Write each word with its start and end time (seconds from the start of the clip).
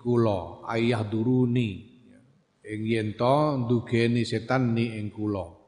kula 0.00 0.64
ayah 0.72 1.04
duruni 1.04 2.00
ing 2.64 2.80
yen 2.88 3.12
to 3.20 3.36
ndugeni 3.60 4.24
setan 4.24 4.72
ni 4.72 4.96
ing 4.96 5.12
kula 5.12 5.60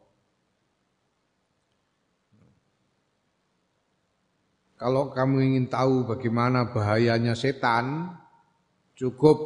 Kalau 4.82 5.14
kamu 5.14 5.46
ingin 5.46 5.70
tahu 5.70 6.10
bagaimana 6.10 6.74
bahayanya 6.74 7.38
setan, 7.38 8.18
cukup 8.98 9.38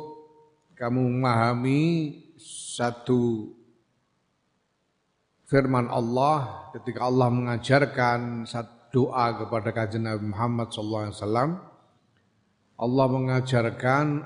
kamu 0.80 1.12
memahami 1.12 1.82
satu 2.40 3.52
firman 5.44 5.92
Allah 5.92 6.72
ketika 6.72 7.04
Allah 7.04 7.28
mengajarkan 7.28 8.48
satu 8.48 8.76
doa 8.96 9.36
kepada 9.36 9.76
kajian 9.76 10.08
Nabi 10.08 10.32
Muhammad 10.32 10.72
SAW. 10.72 11.12
Allah 12.76 13.06
mengajarkan 13.12 14.24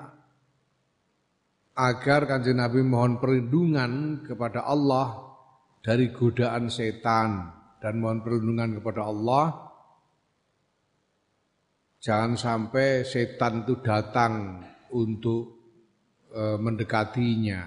agar 1.81 2.29
kanjeng 2.29 2.61
Nabi 2.61 2.85
mohon 2.85 3.17
perlindungan 3.17 4.21
kepada 4.29 4.69
Allah 4.69 5.33
dari 5.81 6.13
godaan 6.13 6.69
setan 6.69 7.49
dan 7.81 7.97
mohon 7.97 8.21
perlindungan 8.21 8.77
kepada 8.77 9.09
Allah. 9.09 9.45
Jangan 12.01 12.37
sampai 12.37 13.05
setan 13.05 13.65
itu 13.65 13.81
datang 13.81 14.61
untuk 14.93 15.57
e, 16.33 16.57
mendekatinya. 16.61 17.61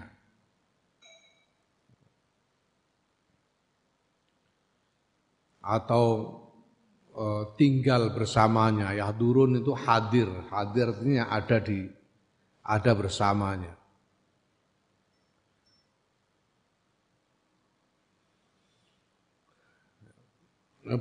Atau 5.61 6.05
e, 7.13 7.25
tinggal 7.57 8.09
bersamanya. 8.13 8.93
Ya 8.93 9.09
turun 9.13 9.57
itu 9.57 9.73
hadir. 9.73 10.29
Hadir 10.49 10.97
artinya 10.97 11.29
ada 11.29 11.57
di 11.61 11.85
ada 12.65 12.91
bersamanya 12.97 13.82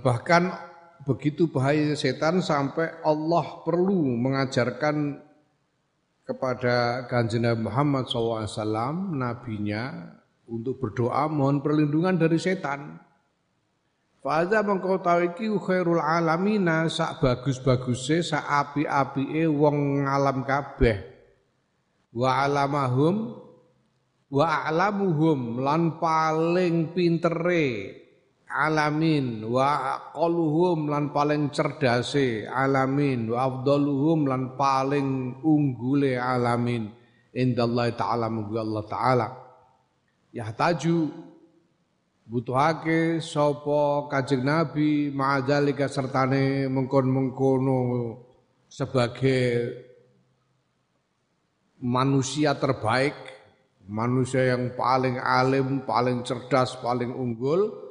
bahkan 0.02 0.54
begitu 1.02 1.50
bahaya 1.50 1.94
setan 1.98 2.38
sampai 2.38 3.02
Allah 3.02 3.62
perlu 3.66 4.14
mengajarkan 4.18 5.18
kepada 6.22 7.06
kanjeng 7.10 7.58
Muhammad 7.58 8.06
SAW, 8.06 8.46
nabinya, 9.10 10.14
untuk 10.46 10.78
berdoa 10.78 11.26
mohon 11.26 11.58
perlindungan 11.58 12.14
dari 12.14 12.38
setan. 12.38 12.98
Fadha 14.22 14.62
mengkau 14.62 15.02
tahu 15.02 15.34
iki 15.34 15.50
khairul 15.50 15.98
alamina 15.98 16.86
sak 16.86 17.18
bagus-baguse 17.18 18.22
sak 18.22 18.46
api-apike 18.46 19.50
wong 19.50 20.06
ngalam 20.06 20.46
kabeh. 20.46 21.02
Wa 22.14 22.46
alamahum 22.46 23.34
wa 24.30 24.46
a'lamuhum 24.62 25.58
lan 25.58 25.98
paling 25.98 26.94
pintere 26.94 28.01
alamin 28.52 29.48
wa 29.48 29.96
aqalluhum 29.96 30.92
lan 30.92 31.08
paling 31.08 31.48
cerdase 31.48 32.44
alamin 32.44 33.32
wa 33.32 33.48
afdaluhum 33.48 34.28
lan 34.28 34.54
paling 34.60 35.40
unggule 35.40 36.20
alamin. 36.20 36.92
Indallahi 37.32 37.96
taala 37.96 38.28
mugi 38.28 38.60
Allah 38.60 38.84
taala. 38.84 39.28
Yahtaju 40.36 40.96
butuhake 42.28 43.24
sapa 43.24 44.08
kanjeng 44.12 44.44
nabi 44.44 45.08
ma'adzalika 45.08 45.88
sertane 45.88 46.68
mengkon-mengkono 46.68 47.80
sebagai 48.68 49.72
manusia 51.82 52.54
terbaik 52.56 53.16
manusia 53.90 54.54
yang 54.54 54.72
paling 54.78 55.18
alim 55.18 55.82
paling 55.82 56.22
cerdas 56.22 56.78
paling 56.78 57.10
unggul 57.10 57.81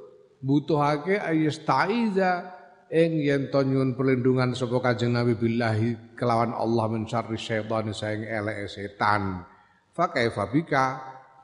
butuhake 0.41 1.21
ayastaiza 1.21 2.49
ing 2.91 3.23
yen 3.23 3.47
to 3.53 3.63
nyuwun 3.63 3.95
perlindungan 3.95 4.51
sapa 4.57 4.81
Kanjeng 4.83 5.15
Nabi 5.15 5.37
billahi 5.37 6.17
kelawan 6.17 6.51
Allah 6.51 6.85
min 6.91 7.07
syarri 7.07 7.39
syaitan 7.39 7.93
saing 7.95 8.27
eleke 8.27 8.67
setan. 8.67 9.47
Fa 9.95 10.11
kaifa 10.11 10.49
bika 10.51 10.85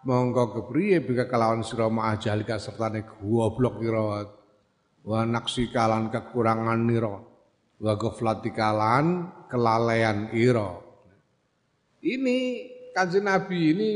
monggo 0.03 0.51
kepriye 0.51 0.99
bika 1.05 1.29
kelawan 1.31 1.63
sira 1.63 1.87
ma'ah 1.87 2.19
jahlika 2.19 2.59
sertane 2.59 3.07
goblok 3.07 3.79
ira 3.79 4.27
wa 5.07 5.19
naksika 5.23 5.87
lan 5.87 6.11
kekurangan 6.11 6.81
nira 6.83 7.15
wa 7.79 7.93
ghaflatika 7.95 8.75
lan 8.75 9.31
kelalaian 9.47 10.35
ira. 10.35 10.83
Ini 12.03 12.37
Kanjeng 12.91 13.29
Nabi 13.29 13.59
ini 13.71 13.89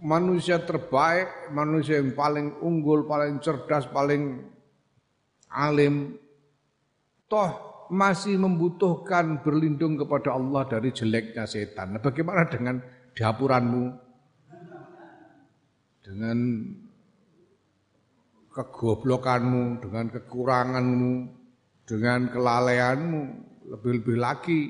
manusia 0.00 0.60
terbaik, 0.64 1.52
manusia 1.52 2.00
yang 2.00 2.16
paling 2.16 2.56
unggul, 2.64 3.04
paling 3.04 3.38
cerdas, 3.44 3.84
paling 3.88 4.40
alim, 5.52 6.16
toh 7.28 7.70
masih 7.90 8.38
membutuhkan 8.38 9.42
berlindung 9.44 9.98
kepada 9.98 10.32
Allah 10.34 10.64
dari 10.66 10.94
jeleknya 10.94 11.44
setan. 11.44 11.98
Nah, 11.98 12.00
bagaimana 12.00 12.46
dengan 12.48 12.80
dapuranmu? 13.12 13.84
Dengan 16.00 16.38
kegoblokanmu, 18.50 19.78
dengan 19.84 20.06
kekuranganmu, 20.10 21.12
dengan 21.86 22.20
kelalaianmu, 22.30 23.20
lebih-lebih 23.74 24.16
lagi. 24.18 24.62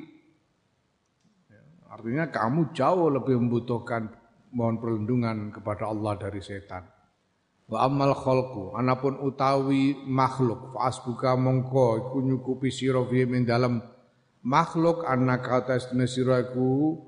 Artinya 1.91 2.29
kamu 2.29 2.73
jauh 2.77 3.09
lebih 3.09 3.41
membutuhkan 3.41 4.20
mohon 4.55 4.83
perlindungan 4.83 5.55
kepada 5.55 5.91
Allah 5.91 6.19
dari 6.19 6.43
setan. 6.43 6.87
Wa 7.71 7.87
amal 7.87 8.19
khalqu 8.19 8.75
anapun 8.75 9.23
utawi 9.23 9.95
makhluk 10.03 10.75
fa 10.75 10.91
asbuka 10.91 11.39
mongko 11.39 12.03
iku 12.03 12.19
nyukupi 12.19 12.67
sira 12.67 12.99
fi 13.07 13.23
min 13.31 13.47
dalam 13.47 13.79
makhluk 14.43 15.07
annaka 15.07 15.63
tasne 15.63 16.11
sira 16.11 16.43
iku 16.43 16.99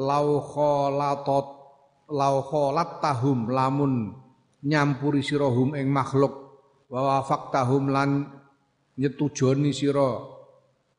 lau 0.00 0.40
khalatat 0.40 1.46
lau 2.08 2.36
tahum 3.04 3.52
lamun 3.52 4.16
nyampuri 4.64 5.20
sira 5.20 5.52
hum 5.52 5.76
ing 5.76 5.92
makhluk 5.92 6.56
wa 6.88 7.20
wafaktahum 7.20 7.92
lan 7.92 8.32
nyetujoni 8.96 9.76
sira 9.76 10.24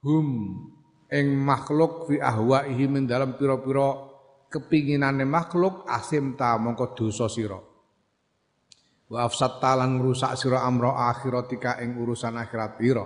hum 0.05 0.27
ing 1.13 1.27
makhluk 1.37 2.09
fi 2.09 2.17
ahwaihi 2.19 2.89
min 2.89 3.05
dalam 3.05 3.37
pira-pira 3.37 4.02
kepinginane 4.53 5.25
makhluk 5.25 5.89
asim 5.89 6.37
ta 6.37 6.53
mongko 6.61 6.93
dosa 6.93 7.25
sira. 7.25 7.57
Wa 9.09 9.25
afsatta 9.25 9.73
lan 9.81 9.97
ngrusak 9.97 10.37
sira 10.37 10.61
amra 10.61 11.09
akhiratika 11.09 11.81
ing 11.81 11.97
urusan 11.97 12.37
akhirat 12.37 12.77
pira. 12.77 13.05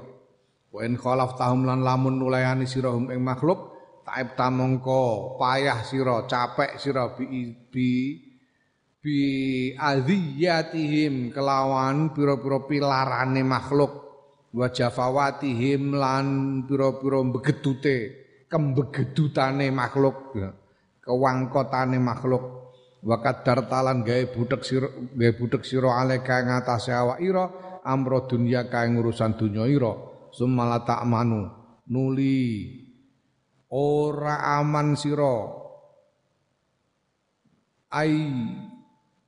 Wa 0.67 0.83
in 0.83 0.99
tahum 0.99 1.63
lan 1.63 1.79
lamun 1.79 2.19
nulayani 2.19 2.67
sira 2.67 2.91
hum 2.91 3.07
ing 3.07 3.23
makhluk 3.23 3.79
taib 4.03 4.35
ta 4.35 4.51
mongko 4.51 5.39
payah 5.39 5.87
sira 5.87 6.27
capek 6.27 6.75
sira 6.75 7.15
bi 7.15 7.55
bi 7.71 7.91
bi 8.99 9.19
adhiyatihim 9.71 11.31
kelawan 11.31 12.11
pira-pira 12.11 12.59
pilarane 12.67 13.43
makhluk. 13.47 13.93
Wa 14.51 14.67
jafawatihim 14.67 15.95
lan 15.95 16.27
pira-pira 16.67 17.19
begedute 17.23 17.97
kembegedutane 18.51 19.71
makhluk. 19.71 20.35
ya 20.35 20.66
kewangkotane 21.07 21.95
makhluk. 22.03 22.67
Wa 22.99 23.23
talan 23.23 24.03
gawe 24.03 24.23
butek 24.35 24.67
sira 24.67 24.91
gawe 24.91 25.31
butek 25.39 25.63
sira 25.63 25.95
aleka 25.95 26.43
ngatasé 26.43 26.91
awak 26.91 27.23
ira 27.23 27.47
amro 27.87 28.27
dunya 28.27 28.67
kae 28.67 28.91
urusan 28.91 29.39
dunya 29.39 29.63
ira. 29.63 29.95
Sumala 30.35 30.83
ta'manu 30.83 31.47
nuli. 31.87 32.67
Ora 33.71 34.59
aman 34.59 34.99
sira. 34.99 35.55
Ay 37.87 38.11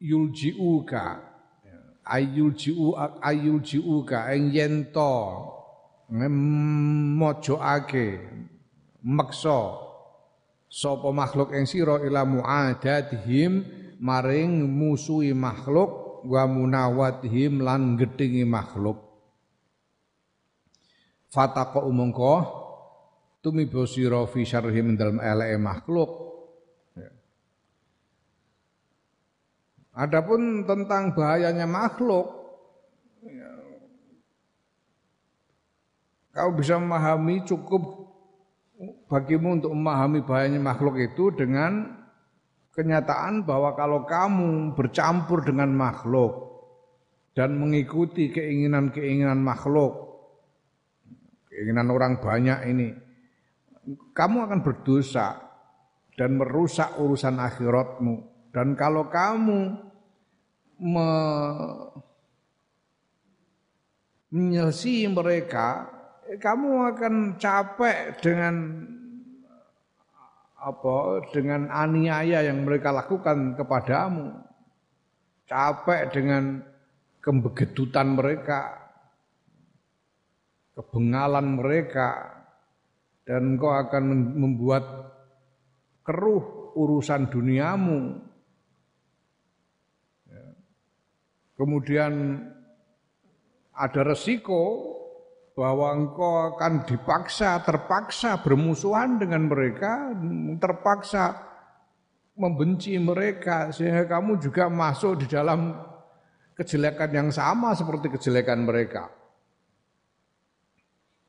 yuljiuka 0.04 1.30
ay 2.10 2.26
yuljiu 2.34 2.98
ay 3.22 3.38
yuljiuka 3.46 4.34
ing 4.34 4.50
yen 4.50 4.90
to 4.90 5.14
mojokake 7.20 8.18
meksa 9.06 9.60
sapa 10.70 11.10
makhluk 11.10 11.50
ing 11.58 11.66
sira 11.66 11.98
ila 12.06 12.24
muadatihim 12.30 13.66
maring 13.98 14.70
musuhi 14.70 15.34
makhluk 15.34 16.24
wa 16.30 16.46
munawatihim 16.46 17.66
lan 17.66 17.98
gedhingi 17.98 18.46
makhluk 18.46 19.02
fataqo 21.34 21.90
umangka 21.90 22.46
tumiba 23.42 23.86
sira 23.90 24.22
fi 24.30 24.46
syarhim 24.46 24.94
dalam 24.94 25.18
eleke 25.18 25.58
makhluk 25.58 26.12
ya. 26.94 27.12
Adapun 30.06 30.70
tentang 30.70 31.18
bahayanya 31.18 31.66
makhluk 31.66 32.30
ya, 33.26 33.52
kau 36.36 36.54
bisa 36.54 36.78
memahami 36.78 37.42
cukup 37.48 38.09
bagimu 39.12 39.60
untuk 39.60 39.76
memahami 39.76 40.24
bahayanya 40.24 40.64
makhluk 40.64 40.96
itu 41.04 41.36
dengan 41.36 42.00
kenyataan 42.72 43.44
bahwa 43.44 43.76
kalau 43.76 44.08
kamu 44.08 44.72
bercampur 44.72 45.44
dengan 45.44 45.76
makhluk 45.76 46.48
dan 47.36 47.60
mengikuti 47.60 48.32
keinginan-keinginan 48.32 49.40
makhluk, 49.40 50.24
keinginan 51.52 51.92
orang 51.92 52.24
banyak 52.24 52.60
ini, 52.72 52.90
kamu 54.16 54.48
akan 54.48 54.60
berdosa 54.64 55.44
dan 56.16 56.40
merusak 56.40 56.96
urusan 57.00 57.36
akhiratmu. 57.36 58.16
Dan 58.56 58.74
kalau 58.80 59.12
kamu 59.12 59.76
me 60.80 61.10
menyelesaikan 64.30 65.18
mereka, 65.18 65.90
kamu 66.38 66.94
akan 66.94 67.42
capek 67.42 68.22
dengan 68.22 68.86
apa 70.60 71.26
dengan 71.34 71.72
aniaya 71.74 72.46
yang 72.46 72.62
mereka 72.62 72.94
lakukan 72.94 73.58
kepadamu. 73.58 74.38
Capek 75.50 76.14
dengan 76.14 76.62
kembegedutan 77.26 78.14
mereka, 78.14 78.78
kebengalan 80.78 81.58
mereka 81.58 82.38
dan 83.26 83.58
engkau 83.58 83.74
akan 83.74 84.04
membuat 84.38 84.86
keruh 86.06 86.78
urusan 86.78 87.34
duniamu. 87.34 88.22
Ya. 90.30 90.46
Kemudian 91.58 92.46
ada 93.74 94.02
resiko 94.06 94.99
bahwa 95.60 95.92
engkau 95.92 96.56
akan 96.56 96.88
dipaksa, 96.88 97.60
terpaksa 97.68 98.40
bermusuhan 98.40 99.20
dengan 99.20 99.52
mereka, 99.52 100.16
terpaksa 100.56 101.36
membenci 102.40 102.96
mereka, 102.96 103.68
sehingga 103.76 104.08
kamu 104.08 104.40
juga 104.40 104.72
masuk 104.72 105.20
di 105.20 105.28
dalam 105.28 105.76
kejelekan 106.56 107.12
yang 107.12 107.30
sama 107.36 107.76
seperti 107.76 108.08
kejelekan 108.08 108.64
mereka. 108.64 109.12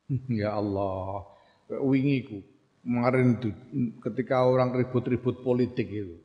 Ya 0.31 0.55
Allah, 0.55 1.26
wingiku 1.87 2.43
kemarin 2.83 3.38
ketika 4.03 4.43
orang 4.47 4.75
ribut-ribut 4.75 5.43
politik 5.43 5.87
itu, 5.87 6.19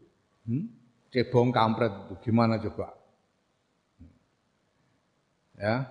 hmm? 0.45 0.65
cebong 1.13 1.53
kampret 1.53 1.93
itu 1.93 2.13
gimana 2.25 2.57
coba? 2.57 2.97
Ya, 5.53 5.85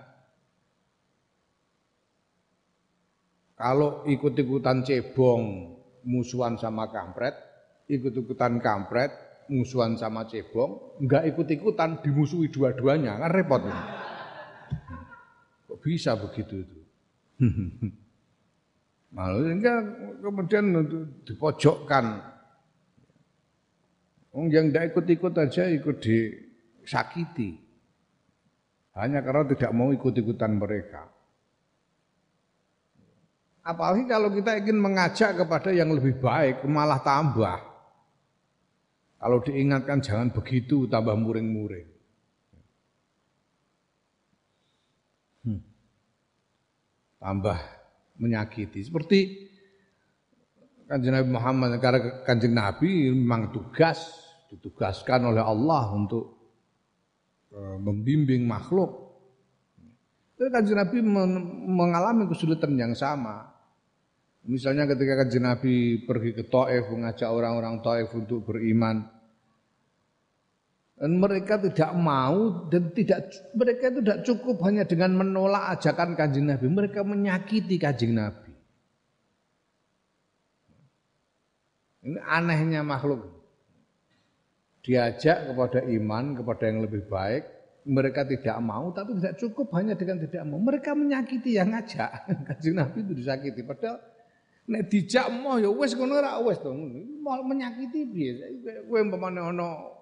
Kalau 3.55 4.03
ikut-ikutan 4.03 4.83
cebong 4.83 5.71
musuhan 6.03 6.59
sama 6.59 6.91
kampret, 6.91 7.31
ikut-ikutan 7.87 8.59
kampret 8.59 9.15
musuhan 9.47 9.95
sama 9.95 10.27
cebong, 10.27 10.99
enggak 10.99 11.23
ikut-ikutan 11.31 12.03
dimusuhi 12.03 12.51
dua-duanya, 12.51 13.15
kan 13.15 13.31
repot. 13.31 13.63
Kok 15.71 15.79
bisa 15.79 16.19
begitu 16.19 16.67
itu? 16.67 16.79
Malu 19.15 19.47
enggak 19.47 19.79
kemudian 20.19 20.65
dipojokkan. 21.23 22.35
Yang 24.35 24.65
enggak 24.67 24.85
ikut-ikut 24.91 25.31
aja 25.31 25.63
ikut 25.71 26.03
disakiti. 26.03 27.63
Hanya 28.99 29.23
karena 29.23 29.47
tidak 29.47 29.71
mau 29.71 29.95
ikut-ikutan 29.95 30.59
mereka. 30.59 31.14
Apalagi 33.65 34.05
kalau 34.05 34.29
kita 34.29 34.61
ingin 34.61 34.77
mengajak 34.77 35.41
kepada 35.41 35.73
yang 35.73 35.89
lebih 35.89 36.21
baik, 36.21 36.61
malah 36.69 37.01
tambah. 37.01 37.57
Kalau 39.17 39.41
diingatkan 39.41 40.05
jangan 40.05 40.29
begitu, 40.29 40.85
tambah 40.85 41.17
muring-muring. 41.17 41.89
Hmm. 45.49 45.65
Tambah 47.17 47.57
menyakiti. 48.21 48.85
Seperti 48.85 49.49
kanjeng 50.85 51.17
Nabi 51.17 51.29
Muhammad, 51.33 51.81
karena 51.81 52.21
kanjeng 52.21 52.53
Nabi 52.53 53.09
memang 53.17 53.49
tugas, 53.49 54.29
ditugaskan 54.53 55.33
oleh 55.33 55.41
Allah 55.41 55.89
untuk 55.89 56.37
eh, 57.49 57.77
membimbing 57.81 58.45
makhluk. 58.45 58.93
Tapi 60.37 60.53
kanjeng 60.53 60.77
Nabi 60.77 61.01
mengalami 61.65 62.29
kesulitan 62.29 62.77
yang 62.77 62.93
sama. 62.93 63.54
Misalnya 64.45 64.85
ketika 64.85 65.25
kanjeng 65.25 65.41
Nabi 65.41 66.05
pergi 66.05 66.37
ke 66.37 66.45
Taif 66.45 66.85
mengajak 66.93 67.29
orang-orang 67.33 67.81
Taif 67.81 68.13
untuk 68.13 68.45
beriman. 68.45 69.01
Dan 70.95 71.19
mereka 71.19 71.59
tidak 71.59 71.91
mau 71.97 72.69
dan 72.71 72.87
tidak 72.95 73.27
mereka 73.51 73.91
itu 73.91 73.99
tidak 73.99 74.21
cukup 74.23 74.63
hanya 74.63 74.87
dengan 74.87 75.11
menolak 75.17 75.75
ajakan 75.75 76.15
kanjeng 76.15 76.47
Nabi, 76.47 76.71
mereka 76.71 77.03
menyakiti 77.03 77.75
kanjeng 77.75 78.15
Nabi. 78.15 78.53
Ini 82.05 82.21
anehnya 82.21 82.85
makhluk. 82.85 83.27
Diajak 84.85 85.49
kepada 85.49 85.81
iman, 85.83 86.37
kepada 86.37 86.63
yang 86.69 86.85
lebih 86.85 87.09
baik, 87.09 87.43
mereka 87.89 88.21
tidak 88.29 88.61
mau, 88.61 88.93
tapi 88.93 89.17
tidak 89.17 89.35
cukup 89.41 89.73
hanya 89.73 89.97
dengan 89.97 90.21
tidak 90.21 90.45
mau. 90.45 90.61
Mereka 90.61 90.93
menyakiti 90.93 91.57
yang 91.57 91.73
ngajak. 91.73 92.29
Kanjeng 92.53 92.77
Nabi 92.77 93.01
itu 93.01 93.13
disakiti. 93.17 93.65
Padahal 93.65 94.14
Nek 94.65 94.89
dijak 94.89 95.29
moh 95.29 95.61
ya 95.61 95.69
wis 95.69 95.93
ngono 95.93 96.17
ora 96.17 96.41
wis 96.41 96.57
to. 96.57 96.73
Mau 97.21 97.41
menyakiti 97.45 98.01
piye? 98.09 98.33
Kowe 98.89 98.97
umpamane 98.97 99.37
ana 99.37 99.93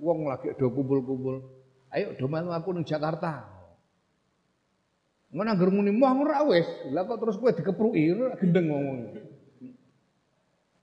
wong 0.00 0.24
lagi 0.24 0.56
do 0.56 0.72
kumpul-kumpul. 0.72 1.44
Ayo 1.92 2.16
do 2.16 2.24
melu 2.24 2.48
aku 2.48 2.72
ning 2.72 2.88
Jakarta. 2.88 3.44
Ngono 5.28 5.48
anggere 5.52 5.68
muni 5.68 5.92
moh 5.92 6.08
ora 6.24 6.40
wis. 6.48 6.64
Lah 6.88 7.04
kok 7.04 7.20
terus 7.20 7.36
kowe 7.36 7.52
dikepruki 7.52 8.16
gendeng 8.40 8.72
ngomong. 8.72 8.98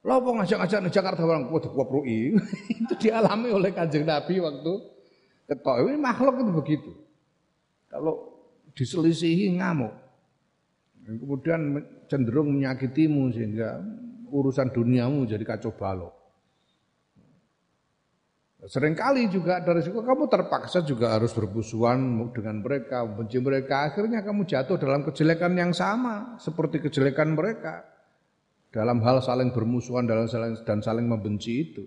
Lah 0.05 0.21
apa 0.21 0.29
ngajak-ngajak 0.29 0.79
ning 0.85 0.93
Jakarta 0.93 1.25
orang 1.25 1.49
kowe 1.49 1.57
dikepruki. 1.57 2.37
itu 2.85 2.93
dialami 3.01 3.49
oleh 3.49 3.73
Kanjeng 3.73 4.05
Nabi 4.05 4.37
waktu 4.37 4.73
ketok. 5.49 5.75
Ini 5.81 5.97
makhluk 5.97 6.45
itu 6.45 6.51
begitu. 6.53 6.91
Kalau 7.89 8.37
diselisihi 8.77 9.57
ngamuk. 9.57 10.04
Kemudian 11.05 11.85
cenderung 12.09 12.57
menyakitimu 12.57 13.29
sehingga 13.29 13.77
urusan 14.33 14.73
duniamu 14.73 15.29
jadi 15.29 15.45
kacau 15.45 15.69
balau. 15.77 16.09
Seringkali 18.65 19.29
juga 19.29 19.61
dari 19.61 19.85
situ 19.85 20.01
kamu 20.01 20.25
terpaksa 20.25 20.81
juga 20.81 21.13
harus 21.13 21.29
berbusuhan 21.37 22.17
dengan 22.33 22.65
mereka, 22.65 23.05
membenci 23.05 23.37
mereka. 23.37 23.85
Akhirnya 23.85 24.25
kamu 24.25 24.49
jatuh 24.49 24.81
dalam 24.81 25.05
kejelekan 25.05 25.53
yang 25.53 25.69
sama 25.69 26.41
seperti 26.41 26.81
kejelekan 26.81 27.37
mereka. 27.37 27.85
Dalam 28.73 29.05
hal 29.05 29.21
saling 29.21 29.53
bermusuhan 29.53 30.09
dan 30.09 30.81
saling 30.81 31.05
membenci 31.05 31.53
itu. 31.61 31.85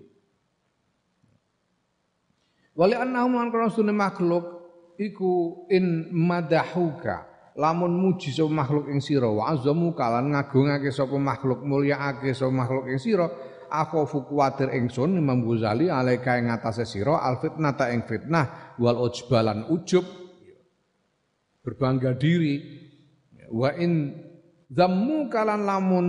Wali 2.79 2.95
annahum 2.95 3.35
lan 3.35 3.51
makhluk 3.91 4.63
iku 4.95 5.67
in 5.67 6.07
madahuka 6.15 7.27
lamun 7.59 7.91
muji 7.91 8.31
sapa 8.31 8.47
makhluk 8.47 8.87
ing 8.87 9.03
sira 9.03 9.27
wa 9.27 9.51
azamu 9.51 9.91
kalan 9.91 10.31
ngagungake 10.31 10.95
sapa 10.95 11.19
makhluk 11.19 11.59
mulyaake 11.67 12.31
sapa 12.31 12.55
makhluk 12.55 12.87
ing 12.87 12.95
sira 12.95 13.27
akhofu 13.67 14.25
kuwatir 14.31 14.71
ingsun 14.71 15.19
Imam 15.19 15.43
Ghazali 15.43 15.91
alaika 15.91 16.39
ing 16.39 16.47
atase 16.49 16.87
sira 16.87 17.19
al 17.19 17.37
fitnata 17.43 17.91
ing 17.91 18.07
fitnah 18.07 18.75
wal 18.79 18.97
ujbalan 19.03 19.67
ujub. 19.67 20.07
Berbangga 21.59 22.15
diri. 22.15 22.87
Wa 23.51 23.75
in 23.75 24.13
zammu 24.71 25.27
kalan 25.27 25.67
lamun 25.67 26.07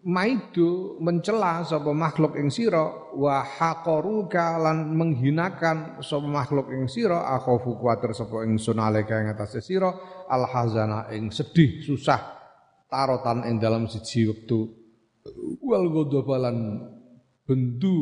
maidu 0.00 0.96
mencela 1.04 1.60
sapa 1.64 1.92
makhluk 1.92 2.36
ing 2.40 2.48
sira 2.48 3.12
wa 3.12 3.44
haqaruka 3.44 4.56
lan 4.56 4.96
menghinakan 4.96 6.00
sapa 6.00 6.24
makhluk 6.24 6.72
ing 6.72 6.88
sira 6.88 7.28
akhofu 7.36 7.76
kuwatir 7.76 8.16
sapa 8.16 8.48
ingsun 8.48 8.80
alaika 8.80 9.20
ing 9.20 9.28
atase 9.28 9.60
sira 9.60 9.92
al 10.28 10.48
hazana 10.48 11.12
ing 11.12 11.28
sedih 11.28 11.84
susah 11.84 12.40
tarotan 12.90 13.46
ing 13.46 13.62
dalam 13.62 13.86
siji 13.86 14.26
wektu. 14.26 14.66
Wal 15.62 15.86
ghadabalan 15.94 16.82
bendu 17.46 17.96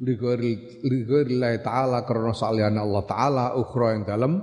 lighairi 0.00 1.60
taala 1.60 2.08
karena 2.08 2.32
saliyane 2.32 2.80
Allah 2.80 3.04
taala 3.04 3.44
ukhra 3.60 4.00
ing 4.00 4.08
dalam 4.08 4.40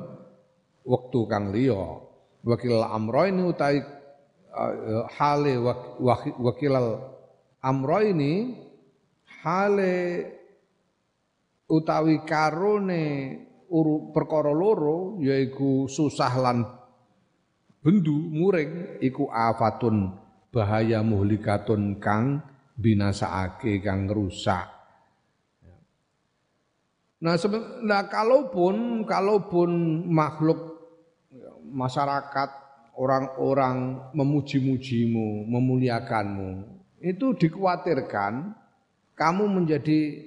wektu 0.85 1.25
kang 1.25 1.49
liya. 1.49 2.05
Wakil 2.45 2.79
amroini 2.79 3.43
utai 3.43 3.96
hale 5.13 5.53
wakilal 6.41 6.87
amro 7.61 7.99
ini 8.01 8.57
hale 9.45 9.95
utawi 11.69 12.23
karone 12.23 13.03
uru 13.69 14.15
perkara 14.15 14.55
loro 14.55 15.19
yaiku 15.19 15.91
susah 15.91 16.33
lan 16.39 16.63
bendu 17.83 18.15
muring 18.15 18.99
iku 19.03 19.27
afatun 19.29 20.15
bahaya 20.51 21.03
muhlikatun 21.03 22.01
kang 22.01 22.41
binasaake 22.77 23.81
kang 23.81 24.05
rusak. 24.07 24.69
Nah, 27.17 27.33
nah 27.81 28.05
kalaupun 28.05 29.01
kalaupun 29.09 29.69
makhluk 30.05 30.77
masyarakat 31.65 32.66
orang-orang 32.97 34.09
memuji-mujimu, 34.17 35.45
memuliakanmu, 35.45 36.65
itu 36.97 37.37
dikhawatirkan 37.37 38.57
kamu 39.13 39.43
menjadi 39.45 40.25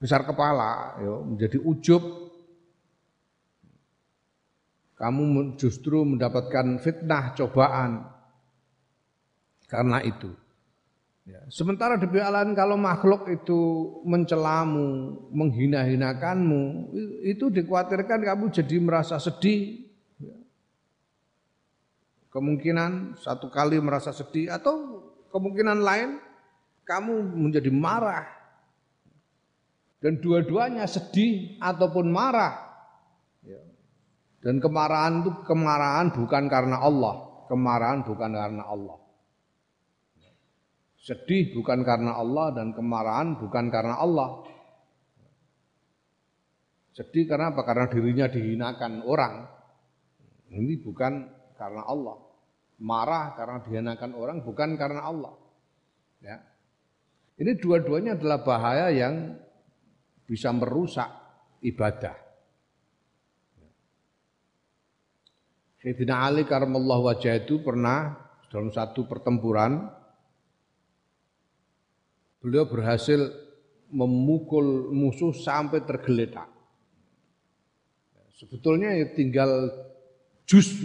besar 0.00 0.24
kepala, 0.24 0.96
ya, 0.96 1.14
menjadi 1.20 1.60
ujub. 1.60 2.02
Kamu 4.96 5.56
justru 5.56 6.04
mendapatkan 6.04 6.76
fitnah, 6.80 7.32
cobaan 7.32 8.04
karena 9.64 10.04
itu. 10.04 10.28
Ya. 11.24 11.40
Sementara 11.48 11.96
di 11.96 12.04
lain 12.08 12.52
kalau 12.52 12.76
makhluk 12.76 13.28
itu 13.32 13.60
mencelamu, 14.04 15.16
menghina-hinakanmu, 15.32 16.92
itu 17.24 17.48
dikhawatirkan 17.48 18.24
kamu 18.24 18.44
jadi 18.52 18.76
merasa 18.80 19.16
sedih. 19.16 19.89
Kemungkinan 22.30 23.18
satu 23.18 23.50
kali 23.50 23.82
merasa 23.82 24.14
sedih 24.14 24.54
atau 24.54 25.02
kemungkinan 25.34 25.82
lain 25.82 26.22
kamu 26.86 27.14
menjadi 27.34 27.70
marah. 27.74 28.26
Dan 29.98 30.22
dua-duanya 30.22 30.86
sedih 30.86 31.58
ataupun 31.60 32.08
marah. 32.08 32.56
Ya. 33.44 33.60
Dan 34.40 34.62
kemarahan 34.62 35.26
itu 35.26 35.30
kemarahan 35.44 36.14
bukan 36.14 36.44
karena 36.46 36.80
Allah. 36.80 37.14
Kemarahan 37.50 38.06
bukan 38.06 38.30
karena 38.30 38.64
Allah. 38.64 38.96
Sedih 41.00 41.50
bukan 41.56 41.82
karena 41.82 42.14
Allah 42.14 42.54
dan 42.54 42.76
kemarahan 42.76 43.36
bukan 43.40 43.72
karena 43.72 43.98
Allah. 43.98 44.46
Sedih 46.94 47.26
karena 47.26 47.50
apa? 47.50 47.66
Karena 47.66 47.90
dirinya 47.90 48.26
dihinakan 48.30 49.02
orang. 49.02 49.48
Ini 50.52 50.78
bukan 50.84 51.39
karena 51.60 51.84
Allah. 51.84 52.16
Marah 52.80 53.36
karena 53.36 53.60
dihinakan 53.60 54.16
orang 54.16 54.40
bukan 54.40 54.80
karena 54.80 55.04
Allah. 55.04 55.36
Ya. 56.24 56.40
Ini 57.36 57.60
dua-duanya 57.60 58.16
adalah 58.16 58.40
bahaya 58.40 58.88
yang 58.88 59.36
bisa 60.24 60.48
merusak 60.56 61.08
ibadah. 61.60 62.16
Sayyidina 65.80 66.24
Ali 66.24 66.44
karamallahu 66.44 67.08
wajah 67.08 67.40
itu 67.40 67.64
pernah 67.64 68.12
dalam 68.52 68.68
satu 68.68 69.08
pertempuran 69.08 69.88
beliau 72.40 72.68
berhasil 72.68 73.16
memukul 73.88 74.92
musuh 74.92 75.32
sampai 75.32 75.84
tergeletak. 75.84 76.48
Sebetulnya 78.36 78.96
ya 78.96 79.08
tinggal 79.12 79.68
jus 80.48 80.80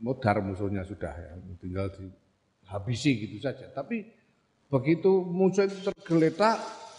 modar 0.00 0.40
musuhnya 0.40 0.82
sudah 0.82 1.12
ya, 1.12 1.30
tinggal 1.60 1.92
dihabisi 1.92 3.28
gitu 3.28 3.36
saja. 3.44 3.68
Tapi 3.70 4.08
begitu 4.72 5.22
musuh 5.28 5.68
itu 5.68 5.92
tergeletak 5.92 6.56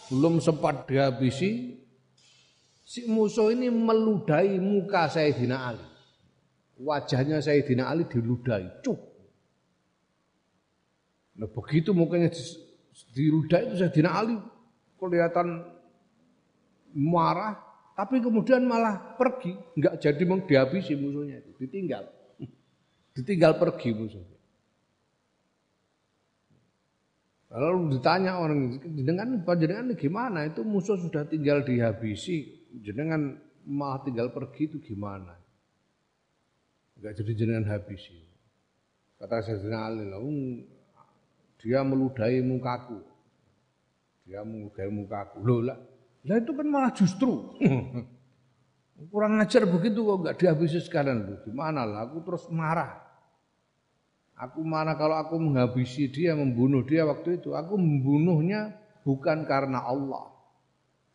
belum 0.08 0.38
sempat 0.38 0.86
dihabisi, 0.86 1.78
si 2.86 3.00
musuh 3.10 3.50
ini 3.50 3.68
meludahi 3.68 4.62
muka 4.62 5.10
Sayyidina 5.10 5.56
Ali. 5.56 5.86
Wajahnya 6.82 7.42
Sayyidina 7.42 7.90
Ali 7.90 8.06
diludahi, 8.06 8.82
cuk. 8.86 9.00
Nah 11.38 11.48
begitu 11.48 11.90
mukanya 11.96 12.30
diludahi 13.16 13.72
itu 13.72 13.76
Sayyidina 13.82 14.10
Ali 14.14 14.36
kelihatan 15.00 15.64
marah, 16.94 17.58
tapi 17.98 18.20
kemudian 18.20 18.62
malah 18.68 19.16
pergi, 19.16 19.56
nggak 19.74 19.98
jadi 19.98 20.22
mau 20.28 20.38
dihabisi 20.44 20.92
musuhnya 20.94 21.40
itu, 21.40 21.50
ditinggal. 21.56 22.04
Ditinggal 23.12 23.60
pergi 23.60 23.92
musuhnya. 23.92 24.40
Lalu 27.52 28.00
ditanya 28.00 28.40
orang 28.40 28.80
jenengan 28.96 29.44
jenengan 29.44 29.92
gimana 29.92 30.48
itu 30.48 30.64
musuh 30.64 30.96
sudah 30.96 31.28
tinggal 31.28 31.60
dihabisi 31.60 32.64
jenengan 32.80 33.36
malah 33.68 34.00
tinggal 34.00 34.32
pergi 34.32 34.72
itu 34.72 34.80
gimana? 34.80 35.36
Enggak 36.96 37.20
jadi 37.20 37.32
jenengan 37.36 37.66
habisi. 37.68 38.16
Kata 39.20 39.44
Sayyidina 39.44 39.78
Ali 39.84 40.08
dia 41.60 41.84
meludahi 41.84 42.40
mukaku. 42.40 43.04
Dia 44.24 44.40
meludahi 44.42 44.88
mukaku. 44.88 45.44
Loh 45.44 45.60
lah, 45.60 45.78
lah 46.24 46.36
itu 46.40 46.56
kan 46.56 46.66
malah 46.66 46.92
justru 46.94 47.52
kurang 49.12 49.42
ngajar 49.42 49.66
begitu 49.66 50.00
kok 50.00 50.18
enggak 50.24 50.36
dihabisi 50.40 50.78
sekalian. 50.80 51.42
Gimana 51.42 51.84
lah 51.84 52.08
aku 52.08 52.22
terus 52.24 52.48
marah. 52.48 53.01
Aku 54.42 54.66
mana 54.66 54.98
kalau 54.98 55.14
aku 55.22 55.38
menghabisi 55.38 56.10
dia, 56.10 56.34
membunuh 56.34 56.82
dia 56.82 57.06
waktu 57.06 57.38
itu, 57.38 57.54
aku 57.54 57.78
membunuhnya 57.78 58.74
bukan 59.06 59.46
karena 59.46 59.86
Allah, 59.86 60.34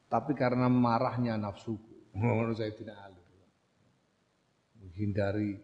tapi 0.08 0.32
karena 0.32 0.72
marahnya 0.72 1.36
nafsuku. 1.36 1.92
Menurut 2.16 2.56
saya 2.56 2.72
tidak 2.72 2.96
Ali. 2.96 3.20
Menghindari 4.80 5.60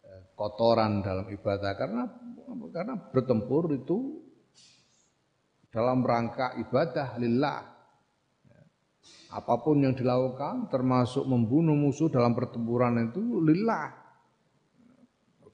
eh, 0.00 0.22
kotoran 0.32 1.04
dalam 1.04 1.28
ibadah 1.28 1.76
karena 1.76 2.08
karena 2.72 2.94
bertempur 3.12 3.68
itu 3.76 4.24
dalam 5.68 6.00
rangka 6.00 6.56
ibadah 6.56 7.20
lillah. 7.20 7.76
Apa 9.28 9.60
pun 9.60 9.84
yang 9.84 9.92
dilakukan 9.92 10.72
termasuk 10.72 11.28
membunuh 11.28 11.76
musuh 11.76 12.08
dalam 12.08 12.32
pertempuran 12.32 13.12
itu 13.12 13.44
lillah. 13.44 14.07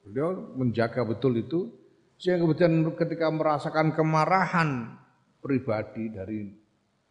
Beliau 0.05 0.53
menjaga 0.55 1.01
betul 1.09 1.41
itu 1.41 1.73
sehingga 2.21 2.45
kemudian 2.45 2.73
ketika 2.95 3.27
merasakan 3.33 3.97
kemarahan 3.97 5.01
pribadi 5.41 6.13
dari 6.13 6.53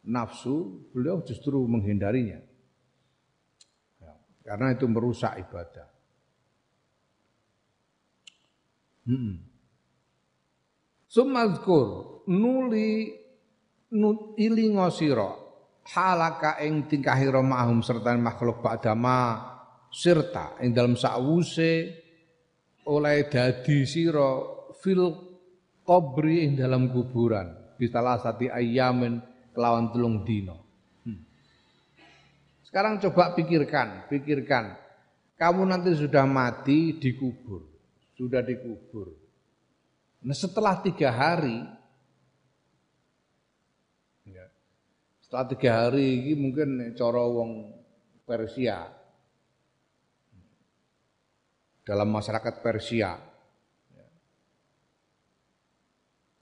nafsu, 0.09 0.89
beliau 0.93 1.21
justru 1.25 1.57
menghindarinya. 1.65 2.39
Ya, 4.01 4.13
karena 4.45 4.73
itu 4.73 4.85
merusak 4.89 5.38
ibadah. 5.41 5.88
Hmm. 9.03 9.43
Sumazkur 11.09 12.23
nuli 12.25 13.13
ilingo 14.39 14.88
sira 14.89 15.29
halaka 15.93 16.57
ing 16.63 16.88
tingkahira 16.88 17.43
ma'hum 17.43 17.83
serta 17.83 18.15
makhluk 18.15 18.63
ba'dama 18.63 19.43
sirta 19.91 20.57
ing 20.63 20.73
dalam 20.73 20.95
sakwuse 20.95 22.02
oleh 22.90 23.28
dadi 23.32 23.88
sira 23.88 24.44
fil 24.80 25.16
qabri 25.84 26.48
ing 26.48 26.60
dalam 26.60 26.92
kuburan 26.92 27.75
bisalah 27.78 28.20
sati 28.20 28.48
ayamin 28.48 29.20
kelawan 29.52 29.92
telung 29.92 30.24
dino. 30.24 30.58
Hmm. 31.04 31.20
Sekarang 32.66 32.98
coba 33.04 33.36
pikirkan, 33.38 34.08
pikirkan. 34.10 34.80
Kamu 35.36 35.68
nanti 35.68 35.92
sudah 35.98 36.24
mati 36.24 36.96
dikubur, 36.96 37.68
sudah 38.16 38.40
dikubur. 38.40 39.12
Nah 40.24 40.38
setelah 40.38 40.80
tiga 40.80 41.12
hari, 41.12 41.60
ya, 44.24 44.46
setelah 45.20 45.46
tiga 45.52 45.70
hari 45.84 46.24
ini 46.24 46.34
mungkin 46.40 46.96
coro 46.96 47.44
wong 47.44 47.52
Persia, 48.24 48.88
dalam 51.84 52.10
masyarakat 52.10 52.63
Persia. 52.63 53.20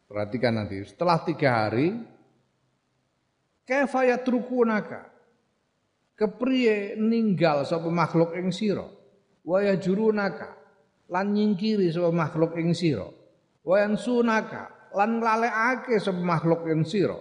Perhatikan 0.05 0.53
nanti, 0.61 0.85
setelah 0.85 1.23
tiga 1.25 1.65
hari, 1.65 1.97
kefayat 3.65 4.21
trukunaka, 4.27 5.07
kepriye 6.19 6.99
ninggal 6.99 7.63
sapa 7.65 7.87
makhluk 7.89 8.35
ing 8.37 8.51
sira, 8.51 8.85
waya 9.47 9.79
jurunaka, 9.79 10.51
lan 11.09 11.31
nyingkiri 11.31 11.89
sapa 11.89 12.11
makhluk 12.11 12.59
ing 12.59 12.75
sira, 12.75 13.07
wayan 13.63 13.95
sunaka, 13.95 14.91
lan 14.93 15.23
nglalekake 15.23 15.95
sapa 15.97 16.19
makhluk 16.19 16.67
ing 16.67 16.83
sira, 16.83 17.15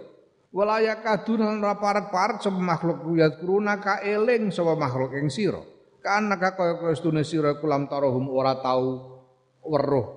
walaya 0.51 0.99
kadun 0.99 1.47
lan 1.47 1.63
raparek-parek 1.63 2.43
sapa 2.43 2.59
makhluk 2.59 3.07
yadkurunaka? 3.15 4.03
Eling 4.03 4.51
sapa 4.51 4.75
makhluk 4.75 5.15
ing 5.15 5.31
sira 5.31 5.63
karena 6.01 6.35
kaya 6.35 6.81
kaya 6.81 6.93
sedune 6.97 7.21
sira 7.21 7.61
kulam 7.61 7.85
tarahum 7.85 8.27
ora 8.27 8.57
tau 8.57 9.21
weruh 9.61 10.07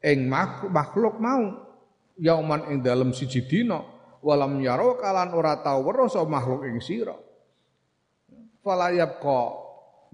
ing 0.00 0.30
makhluk 0.70 1.18
mau 1.18 1.66
yauman 2.16 2.70
ing 2.70 2.80
dalem 2.80 3.10
siji 3.10 3.44
dina 3.44 3.82
walam 4.22 4.62
yaro 4.62 4.96
kalan 4.96 5.34
ora 5.34 5.58
tau 5.60 5.82
weruh 5.82 6.06
sapa 6.06 6.30
makhluk 6.30 6.64
ing 6.70 6.78
sira 6.78 7.18
falayab 8.62 9.18
kok 9.18 9.50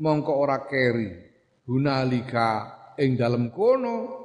mongko 0.01 0.33
ora 0.33 0.65
keri 0.65 1.13
hunalika 1.69 2.81
ing 2.97 3.15
dalem 3.15 3.53
kono 3.53 4.23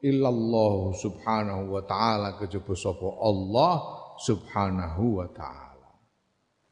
illallah 0.00 0.96
subhanahu 0.96 1.76
wa 1.76 1.82
ta'ala 1.84 2.40
kejaba 2.40 2.72
sapa 2.72 3.08
Allah 3.20 4.00
subhanahu 4.20 5.20
wa 5.20 5.28
ta'ala. 5.28 5.90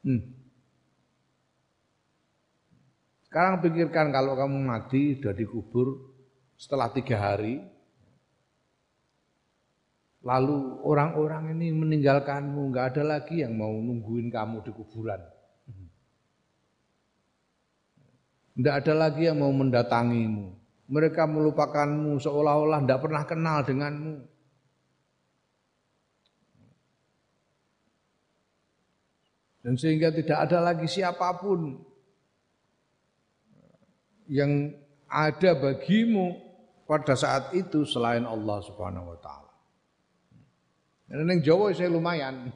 Hmm. 0.05 0.38
Sekarang 3.29 3.61
pikirkan 3.61 4.09
kalau 4.09 4.33
kamu 4.33 4.57
mati 4.57 5.21
sudah 5.21 5.37
dikubur 5.37 6.17
setelah 6.57 6.89
tiga 6.89 7.21
hari, 7.21 7.61
lalu 10.25 10.81
orang-orang 10.81 11.53
ini 11.53 11.69
meninggalkanmu, 11.77 12.73
nggak 12.73 12.97
ada 12.97 13.03
lagi 13.05 13.45
yang 13.45 13.53
mau 13.53 13.69
nungguin 13.69 14.33
kamu 14.33 14.65
di 14.65 14.71
kuburan. 14.73 15.21
Tidak 18.57 18.75
ada 18.81 18.93
lagi 18.97 19.29
yang 19.29 19.45
mau 19.45 19.53
mendatangimu. 19.53 20.49
Mereka 20.89 21.29
melupakanmu 21.29 22.17
seolah-olah 22.17 22.81
tidak 22.81 22.99
pernah 23.05 23.23
kenal 23.29 23.61
denganmu. 23.61 24.25
Dan 29.61 29.77
sehingga 29.77 30.09
tidak 30.09 30.49
ada 30.49 30.65
lagi 30.65 30.89
siapa 30.89 31.37
pun 31.37 31.88
yang 34.29 34.71
ada 35.09 35.57
bagimu 35.57 36.37
pada 36.85 37.17
saat 37.17 37.51
itu 37.57 37.83
selain 37.83 38.23
Allah 38.23 38.61
Subhanahu 38.61 39.13
wa 39.13 39.19
taala. 39.19 39.53
Ning 41.25 41.41
Jawa 41.41 41.73
saya 41.73 41.89
lumayan. 41.89 42.53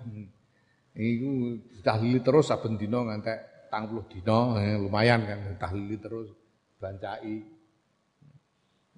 Iku 0.94 1.58
tahlili 1.82 2.22
terus 2.22 2.54
saben 2.54 2.78
dina 2.78 3.02
ngantek 3.02 3.54
petang 3.74 3.90
puluh 3.90 4.06
dino 4.06 4.54
eh, 4.62 4.78
lumayan 4.78 5.26
kan 5.26 5.58
tahlili 5.58 5.98
terus 5.98 6.30
bancai 6.78 7.42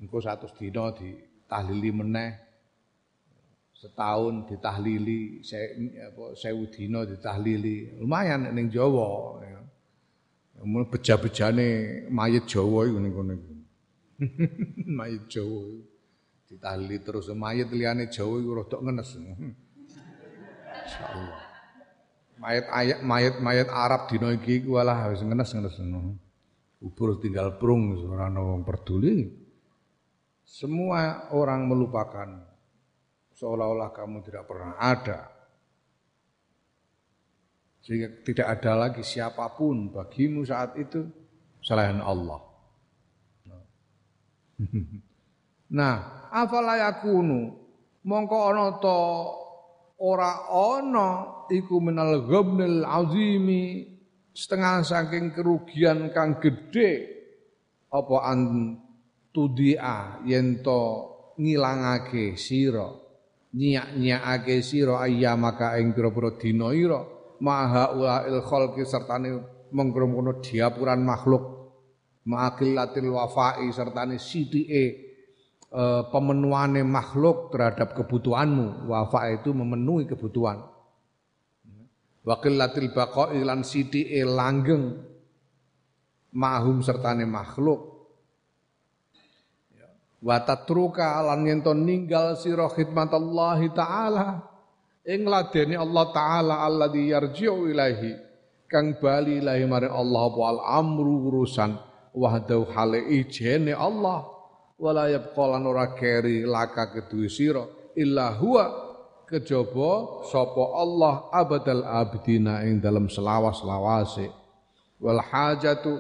engko 0.03 0.20
satu 0.20 0.51
dino 0.51 0.91
ditahlili 0.91 1.96
meneh 1.96 2.36
setahun 3.72 4.51
ditahlili 4.51 5.39
saya 5.39 5.72
apa 6.12 6.36
sewu 6.36 6.67
dino 6.67 7.08
ditahlili 7.08 7.96
lumayan 8.03 8.51
ning 8.51 8.67
Jawa 8.67 9.39
ya. 9.48 9.60
Mun 10.63 10.88
beja-bejane 10.88 11.67
mayit 12.07 12.47
Jawa 12.47 12.88
iku 12.88 12.97
ning 13.01 13.12
kono 13.12 13.31
iku. 13.35 13.53
mayit 15.00 15.27
Jawa 15.27 15.83
ditahlili 16.47 17.03
terus 17.03 17.27
mayit 17.35 17.67
liyane 17.74 18.07
Jawa 18.07 18.39
iku 18.39 18.51
rada 18.63 18.77
ngenes. 18.79 19.09
Insyaallah 20.85 21.45
mayat 22.39 22.65
ayat 22.69 23.00
mayat 23.01 23.35
mayat 23.39 23.69
Arab 23.71 24.12
dino 24.12 24.29
iki 24.29 24.63
ku 24.63 24.77
walah 24.77 25.09
wis 25.12 25.24
ngenes-ngenes 25.24 25.79
Ubur 26.85 27.17
tinggal 27.17 27.57
prung 27.57 27.97
ora 28.05 28.29
ana 28.29 28.45
wong 28.45 28.62
peduli. 28.62 29.25
Semua 30.45 31.33
orang 31.33 31.65
melupakan 31.65 32.29
seolah-olah 33.33 33.89
kamu 33.89 34.21
tidak 34.21 34.45
pernah 34.45 34.77
ada. 34.77 35.33
Sehingga 37.86 38.10
tidak 38.25 38.48
ada 38.50 38.89
lagi 38.89 39.06
siapa 39.06 39.46
pun 39.54 39.94
bagimu 39.94 40.42
saat 40.42 40.74
itu 40.82 41.06
selain 41.62 42.01
Allah. 42.01 42.42
Nah, 45.65 46.30
afala 46.30 46.77
yakunu 46.77 47.58
mongko 48.06 48.38
ana 48.54 48.77
to 48.77 49.01
ora 49.98 50.46
ana 50.54 51.42
iku 51.50 51.82
minal 51.82 52.22
ghabnil 52.30 52.86
azimi 52.86 53.89
setengah 54.30 54.86
saking 54.86 55.34
kerugian 55.34 56.13
kang 56.13 56.38
gede 56.38 57.10
apa 57.89 58.18
an 58.30 58.39
tudia 59.34 60.22
yen 60.22 60.62
to 60.62 60.82
ngilangake 61.42 62.38
sira 62.38 62.94
nyiak-nyiakake 63.56 64.62
sira 64.62 65.01
ayyamaka 65.01 65.82
ing 65.82 65.98
pira-pira 65.98 66.38
dina 66.38 66.75
ira 66.75 67.14
maha 67.42 67.92
ulail 67.96 68.39
khalqi 68.44 68.84
sertane 68.86 69.42
mengkrono 69.72 70.39
diapuran 70.39 71.04
makhluk 71.04 71.56
ma'akillatil 72.26 73.13
wafai 73.13 73.69
sertane 73.69 74.17
sidike 74.17 75.06
uh, 75.71 76.10
pemenuhane 76.10 76.82
makhluk 76.82 77.54
terhadap 77.54 77.93
kebutuhanmu. 77.93 78.89
Wafa 78.89 79.30
itu 79.32 79.54
memenuhi 79.54 80.10
kebutuhan. 80.10 80.65
Wakil 82.26 82.58
latil 82.58 82.89
baqa'i 82.89 83.45
lan 83.45 83.62
e 83.62 84.21
langgeng 84.26 84.98
mahum 86.34 86.82
sertane 86.82 87.30
makhluk. 87.30 87.93
Wa 90.26 90.41
tatruka 90.41 91.21
lan 91.21 91.45
yen 91.45 91.62
ninggal 91.62 92.34
sira 92.34 92.65
Allah 92.65 93.60
taala 93.69 94.55
ing 95.06 95.30
ladeni 95.30 95.78
Allah 95.78 96.10
taala 96.10 96.65
alladzi 96.65 97.13
yarji'u 97.13 97.70
ilahi 97.70 98.18
kang 98.65 98.98
bali 98.98 99.38
ilahi 99.38 99.70
mari 99.70 99.86
Allah 99.86 100.26
wal 100.34 100.62
amru 100.65 101.30
urusan 101.30 101.78
wahdau 102.12 102.65
hale 102.74 103.06
ijene 103.13 103.78
Allah 103.78 104.26
wala 104.82 105.08
yabqalan 105.08 105.63
ora 105.63 105.94
keri 105.94 106.44
laka 106.44 106.89
kedue 106.89 107.30
sira 107.30 107.63
illa 107.96 108.34
huwa 108.34 108.86
kejaba 109.30 110.26
sapa 110.30 110.63
Allah 110.74 111.30
abadal 111.34 111.86
abdina 111.86 112.62
ing 112.68 112.78
dalam 112.78 113.10
selawas-lawase. 113.10 114.30
Wal 115.02 115.22
hajatu 115.22 115.98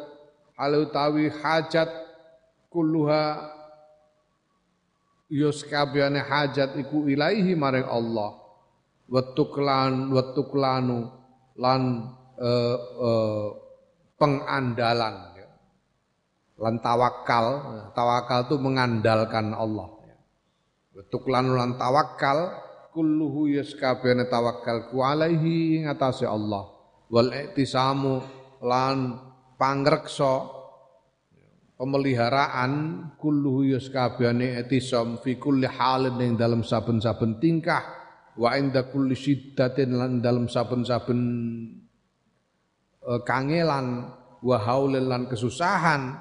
halu 0.55 0.87
tawi 0.93 1.29
hajat 1.29 1.89
kulluha 2.69 3.49
yus 5.29 5.65
kabehane 5.65 6.21
hajat 6.21 6.77
iku 6.79 7.09
ilaihi 7.09 7.57
maring 7.57 7.85
Allah 7.85 8.44
wetuklan 9.09 10.09
wetuklanu 10.11 11.09
lan 11.59 12.11
uh, 12.41 12.77
uh, 12.99 13.47
pengandalan 14.17 15.15
lan 16.55 16.75
tawakal 16.79 17.45
tawakal 17.91 18.47
itu 18.47 18.55
mengandalkan 18.57 19.51
Allah 19.51 19.95
tuklan 21.11 21.51
lan 21.51 21.75
tawakal 21.75 22.55
kulluhu 22.95 23.51
yaskabene 23.51 24.31
tawakal 24.31 24.87
ku 24.87 25.03
alaihi 25.03 25.83
ngatasi 25.83 26.23
Allah. 26.23 26.71
Wal 27.11 27.29
iktisamu 27.35 28.23
lan 28.63 29.19
pangreksa 29.59 30.47
pemeliharaan 31.75 32.71
kulluhu 33.19 33.75
yaskabene 33.75 34.63
iktisam 34.63 35.19
fi 35.19 35.35
kulli 35.35 35.67
halin 35.67 36.15
ing 36.23 36.31
dalam 36.39 36.63
saben-saben 36.63 37.37
tingkah 37.43 37.83
wa 38.35 38.49
inda 38.59 38.87
kulli 38.91 39.15
syiddatin 39.15 39.95
lan 39.95 40.11
dalam 40.19 40.51
saben-saben 40.51 41.21
uh, 43.07 43.19
kangelan 43.23 44.11
wa 44.43 44.57
haulin 44.59 45.07
lan 45.07 45.27
kesusahan 45.31 46.19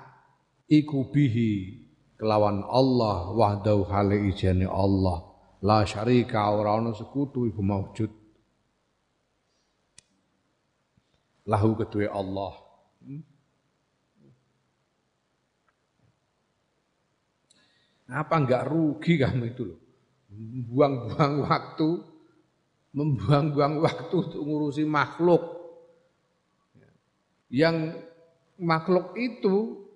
iku 0.70 1.10
bihi 1.10 1.82
kelawan 2.16 2.62
Allah 2.64 3.34
wahdahu 3.34 3.90
hale 3.90 4.30
ijane 4.30 4.64
Allah 4.64 5.26
la 5.60 5.82
syarika 5.82 6.54
ora 6.54 6.78
ana 6.78 6.94
sekutu 6.94 7.50
iku 7.50 7.60
maujud 7.60 8.10
lahu 11.50 11.76
kedue 11.76 12.08
Allah 12.08 12.52
hmm? 13.04 13.22
Apa 18.04 18.36
enggak 18.36 18.68
rugi 18.68 19.16
kamu 19.16 19.56
itu 19.56 19.62
loh? 19.64 19.83
Buang-buang 20.68 21.46
waktu, 21.46 21.90
membuang-buang 22.94 23.78
waktu 23.78 24.14
untuk 24.14 24.42
ngurusi 24.42 24.82
makhluk. 24.82 25.42
Yang 27.50 28.02
makhluk 28.58 29.14
itu 29.14 29.86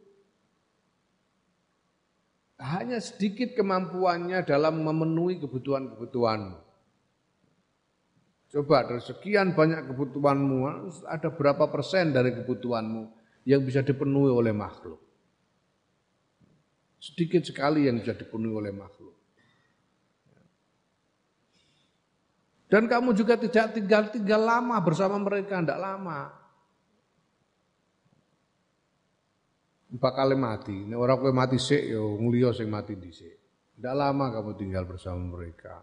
hanya 2.59 2.98
sedikit 2.98 3.55
kemampuannya 3.55 4.42
dalam 4.42 4.83
memenuhi 4.83 5.42
kebutuhan-kebutuhanmu. 5.42 6.59
Coba 8.48 8.77
dari 8.88 9.03
sekian 9.05 9.53
banyak 9.53 9.90
kebutuhanmu, 9.92 10.59
ada 11.05 11.29
berapa 11.35 11.68
persen 11.68 12.16
dari 12.16 12.33
kebutuhanmu 12.33 13.03
yang 13.44 13.61
bisa 13.62 13.85
dipenuhi 13.85 14.33
oleh 14.33 14.57
makhluk? 14.57 14.98
Sedikit 16.98 17.44
sekali 17.44 17.87
yang 17.87 18.01
bisa 18.01 18.16
dipenuhi 18.16 18.55
oleh 18.55 18.72
makhluk. 18.74 19.17
Dan 22.68 22.85
kamu 22.85 23.16
juga 23.16 23.40
tidak 23.40 23.81
tinggal-tinggal 23.81 24.40
lama 24.44 24.76
bersama 24.85 25.16
mereka, 25.16 25.61
tidak 25.64 25.81
lama. 25.81 26.38
bakal 29.88 30.37
mati. 30.37 30.85
Nek 30.85 30.98
ora 31.00 31.16
kowe 31.16 31.33
mati 31.33 31.57
sik 31.57 31.88
ya 31.88 32.00
wong 32.00 32.28
liya 32.28 32.52
sing 32.52 32.68
mati 32.68 32.92
dhisik. 32.92 33.37
Tidak 33.78 33.94
lama 33.96 34.28
kamu 34.28 34.52
tinggal 34.59 34.85
bersama 34.85 35.38
mereka. 35.38 35.81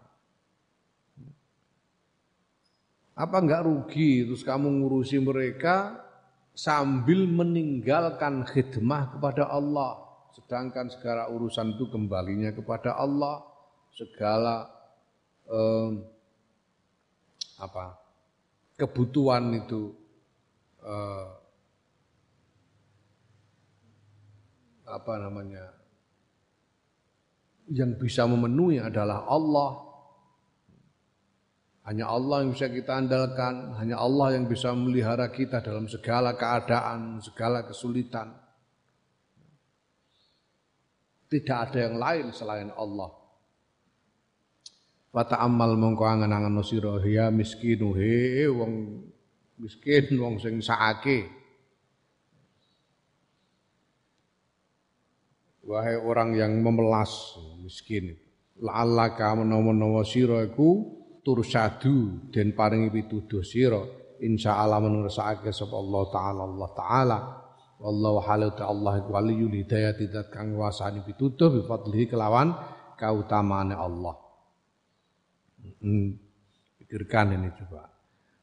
Apa 3.16 3.36
enggak 3.40 3.64
rugi 3.64 4.28
terus 4.28 4.44
kamu 4.44 4.84
ngurusi 4.84 5.16
mereka 5.24 6.04
sambil 6.52 7.24
meninggalkan 7.26 8.46
khidmah 8.46 9.16
kepada 9.16 9.48
Allah. 9.48 10.04
Sedangkan 10.36 10.92
segala 10.92 11.32
urusan 11.32 11.74
itu 11.74 11.90
kembalinya 11.90 12.52
kepada 12.54 12.94
Allah. 12.94 13.42
segala 13.96 14.68
eh, 15.48 15.88
apa 17.56 17.96
kebutuhan 18.76 19.56
itu 19.56 19.96
eh, 20.84 21.28
apa 24.86 25.12
namanya 25.18 25.76
yang 27.70 27.98
bisa 27.98 28.26
memenuhi 28.26 28.78
adalah 28.78 29.26
Allah. 29.26 29.82
Hanya 31.86 32.10
Allah 32.10 32.42
yang 32.42 32.50
bisa 32.50 32.66
kita 32.66 32.98
andalkan, 32.98 33.78
hanya 33.78 34.02
Allah 34.02 34.34
yang 34.34 34.50
bisa 34.50 34.74
melihara 34.74 35.30
kita 35.30 35.62
dalam 35.62 35.86
segala 35.86 36.34
keadaan, 36.34 37.22
segala 37.22 37.62
kesulitan. 37.62 38.34
Tidak 41.30 41.58
ada 41.58 41.78
yang 41.78 41.94
lain 41.98 42.26
selain 42.34 42.74
Allah. 42.74 43.25
Fata 45.16 45.40
amal 45.40 45.80
mongko 45.80 46.04
angen-angen 46.04 46.60
sira 46.60 47.00
ya 47.00 47.32
miskinu 47.32 47.96
he 47.96 48.44
wong 48.52 49.00
miskin 49.56 50.12
wong 50.20 50.36
sing 50.36 50.60
saake. 50.60 51.24
Wahai 55.64 55.96
orang 55.96 56.36
yang 56.36 56.60
memelas 56.60 57.32
miskin. 57.64 58.12
La'allaka 58.60 59.40
menawa-menawa 59.40 60.04
sira 60.04 60.44
iku 60.44 60.84
tursadu 61.24 62.28
den 62.28 62.52
paringi 62.52 62.92
pituduh 62.92 63.40
sira. 63.40 63.80
Insyaallah 64.20 64.84
menursake 64.84 65.48
sapa 65.48 65.80
Allah 65.80 66.02
taala 66.12 66.42
Allah 66.44 66.70
taala. 66.76 67.18
Wallahu 67.80 68.20
halu 68.20 68.52
Allah 68.60 69.00
waliyul 69.00 69.64
hidayah 69.64 69.96
tidak 69.96 70.28
kang 70.28 70.52
wasani 70.60 71.00
pituduh 71.08 71.48
bi 71.56 71.64
fadlihi 71.64 72.04
kelawan 72.04 72.52
kautamaane 73.00 73.72
Allah 73.72 74.25
pikirkan 76.78 77.34
ini 77.34 77.50
coba. 77.56 77.90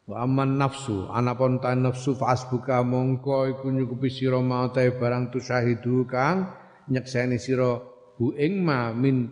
Wa 0.03 0.27
nafsu 0.27 1.07
anapun 1.07 1.63
ta 1.63 1.71
nafsu 1.79 2.19
fasbuka 2.19 2.83
mongko 2.83 3.47
iku 3.55 3.71
nyukupi 3.71 4.11
sira 4.11 4.43
mau 4.43 4.67
barang 4.67 5.31
tusahidu 5.31 6.03
kang 6.03 6.51
nyekseni 6.91 7.39
sira 7.39 7.79
hu 8.19 8.35
ing 8.35 8.59
ma 8.59 8.91
min 8.91 9.31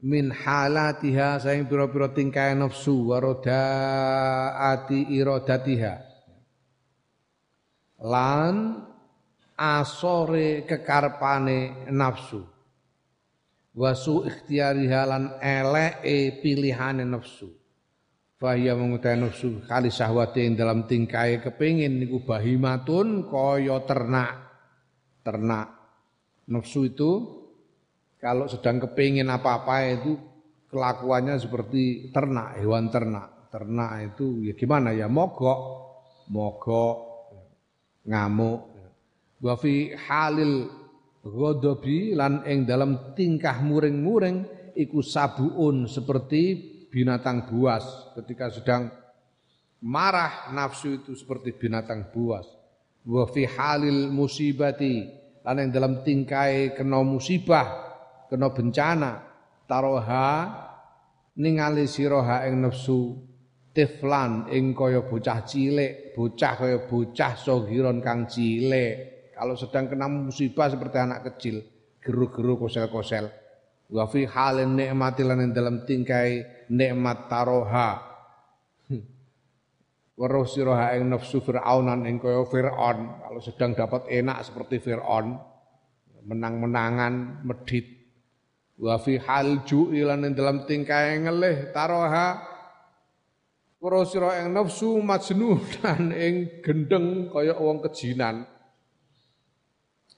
min 0.00 0.32
halatiha 0.32 1.36
saing 1.36 1.68
pira-pira 1.68 2.08
tingkah 2.16 2.56
nafsu 2.56 3.12
waroda 3.12 3.60
ati 4.56 5.04
iradatiha. 5.12 5.94
Lan 8.08 8.88
asore 9.58 10.64
kekarpane 10.64 11.90
nafsu 11.92 12.57
wasu 13.78 14.26
ikhtiyariha 14.26 15.02
lan 15.06 15.24
eleke 15.38 16.42
pilihane 16.42 17.06
nafsu. 17.06 17.54
Fahya 18.38 18.74
mengutai 18.74 19.18
nafsu 19.18 19.62
kali 19.66 19.90
sahwati 19.90 20.46
yang 20.46 20.54
dalam 20.58 20.86
tingkai 20.90 21.38
kepingin 21.38 22.02
niku 22.02 22.26
bahimatun 22.26 23.30
kaya 23.30 23.78
ternak. 23.86 24.34
Ternak. 25.22 25.68
Nafsu 26.50 26.90
itu 26.90 27.10
kalau 28.18 28.50
sedang 28.50 28.82
kepingin 28.82 29.30
apa-apa 29.30 29.94
itu 29.94 30.18
kelakuannya 30.70 31.38
seperti 31.38 32.10
ternak, 32.10 32.58
hewan 32.58 32.90
ternak. 32.90 33.46
Ternak 33.48 34.14
itu 34.14 34.42
ya 34.44 34.52
gimana 34.58 34.92
ya? 34.92 35.06
Mogok, 35.06 35.60
mogok, 36.30 36.96
ngamuk. 38.06 38.60
Wa 39.38 39.54
fi 39.54 39.94
halil 39.94 40.66
ghadabi 41.24 42.14
lan 42.14 42.46
ing 42.46 42.68
dalam 42.68 43.14
tingkah 43.14 43.58
muring-muring 43.62 44.72
iku 44.78 45.02
sabuun 45.02 45.90
seperti 45.90 46.42
binatang 46.88 47.50
buas 47.50 47.84
ketika 48.16 48.48
sedang 48.54 48.88
marah 49.82 50.50
nafsu 50.54 51.02
itu 51.02 51.14
seperti 51.14 51.54
binatang 51.54 52.10
buas. 52.10 52.46
Wa 53.08 53.24
fi 53.30 53.46
halil 53.48 54.10
musibati 54.12 55.06
lan 55.42 55.64
yang 55.64 55.70
dalam 55.72 55.92
tingkai 56.04 56.76
kena 56.76 57.00
musibah, 57.00 57.68
kena 58.28 58.52
bencana, 58.52 59.12
taroha 59.64 60.30
ningali 61.38 61.88
siroha 61.88 62.44
ing 62.50 62.60
nafsu 62.68 63.16
tiflan 63.72 64.50
ing 64.50 64.74
kaya 64.74 65.06
bocah 65.06 65.46
cilik, 65.46 66.12
bocah 66.12 66.52
kaya 66.58 66.78
bocah 66.84 67.32
sogiron 67.38 68.02
kang 68.02 68.26
cilik. 68.26 69.17
Kalau 69.38 69.54
sedang 69.54 69.86
kena 69.86 70.10
musibah 70.10 70.66
seperti 70.66 70.98
anak 70.98 71.30
kecil, 71.30 71.62
geru-geru 72.02 72.58
kosel-kosel. 72.58 73.30
Wa 73.88 74.10
fi 74.10 74.26
halin 74.26 74.74
nikmati 74.74 75.22
lan 75.22 75.54
dalam 75.54 75.86
tingkai 75.86 76.42
nikmat 76.74 77.30
taroha. 77.30 78.02
weruh 80.18 80.46
sira 80.50 80.98
ing 80.98 81.14
nafsu 81.14 81.38
fir'aunan 81.38 82.02
ing 82.10 82.18
kaya 82.18 82.42
fir'aun 82.42 82.98
kalau 83.22 83.38
sedang 83.38 83.78
dapat 83.78 84.10
enak 84.10 84.42
seperti 84.42 84.82
fir'aun 84.82 85.38
menang-menangan 86.26 87.46
medit 87.46 87.86
wa 88.82 88.98
fi 88.98 89.22
hal 89.22 89.62
ju'i 89.62 90.02
lan 90.02 90.26
dalam 90.34 90.66
tingkae 90.66 91.22
ngelih 91.22 91.70
taroha 91.70 92.42
weruh 93.78 94.02
sira 94.02 94.42
ing 94.42 94.50
nafsu 94.50 94.98
majnunan 94.98 96.10
ing 96.10 96.66
gendeng 96.66 97.30
kaya 97.30 97.54
wong 97.54 97.78
kejinan 97.86 98.42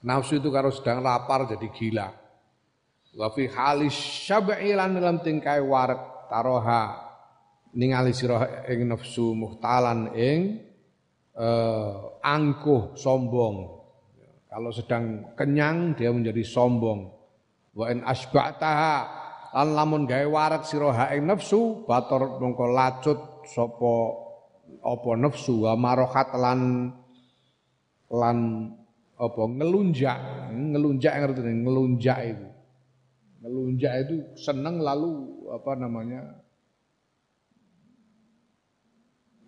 nafsu 0.01 0.41
itu 0.41 0.49
karo 0.49 0.73
sedang 0.73 1.01
lapar 1.05 1.45
jadi 1.45 1.67
gila 1.69 2.07
wa 3.17 3.27
fi 3.33 3.49
halis 3.51 3.97
lan 4.31 4.97
dalam 4.97 5.19
tingkae 5.19 5.61
waret 5.61 6.29
taroha 6.31 7.11
ningali 7.75 8.11
sira 8.11 8.67
ing 8.67 8.87
nafsu 8.87 9.35
muhtalan 9.35 10.11
ing 10.15 10.71
eh, 11.35 11.93
angkuh 12.23 12.95
sombong. 12.95 13.79
Kalau 14.51 14.71
sedang 14.75 15.31
kenyang 15.39 15.95
dia 15.95 16.11
menjadi 16.11 16.43
sombong. 16.43 17.07
Wa 17.71 17.87
in 17.87 18.03
asba'taha 18.03 18.95
lan 19.55 19.69
lamun 19.75 20.03
gawe 20.03 20.27
warak 20.27 20.67
sira 20.67 20.91
ha 20.91 21.05
ing 21.15 21.27
nafsu 21.27 21.87
bator 21.87 22.39
mongko 22.39 22.65
lacut 22.71 23.19
sapa 23.47 23.95
apa 24.83 25.09
nafsu 25.15 25.67
wa 25.67 25.75
marohat 25.79 26.35
lan 26.35 26.91
lan 28.11 28.37
apa 29.21 29.41
ngelunjak 29.45 30.17
ngelunjak 30.49 31.13
ngerti 31.13 31.41
ngelunjak 31.45 32.19
itu 32.25 32.47
ngelunjak 33.45 33.93
itu 34.05 34.15
seneng 34.33 34.81
lalu 34.81 35.29
apa 35.53 35.71
namanya 35.77 36.41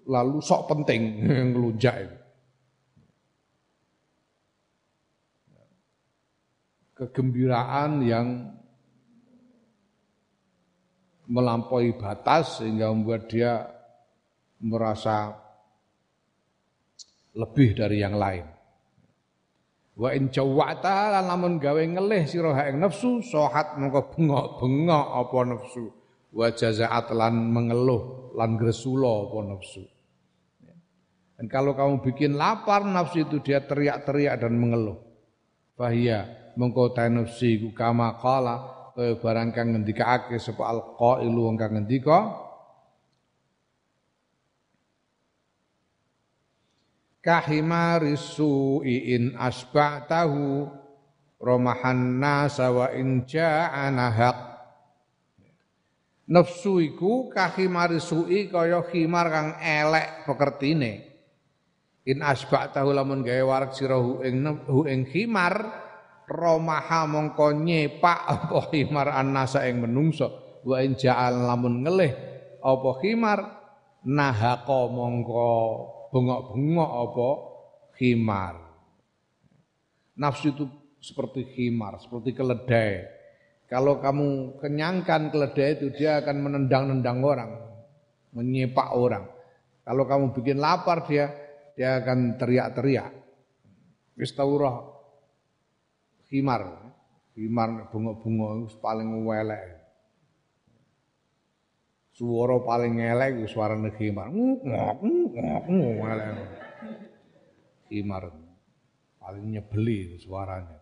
lalu 0.07 0.43
sok 0.43 0.67
penting 0.71 1.23
ngelunjak 1.53 1.95
itu. 2.07 2.17
Kegembiraan 6.93 8.05
yang 8.05 8.27
melampaui 11.25 11.97
batas 11.97 12.61
sehingga 12.61 12.93
membuat 12.93 13.25
dia 13.25 13.65
merasa 14.61 15.33
lebih 17.33 17.73
dari 17.73 17.97
yang 18.05 18.13
lain. 18.13 18.52
Wa 19.93 20.09
in 20.09 20.33
jawata 20.33 21.13
lan 21.13 21.29
lamun 21.29 21.61
gawe 21.61 21.77
ngelih 21.77 22.25
sira 22.25 22.65
ing 22.65 22.81
nafsu 22.81 23.21
sohat 23.21 23.77
mengko 23.77 24.09
bengok-bengok 24.17 25.05
apa 25.21 25.37
nafsu 25.53 25.85
wa 26.33 26.49
jazaat 26.49 27.13
lan 27.13 27.53
mengeluh 27.53 28.33
lan 28.33 28.57
gresula 28.57 29.29
apa 29.29 29.37
nafsu. 29.53 29.85
Dan 31.37 31.45
kalau 31.45 31.77
kamu 31.77 32.01
bikin 32.01 32.33
lapar 32.33 32.81
nafsu 32.81 33.21
itu 33.21 33.37
dia 33.45 33.61
teriak-teriak 33.61 34.41
dan 34.41 34.57
mengeluh. 34.57 34.97
Fahia 35.77 36.25
mengko 36.57 36.89
ta 36.93 37.05
nafsi 37.05 37.61
ku 37.61 37.69
kama 37.73 38.17
qala 38.17 38.89
barang 38.97 39.49
kang 39.53 39.73
ngendikake 39.73 40.37
sapa 40.37 40.69
alqailu 40.69 41.49
wong 41.49 41.57
kang 41.57 41.73
ngendika 41.73 42.42
kahimarisu 47.23 48.83
in 48.83 49.39
asba'tahu 49.39 50.67
romahan 51.39 52.19
nasa 52.19 52.67
wa 52.67 52.91
in 52.91 53.23
ja'ana 53.23 54.11
haq 54.11 54.37
nafsu 56.27 56.83
iku 56.83 57.31
kahimarisu'i 57.31 58.51
kaya 58.51 58.83
khimar 58.87 59.27
kang 59.31 59.49
elek 59.59 60.27
pekertine. 60.27 61.11
In 62.03 62.19
tahu 62.19 62.91
lamun 62.91 63.23
gawe 63.23 63.43
warak 63.47 63.71
sirahu 63.71 64.27
ing 64.27 64.43
hu 64.67 64.83
ing 64.83 65.07
khimar 65.07 65.55
romaha 66.27 67.07
mongko 67.07 67.55
nyepak 67.55 68.19
apa 68.27 68.59
khimar 68.67 69.07
annasa 69.07 69.63
ing 69.71 69.79
menungso. 69.79 70.59
Wa 70.67 70.83
in 70.83 70.99
ja'al 70.99 71.47
lamun 71.47 71.83
ngelih 71.87 72.11
apa 72.59 72.89
khimar 72.99 73.39
nahaqa 74.03 74.91
mongko 74.91 75.55
bengok-bengok 76.13 76.91
apa 76.93 77.29
khimar 77.97 78.55
nafsu 80.13 80.53
itu 80.53 80.69
seperti 81.01 81.49
khimar 81.57 81.97
seperti 81.97 82.37
keledai 82.37 83.23
Kalau 83.73 83.97
kamu 83.97 84.61
kenyangkan 84.61 85.33
keledai 85.33 85.81
itu 85.81 85.89
dia 85.97 86.21
akan 86.21 86.45
menendang-nendang 86.45 87.25
orang, 87.25 87.51
menyepak 88.29 88.93
orang. 88.93 89.25
Kalau 89.81 90.05
kamu 90.05 90.29
bikin 90.37 90.61
lapar 90.61 91.09
dia 91.09 91.33
dia 91.73 91.97
akan 91.97 92.37
teriak-teriak. 92.37 93.09
Wis 94.13 94.29
taurah 94.37 94.77
himar. 96.29 96.93
Himar 97.33 97.89
bunga-bunga 97.89 98.69
paling 98.77 99.25
welek. 99.25 99.82
Suara 102.13 102.61
paling 102.61 103.01
elek 103.01 103.41
iku 103.41 103.45
suarane 103.49 103.89
himar. 103.97 104.29
Ngok 104.29 104.97
ngok 105.01 105.65
ngok 105.65 106.17
Himar 107.89 108.23
paling 109.17 109.45
nyebeli 109.49 110.21
suaranya. 110.21 110.77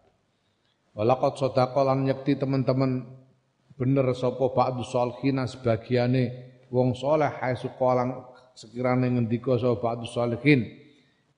Walakot 0.91 1.39
sodako 1.39 1.87
lan 1.87 2.03
nyekti 2.03 2.35
teman-teman 2.35 3.07
bener 3.79 4.11
sopo 4.11 4.51
ba'du 4.51 4.83
solhina 4.83 5.47
sebagiane 5.47 6.23
wong 6.67 6.91
soleh 6.93 7.31
hai 7.39 7.55
sukolang 7.55 8.27
sekirane 8.51 9.07
ngendika 9.07 9.55
sapa 9.55 9.79
ba'du 9.79 10.03
solihin 10.03 10.67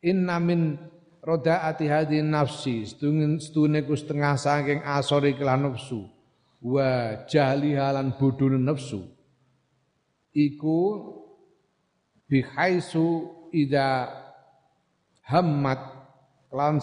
inna 0.02 0.42
min 0.42 0.76
rodaati 1.22 1.86
hadi 1.86 2.20
nafsi 2.26 2.84
setune 2.84 3.80
ku 3.86 3.94
setengah 3.94 4.36
saking 4.36 4.82
asori 4.84 5.38
kelan 5.38 5.70
nafsu 5.70 6.04
wa 6.66 7.16
jahli 7.30 7.78
halan 7.78 8.12
bodhone 8.18 8.58
nafsu 8.58 9.13
iku 10.34 10.80
bihaisu 12.28 13.30
ida 13.54 14.10
hammat 15.30 15.80
kelan 16.50 16.82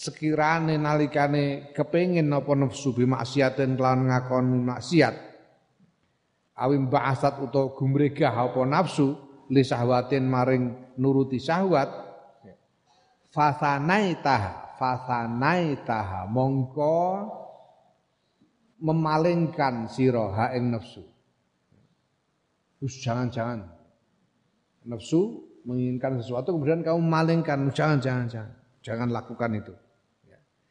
sekirane 0.00 0.76
nalikane 0.80 1.72
kepengin 1.76 2.28
napa 2.28 2.56
nafsu 2.56 2.96
bi 2.96 3.04
maksiatin 3.04 3.76
kelawan 3.76 4.08
ngakoni 4.08 4.58
maksiat. 4.64 5.16
Awim 6.60 6.92
ba'asat 6.92 7.40
utawa 7.40 7.72
gumregah 7.72 8.36
apa 8.36 8.60
nafsu 8.68 9.16
li 9.48 9.64
sahwatin 9.64 10.28
maring 10.28 10.92
nuruti 11.00 11.40
syahwat 11.40 11.88
fasanaitah 13.32 14.76
fasanaitah 14.76 16.28
mongko 16.28 17.00
memalingkan 18.84 19.88
sira 19.88 20.26
ha 20.36 20.46
ing 20.52 20.76
nafsu 20.76 21.00
Terus 22.80 22.94
jangan-jangan. 23.04 23.68
Nafsu 24.88 25.44
menginginkan 25.68 26.16
sesuatu 26.16 26.56
kemudian 26.56 26.80
kamu 26.80 27.00
malingkan. 27.04 27.68
Jangan 27.70 28.00
jangan. 28.00 28.48
Jangan 28.80 29.12
lakukan 29.12 29.52
itu. 29.60 29.76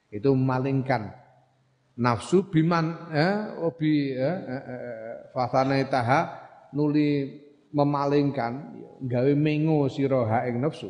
Itu 0.09 0.33
memalingkan 0.33 1.13
nafsu 1.99 2.49
biman 2.49 3.13
eh, 3.13 3.61
obi 3.61 4.17
eh, 4.17 4.37
eh, 5.37 5.85
taha 5.85 6.19
nuli 6.73 7.37
memalingkan 7.69 8.73
gawe 9.05 9.33
mengo 9.37 9.85
sira 9.85 10.25
ha 10.25 10.49
ing 10.49 10.65
nafsu. 10.65 10.89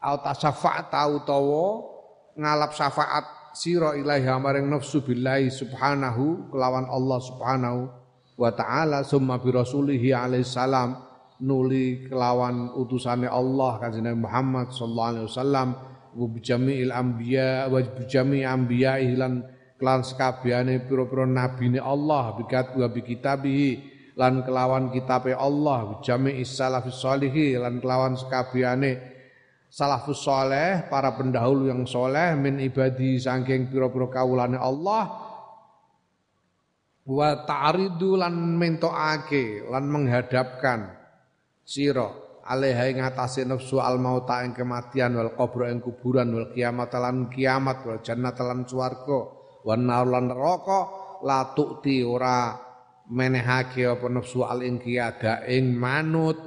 Au 0.00 0.16
tasafa 0.24 0.88
tawa 0.88 1.84
ngalap 2.32 2.72
syafaat 2.72 3.52
sira 3.52 3.92
ilahi 4.00 4.24
maring 4.40 4.64
nafsu 4.72 5.04
billahi 5.04 5.52
subhanahu 5.52 6.48
kelawan 6.48 6.88
Allah 6.88 7.18
subhanahu 7.20 7.99
wa 8.40 8.48
taala 8.56 9.04
summa 9.04 9.36
bi 9.36 9.52
rasulihi 9.52 10.16
alaihi 10.16 10.48
salam 10.48 10.96
nuli 11.44 12.08
kelawan 12.08 12.72
utusane 12.72 13.28
Allah 13.28 13.76
kanjeng 13.76 14.16
Muhammad 14.16 14.72
sallallahu 14.72 15.10
alaihi 15.12 15.26
wasallam 15.28 15.68
wa 16.16 16.24
bijami'il 16.24 16.88
anbiya 16.88 17.68
wa 17.68 17.84
bijami' 17.84 18.48
anbiya 18.48 18.96
lan 19.20 19.44
kelan 19.76 20.00
sekabehane 20.00 20.88
pira-pira 20.88 21.28
nabine 21.28 21.84
Allah 21.84 22.32
bikat 22.40 22.72
wa 22.80 22.88
bikitabihi 22.88 23.68
lan 24.16 24.40
kelawan 24.44 24.88
kitabe 24.88 25.36
Allah 25.36 26.00
bijami' 26.00 26.40
salafus 26.44 26.96
sholihi 26.96 27.60
lan 27.60 27.76
kelawan 27.76 28.16
sekabehane 28.16 29.00
salafus 29.68 30.24
soleh 30.24 30.88
para 30.88 31.12
pendahulu 31.12 31.68
yang 31.68 31.84
soleh 31.84 32.36
min 32.40 32.56
ibadi 32.56 33.20
saking 33.20 33.68
pira-pira 33.68 34.08
kawulane 34.08 34.56
Allah 34.56 35.29
wa 37.08 37.28
ta'ridu 37.46 38.20
lan 38.20 38.34
mentokake 38.58 39.64
lan 39.68 39.84
menghadapkan 39.88 40.92
sira 41.64 42.10
alaiha 42.44 42.90
ing 42.90 42.98
atase 43.00 43.46
nafsu 43.46 43.78
al 43.78 44.02
mauta 44.02 44.42
ing 44.42 44.52
kematian 44.52 45.14
wal 45.14 45.32
qabr 45.38 45.70
ing 45.70 45.80
kuburan 45.80 46.34
wal 46.34 46.50
kiamat 46.50 46.92
lan 46.98 47.30
kiamat 47.30 47.86
wal 47.86 48.00
jannah 48.02 48.34
lan 48.34 48.66
swarga 48.66 49.20
wan 49.64 49.86
nar 49.86 50.04
lan 50.04 50.28
neraka 50.28 50.80
la 51.24 51.52
tukti 51.52 52.00
ora 52.04 52.56
menehake 53.10 53.84
apa 53.84 54.06
nafsu 54.06 54.46
al 54.46 54.62
ing 54.62 54.78
kiada 54.78 55.44
ing 55.50 55.74
manut. 55.74 56.38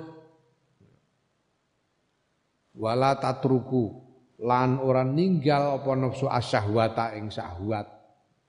Wala 2.74 3.22
tatruku 3.22 4.02
lan 4.42 4.82
ora 4.82 5.06
ninggal 5.06 5.78
apa 5.78 5.92
nafsu 5.94 6.26
asyahwata 6.26 7.14
ing 7.14 7.30
syahwat. 7.30 7.86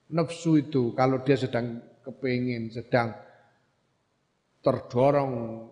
Nafsu 0.09 0.57
itu 0.57 0.97
kalau 0.97 1.21
dia 1.21 1.37
sedang 1.37 1.77
kepingin 2.05 2.69
sedang 2.69 3.17
terdorong 4.61 5.65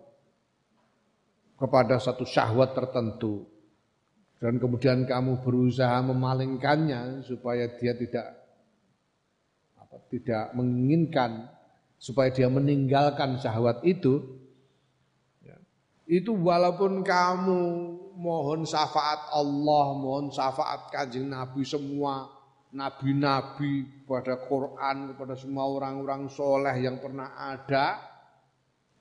kepada 1.54 2.02
satu 2.02 2.26
syahwat 2.26 2.74
tertentu. 2.74 3.46
Dan 4.42 4.60
kemudian 4.60 5.08
kamu 5.08 5.40
berusaha 5.40 6.04
memalingkannya 6.04 7.24
supaya 7.24 7.70
dia 7.80 7.96
tidak 7.96 8.26
apa, 9.78 9.96
tidak 10.12 10.52
menginginkan 10.52 11.48
supaya 11.96 12.28
dia 12.28 12.50
meninggalkan 12.52 13.40
syahwat 13.40 13.80
itu. 13.86 14.20
Ya, 15.40 15.56
itu 16.04 16.36
walaupun 16.36 17.00
kamu 17.00 17.60
mohon 18.18 18.68
syafaat 18.68 19.32
Allah 19.32 19.86
mohon 19.96 20.28
syafaat 20.28 20.92
kanjeng 20.92 21.32
Nabi 21.32 21.64
semua 21.64 22.33
nabi-nabi 22.74 24.04
pada 24.04 24.34
Quran 24.44 25.14
kepada 25.14 25.34
semua 25.38 25.70
orang-orang 25.70 26.26
soleh 26.26 26.74
yang 26.82 26.98
pernah 26.98 27.38
ada 27.38 28.02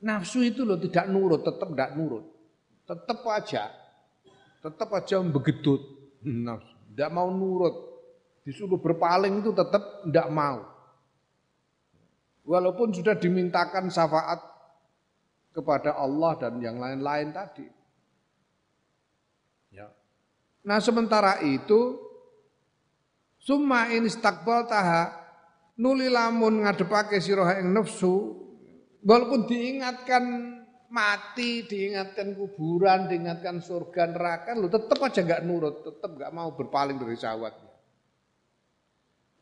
nafsu 0.05 0.45
itu 0.45 0.61
loh 0.61 0.77
tidak 0.77 1.09
nurut 1.09 1.41
tetap 1.41 1.73
tidak 1.73 1.91
nurut. 1.97 2.25
Tetap 2.85 3.19
aja 3.27 3.83
tetap 4.63 4.89
aja 4.95 5.19
begedut. 5.19 5.81
Nafsu 6.47 6.73
tidak 6.95 7.09
mau 7.11 7.27
nurut. 7.27 7.91
Disuruh 8.47 8.79
berpaling 8.79 9.43
itu 9.43 9.51
tetap 9.51 10.07
tidak 10.07 10.27
mau. 10.31 10.63
Walaupun 12.43 12.91
sudah 12.91 13.15
dimintakan 13.15 13.87
syafaat 13.87 14.39
kepada 15.55 15.95
Allah 15.95 16.35
dan 16.35 16.59
yang 16.59 16.75
lain-lain 16.75 17.31
tadi. 17.31 17.63
Ya. 19.71 19.87
Nah 20.67 20.79
sementara 20.83 21.39
itu 21.39 22.02
summa 23.43 23.91
in 23.91 24.07
taha 24.23 25.03
nuli 25.75 26.07
lamun 26.07 26.63
ngadepake 26.63 27.19
sira 27.19 27.59
ing 27.59 27.75
nafsu 27.75 28.39
walaupun 29.03 29.43
diingatkan 29.45 30.23
mati 30.93 31.65
diingatkan 31.65 32.37
kuburan, 32.37 33.09
diingatkan 33.09 33.57
surga 33.65 34.13
neraka, 34.13 34.53
lu 34.53 34.69
tetap 34.69 35.01
aja 35.01 35.25
nggak 35.25 35.41
nurut, 35.41 35.81
tetap 35.81 36.13
nggak 36.13 36.29
mau 36.29 36.53
berpaling 36.53 37.01
dari 37.01 37.17
syahwatnya. 37.17 37.73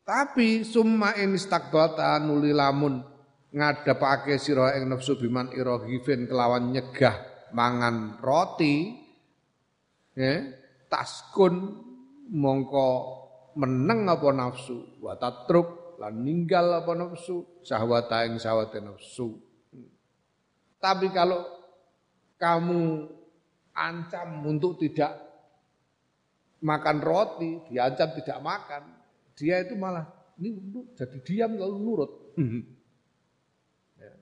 Tapi 0.08 0.64
summa 0.64 1.14
in 1.20 1.36
istakbata 1.36 2.18
nuli 2.24 2.56
lamun 2.56 3.04
ngadepake 3.52 4.40
sira 4.40 4.80
ing 4.80 4.88
nafsu 4.88 5.20
biman 5.20 5.52
irahifin 5.52 6.26
kelawan 6.26 6.72
nyegah 6.72 7.20
mangan 7.52 8.18
roti 8.24 8.96
ya 10.16 10.40
taskun 10.88 11.84
mongko 12.32 13.21
meneng 13.58 14.08
apa 14.08 14.30
nafsu 14.32 15.02
wa 15.04 15.16
tatruk 15.20 16.00
lan 16.00 16.24
ninggal 16.24 16.82
apa 16.82 16.92
nafsu 16.96 17.44
syahwata 17.62 18.26
ing 18.26 18.40
syahwate 18.42 18.80
nafsu 18.80 19.38
tapi 20.82 21.14
kalau 21.14 21.46
kamu 22.42 23.06
ancam 23.78 24.42
untuk 24.50 24.82
tidak 24.82 25.14
makan 26.62 26.98
roti, 27.02 27.62
diancam 27.70 28.10
tidak 28.18 28.38
makan, 28.42 28.84
dia 29.38 29.62
itu 29.62 29.78
malah 29.78 30.10
ini 30.42 30.58
jadi 30.98 31.18
diam 31.22 31.52
lalu 31.58 31.78
nurut. 31.78 32.12
Ya. 33.98 34.14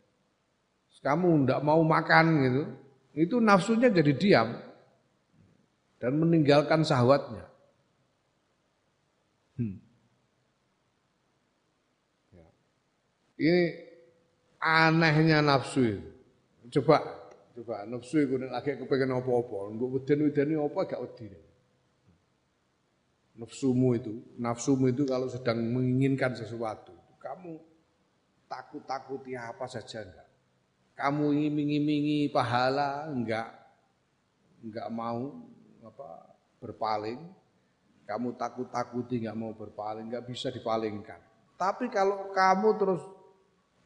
Kamu 1.00 1.48
tidak 1.48 1.62
mau 1.64 1.80
makan 1.84 2.26
gitu, 2.44 2.64
itu 3.16 3.36
nafsunya 3.40 3.88
jadi 3.88 4.14
diam 4.16 4.50
dan 6.00 6.16
meninggalkan 6.16 6.84
sahwatnya. 6.84 7.48
Hmm. 9.60 9.76
Ya. 12.32 12.48
Ini 13.36 13.64
anehnya 14.64 15.44
nafsu 15.44 15.84
itu. 15.84 16.10
Coba, 16.80 17.04
coba 17.60 17.84
nafsu 17.84 18.24
nek 18.24 18.56
lagi 18.56 18.80
kepengen 18.80 19.20
apa-apa, 19.20 19.76
mbok 19.76 20.00
weden-wedeni 20.00 20.56
apa 20.56 20.80
gak 20.88 21.02
wedi. 21.04 21.28
Nafsumu 23.40 23.96
itu, 23.96 24.20
nafsumu 24.36 24.92
itu 24.92 25.08
kalau 25.08 25.32
sedang 25.32 25.64
menginginkan 25.64 26.36
sesuatu, 26.36 26.92
kamu 27.24 27.56
takut-takuti 28.52 29.38
apa 29.40 29.64
saja 29.72 30.04
enggak. 30.04 30.28
Kamu 31.00 31.32
iming-imingi 31.32 32.28
pahala 32.28 33.08
enggak 33.08 33.48
enggak 34.60 34.88
mau 34.92 35.40
apa 35.88 36.36
berpaling. 36.60 37.39
Kamu 38.10 38.34
takut-takuti 38.34 39.22
enggak 39.22 39.38
mau 39.38 39.54
berpaling, 39.54 40.10
enggak 40.10 40.26
bisa 40.26 40.50
dipalingkan. 40.50 41.22
Tapi 41.54 41.94
kalau 41.94 42.34
kamu 42.34 42.70
terus 42.82 43.06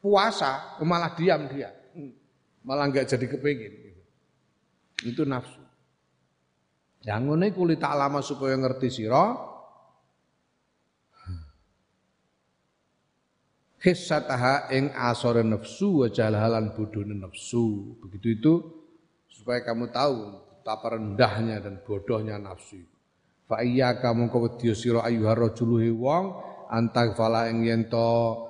puasa, 0.00 0.80
malah 0.80 1.12
diam 1.12 1.44
dia. 1.52 1.68
Malah 2.64 2.88
enggak 2.88 3.12
jadi 3.12 3.28
kepingin. 3.28 3.72
Itu 5.04 5.28
nafsu. 5.28 5.60
Yang 7.04 7.20
ngene 7.28 7.46
kulit 7.52 7.76
tak 7.76 8.00
lama 8.00 8.24
supaya 8.24 8.56
ngerti 8.56 8.88
sira, 8.88 9.36
hissataha 13.84 14.72
ing 14.72 14.88
asore 14.96 15.44
nafsu 15.44 16.00
wa 16.00 16.08
jalhalan 16.08 16.72
bodhone 16.72 17.12
nafsu. 17.12 18.00
Begitu 18.00 18.40
itu 18.40 18.52
supaya 19.28 19.60
kamu 19.60 19.92
tahu 19.92 20.16
betapa 20.64 20.96
rendahnya 20.96 21.60
dan 21.60 21.84
bodohnya 21.84 22.40
nafsu 22.40 22.80
itu. 22.80 22.93
Fa 23.44 23.60
iya 23.60 24.00
kamu 24.00 24.32
kewedya 24.32 24.72
sira 24.72 25.00
ayyuhar 25.04 25.36
rajulu 25.36 25.84
wong 26.00 26.24
antag 26.72 27.12
fala 27.12 27.52
ing 27.52 27.60
yen 27.64 27.92
to 27.92 28.40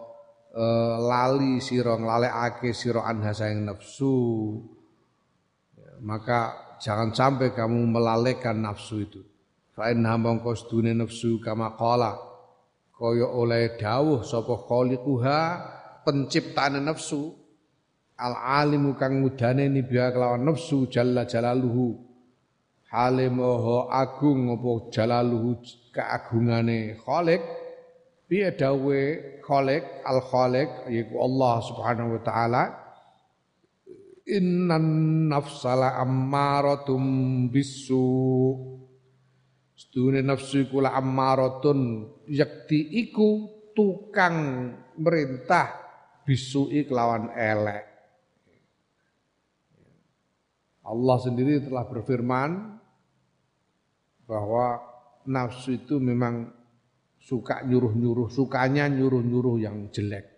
uh, 0.55 0.97
lali 1.03 1.59
sira 1.59 1.99
nglalekake 1.99 2.71
sira 2.71 3.03
anha 3.03 3.35
saing 3.35 3.67
nafsu. 3.67 4.15
Maka 6.05 6.55
jangan 6.79 7.11
sampai 7.11 7.51
kamu 7.51 7.91
melalaikan 7.91 8.63
nafsu 8.63 9.03
itu. 9.03 9.23
Fa 9.75 9.91
inna 9.91 10.15
mongko 10.15 10.55
nafsu 10.95 11.43
kama 11.43 11.75
qala 11.75 12.35
kaya 12.95 13.27
oleh 13.27 13.75
dawuh 13.75 14.23
sapa 14.23 14.55
khaliquha 14.71 15.41
penciptane 16.07 16.79
nafsu 16.79 17.35
al 18.15 18.35
alimu 18.63 18.95
kang 18.95 19.19
mudane 19.19 19.67
nibiha 19.67 20.15
kelawan 20.15 20.47
nafsu 20.47 20.87
jalla 20.87 21.27
jalaluhu 21.27 21.99
hale 22.95 23.27
moho 23.27 23.91
agung 23.91 24.55
apa 24.55 24.95
jalaluhu 24.95 25.59
keagungane 25.91 26.95
khaliq 27.03 27.43
piye 28.31 28.55
dawe 28.55 29.03
khaliq 29.43 29.85
al 30.07 30.23
khaliq 30.23 30.71
yaiku 30.87 31.19
Allah 31.19 31.55
subhanahu 31.67 32.15
wa 32.15 32.23
taala. 32.23 32.63
Innan 34.25 35.29
nafsala 35.29 36.01
ammaratum 36.01 37.03
bisu. 37.53 38.09
Sedune 39.75 40.25
nafsu 40.25 40.65
iku 40.65 40.81
la 40.81 40.97
ammaratun 40.97 42.09
yakti 42.31 42.95
iku 43.05 43.51
tukang 43.77 44.71
merintah 44.97 45.67
bisui 46.25 46.89
kelawan 46.89 47.37
elek. 47.37 47.85
Allah 50.85 51.17
sendiri 51.21 51.61
telah 51.61 51.85
berfirman 51.85 52.74
bahwa 54.25 54.81
nafsu 55.29 55.77
itu 55.77 56.01
memang 56.01 56.53
suka 57.21 57.65
nyuruh-nyuruh, 57.65 58.29
sukanya 58.29 58.89
nyuruh-nyuruh 58.89 59.57
yang 59.61 59.89
jelek. 59.89 60.29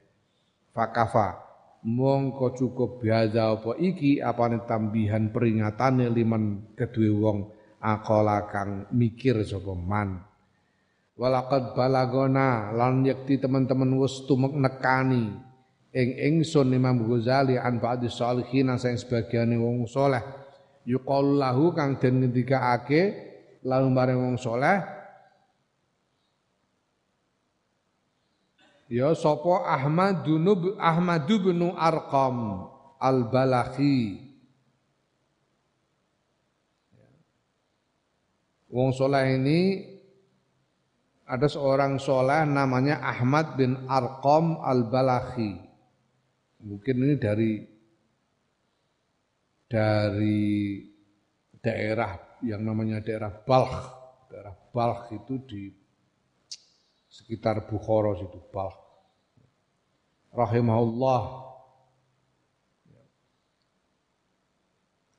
Fakafa 0.71 1.47
mongko 1.87 2.59
cukup 2.59 2.99
biasa 2.99 3.55
apa 3.55 3.79
iki 3.79 4.19
apane 4.19 4.67
tambihan 4.67 5.31
peringatane 5.31 6.11
liman 6.11 6.75
kedue 6.75 7.15
wong 7.15 7.47
aqala 7.79 8.51
kang 8.51 8.91
mikir 8.91 9.39
sapa 9.47 9.71
man 9.79 10.19
walaqad 11.15 11.79
balagona 11.79 12.75
lan 12.75 13.07
yakti 13.07 13.39
teman-teman 13.39 13.95
wis 14.03 14.27
tumek 14.27 14.59
nekani 14.59 15.39
ing 15.95 16.09
ingsun 16.19 16.75
Imam 16.75 17.07
Ghazali 17.07 17.55
an 17.55 17.79
ba'di 17.79 18.11
salihin 18.11 18.75
sing 18.83 18.99
sebagiane 18.99 19.55
wong 19.55 19.87
soleh 19.87 20.21
yuqalu 20.83 21.39
lahu 21.39 21.71
kang 21.71 22.03
den 22.03 22.21
ngendikaake 22.21 23.26
lalu 23.67 23.87
bareng 23.91 24.19
wong 24.23 24.37
soleh 24.39 24.79
ya 28.87 29.11
sapa 29.19 29.67
Ahmad 29.67 30.23
dunub 30.23 30.79
Ahmad 30.79 31.27
bin 31.27 31.75
Arqam 31.75 32.71
al-Balakhi 33.03 34.27
Wong 38.77 38.93
soleh 38.93 39.41
ini 39.41 39.61
ada 41.25 41.49
seorang 41.49 41.97
soleh 41.97 42.45
namanya 42.45 43.01
Ahmad 43.01 43.57
bin 43.57 43.89
Arqam 43.89 44.61
al-Balakhi. 44.61 45.57
Mungkin 46.61 46.97
ini 47.01 47.15
dari 47.17 47.53
dari 49.65 50.83
daerah 51.63 52.26
yang 52.45 52.61
namanya 52.65 53.01
daerah 53.01 53.33
Balkh. 53.33 53.95
Daerah 54.29 54.57
Balkh 54.75 55.15
itu 55.15 55.35
di 55.47 55.63
sekitar 57.09 57.65
Bukhara 57.65 58.19
situ 58.19 58.41
Balkh. 58.53 58.81
Rahimahullah. 60.37 61.47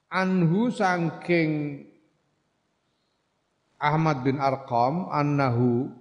Anhu 0.07 0.71
sangking 0.71 1.83
Ahmad 3.77 4.25
bin 4.25 4.41
Arqam 4.41 5.11
annahu 5.13 5.93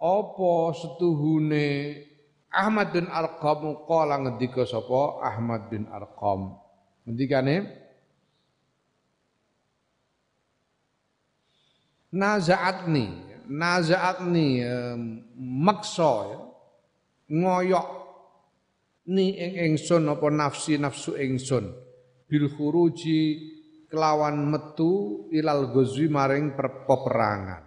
apa 0.00 0.52
setuhune 0.72 2.00
Ahmad 2.48 2.96
bin 2.96 3.04
Arqam 3.10 3.84
kala 3.84 4.16
ngendika 4.24 4.64
sapa 4.64 5.20
Ahmad 5.20 5.68
bin 5.68 5.84
Arqam 5.92 6.56
ngendikane 7.04 7.79
nazaatni 12.14 13.30
nazaatni 13.50 14.62
maksa 15.38 16.14
ya. 16.30 16.40
Ngoyok 17.30 17.88
ni 19.10 19.34
ing 19.34 19.52
ingsun 19.74 20.06
apa 20.06 20.26
nafsi 20.30 20.78
nafsu 20.78 21.18
ingsun. 21.18 21.70
Bil 22.30 22.46
khuruji 22.54 23.38
kelawan 23.90 24.50
metu 24.50 25.26
ilal 25.34 25.74
ghazwi 25.74 26.06
maring 26.06 26.54
peperangan. 26.58 27.66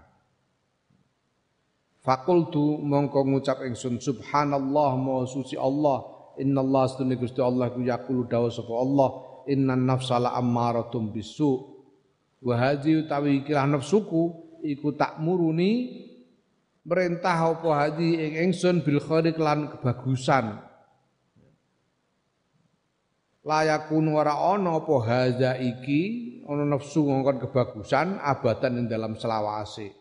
Fakultu 2.04 2.80
mongko 2.84 3.24
ngucap 3.24 3.64
ingsun 3.64 4.00
subhanallah 4.00 5.00
maha 5.00 5.24
suci 5.28 5.56
Allah. 5.56 6.12
Innallah 6.34 6.90
astune 6.90 7.16
Gusti 7.16 7.40
Allah 7.40 7.70
ku 7.70 7.86
yaqulu 7.86 8.26
dawa 8.26 8.50
sapa 8.50 8.74
Allah 8.74 9.10
innan 9.46 9.86
nafsa 9.86 10.18
la 10.18 10.34
ammaratum 10.34 11.14
bisu 11.14 11.73
wa 12.44 12.76
utawi 12.76 13.42
ikilah 13.42 13.64
nafsuku 13.72 14.24
iku 14.68 14.92
tak 15.00 15.24
muruni 15.24 16.04
merintah 16.84 17.56
apa 17.56 17.70
hadi 17.72 18.20
ing 18.20 18.52
ingsun 18.52 18.84
bil 18.84 19.00
khairi 19.00 19.32
lan 19.40 19.72
kebagusan. 19.72 20.60
Layakun 23.44 24.08
wara 24.12 24.36
ana 24.56 24.80
apa 24.80 24.96
hadza 25.04 25.60
iki 25.60 26.02
ana 26.48 26.64
nafsu 26.64 27.04
ngongkon 27.04 27.44
kebagusan 27.48 28.20
abadan 28.20 28.84
ing 28.84 28.86
dalam 28.88 29.20
selawase. 29.20 29.92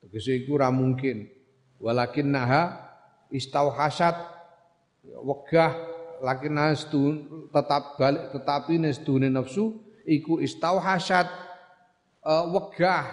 Tegese 0.00 0.44
iku 0.44 0.56
ora 0.60 0.72
mungkin. 0.72 1.28
Walakin 1.76 2.32
naha 2.32 2.88
istauhasat 3.28 4.16
wegah 5.02 5.91
lakin 6.22 6.54
tetap 7.50 7.98
balik 7.98 8.30
tetapi 8.30 8.78
nesdune 8.78 9.26
nafsu 9.26 9.82
iku 10.06 10.38
istauhasat 10.38 11.26
uh, 12.22 12.46
wegah 12.54 13.04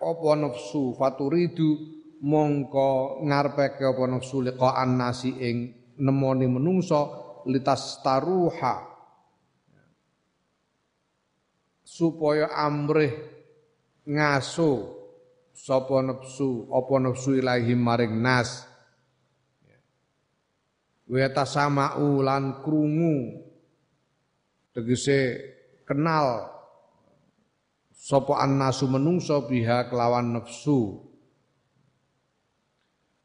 apa 0.00 0.30
nafsu. 0.40 0.96
Faturidu 0.96 1.76
mongko 2.24 3.20
ngarepake 3.28 3.84
apa 3.84 4.02
nafsu 4.08 4.40
liqa'an 4.40 4.96
nasi 4.96 5.36
ing 5.36 5.56
nemoni 6.00 6.48
menungso 6.48 7.26
litas 7.48 8.00
taruha 8.00 8.84
supaya 11.84 12.50
amrih 12.56 13.12
ngaso 14.08 14.96
sapa 15.56 16.02
nafsu 16.04 16.68
apa 16.68 16.94
nafsu 17.00 17.38
ilahi 17.38 17.72
maring 17.72 18.20
nas 18.20 18.68
wa 21.06 21.28
tasama'u 21.30 22.22
lan 22.22 22.62
krungu 22.66 23.46
tegese 24.74 25.38
kenal 25.86 26.50
sapa 27.94 28.42
annasu 28.42 28.90
menungso 28.90 29.46
biha 29.46 29.86
kelawan 29.86 30.34
nafsu 30.34 31.06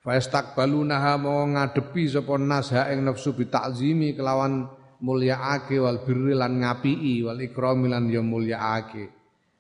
Faistakbalunaha 0.02 1.22
mau 1.22 1.46
ngadepi 1.46 2.10
sapa 2.10 2.34
nas 2.42 2.74
ha 2.74 2.90
ing 2.90 3.06
nafsu 3.06 3.38
bitakzimi 3.38 4.18
kelawan 4.18 4.66
mulyaake 4.98 5.78
wal 5.78 6.02
birri 6.02 6.34
lan 6.34 6.58
ngapii 6.58 7.22
wal 7.22 7.38
ikrami 7.38 7.86
lan 7.86 8.10
ya 8.10 8.26
mulyaake. 8.26 9.14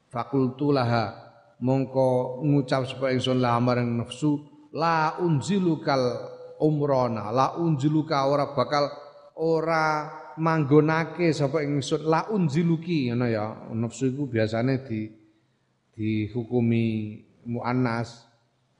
Fakultu 0.09 0.73
laha 0.73 1.13
mongko 1.61 2.41
ngucap 2.41 2.89
sapa 2.89 3.13
ingsun 3.13 3.37
lah 3.37 3.61
marang 3.61 4.01
nafsu 4.01 4.41
la 4.73 5.21
unzilukal 5.21 6.30
umrona 6.61 7.33
la 7.33 7.57
unziluka 7.57 8.29
ora 8.29 8.53
bakal 8.53 8.85
ora 9.41 10.21
manggonake 10.37 11.33
sapa 11.33 11.65
ingsun 11.65 12.05
la 12.07 12.29
unziluki 12.29 13.11
ngono 13.11 13.27
ya. 13.27 13.45
Nafsu 13.73 14.13
iku 14.13 14.29
biasane 14.29 14.85
di 14.85 15.09
dihukumi 15.97 17.17
muannas. 17.49 18.29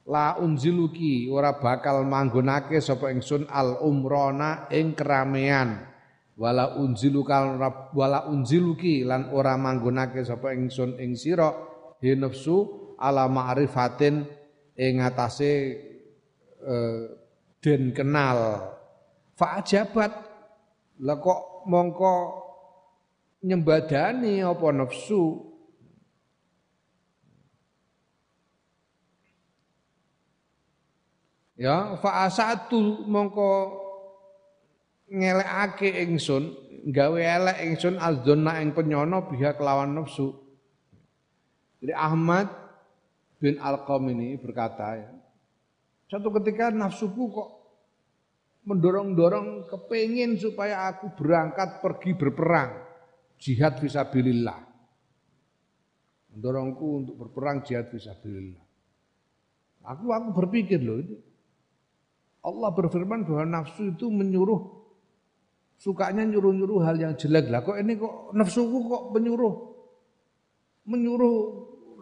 La 0.08 0.38
unziluki 0.40 1.28
ora 1.30 1.58
bakal 1.58 2.06
manggonake 2.06 2.80
sapa 2.80 3.12
ingsun 3.12 3.50
al 3.50 3.82
umrona 3.84 4.70
ing 4.72 4.98
keramaian 4.98 5.90
wala 6.38 6.74
unziluka 6.80 7.60
wala 7.94 8.26
unziluki 8.30 9.06
lan 9.06 9.30
ora 9.34 9.58
manggonake 9.60 10.24
sapa 10.24 10.54
ingsun 10.54 11.02
ing 11.02 11.18
sira. 11.18 11.70
Nafsu 12.02 12.82
ala 12.98 13.30
ma'rifatin 13.30 14.26
ing 14.74 15.06
atase 15.06 15.54
eh, 16.66 17.21
den 17.62 17.94
kenal. 17.94 18.74
Fa 19.38 19.62
ajabat 19.62 20.12
lah 21.02 21.18
kok 21.18 21.66
mongko 21.70 22.16
nyembadani 23.46 24.42
apa 24.42 24.68
nafsu? 24.74 25.50
Ya 31.62 31.94
fa 32.02 32.26
asatu 32.26 33.06
mongko 33.06 33.78
ngelekake 35.14 36.02
ingsun 36.10 36.58
gawe 36.90 37.22
elek 37.22 37.58
ingsun 37.62 38.02
azzonna 38.02 38.58
ing 38.66 38.74
penyono 38.74 39.30
biha 39.30 39.54
kelawan 39.54 39.94
nafsu. 39.94 40.34
Jadi 41.82 41.94
Ahmad 41.94 42.50
bin 43.42 43.58
Alqam 43.58 44.06
ini 44.10 44.38
berkata 44.38 45.02
ya, 45.02 45.10
satu 46.12 46.28
ketika 46.36 46.76
nafsuku 46.76 47.32
kok 47.32 47.50
mendorong-dorong 48.68 49.64
kepingin 49.72 50.36
supaya 50.36 50.92
aku 50.92 51.16
berangkat 51.16 51.80
pergi 51.80 52.12
berperang 52.20 52.84
jihad 53.40 53.80
visabilillah. 53.80 54.60
Mendorongku 56.36 56.88
untuk 57.00 57.16
berperang 57.16 57.64
jihad 57.64 57.88
visabilillah. 57.88 58.60
Aku 59.88 60.12
aku 60.12 60.36
berpikir 60.36 60.84
loh 60.84 61.00
itu 61.00 61.16
Allah 62.44 62.76
berfirman 62.76 63.24
bahwa 63.24 63.48
nafsu 63.48 63.96
itu 63.96 64.12
menyuruh 64.12 64.84
sukanya 65.80 66.28
nyuruh-nyuruh 66.28 66.84
hal 66.84 67.00
yang 67.00 67.14
jelek 67.16 67.48
lah. 67.48 67.64
Kok 67.64 67.80
ini 67.80 67.96
kok 67.96 68.36
nafsuku 68.36 68.78
kok 68.84 69.04
menyuruh 69.16 69.54
menyuruh 70.92 71.38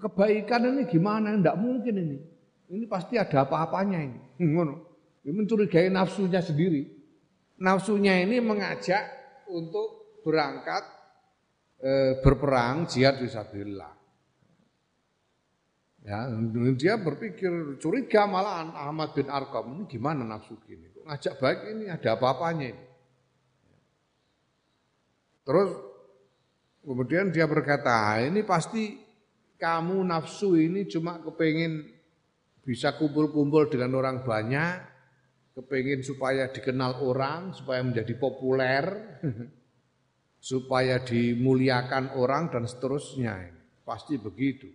kebaikan 0.01 0.65
ini 0.65 0.89
gimana? 0.89 1.37
Tidak 1.37 1.57
mungkin 1.61 1.93
ini. 1.93 2.38
Ini 2.69 2.85
pasti 2.85 3.17
ada 3.17 3.45
apa-apanya 3.45 3.99
ini. 3.99 4.21
Ngono. 4.53 4.75
Ini 5.25 5.33
mencurigai 5.35 5.89
nafsunya 5.89 6.39
sendiri. 6.39 6.85
Nafsunya 7.59 8.23
ini 8.23 8.39
mengajak 8.39 9.03
untuk 9.51 10.21
berangkat 10.23 10.85
e, 11.81 12.21
berperang 12.23 12.87
jihad 12.87 13.19
fisabilillah. 13.19 13.99
Ya, 15.99 16.31
dia 16.79 16.95
berpikir 16.95 17.75
curiga 17.83 18.23
malahan 18.23 18.71
Ahmad 18.71 19.11
bin 19.11 19.27
Arqam 19.27 19.75
ini 19.75 19.83
gimana 19.91 20.23
nafsu 20.23 20.55
gini? 20.63 20.87
Ngajak 21.03 21.35
baik 21.35 21.59
ini 21.75 21.91
ada 21.91 22.15
apa-apanya 22.15 22.71
ini. 22.71 22.85
Terus 25.43 25.69
kemudian 26.87 27.35
dia 27.35 27.43
berkata, 27.43 28.15
ini 28.23 28.39
pasti 28.47 28.95
kamu 29.59 29.99
nafsu 30.07 30.55
ini 30.55 30.87
cuma 30.87 31.19
kepingin 31.19 31.98
bisa 32.69 32.93
kumpul-kumpul 32.93 33.65
dengan 33.65 33.97
orang 33.97 34.21
banyak, 34.21 34.77
kepingin 35.57 36.05
supaya 36.05 36.53
dikenal 36.53 37.01
orang, 37.01 37.49
supaya 37.57 37.81
menjadi 37.81 38.13
populer, 38.13 38.85
supaya 40.53 41.01
dimuliakan 41.01 42.13
orang 42.13 42.53
dan 42.53 42.69
seterusnya. 42.69 43.49
Pasti 43.81 44.21
begitu. 44.21 44.69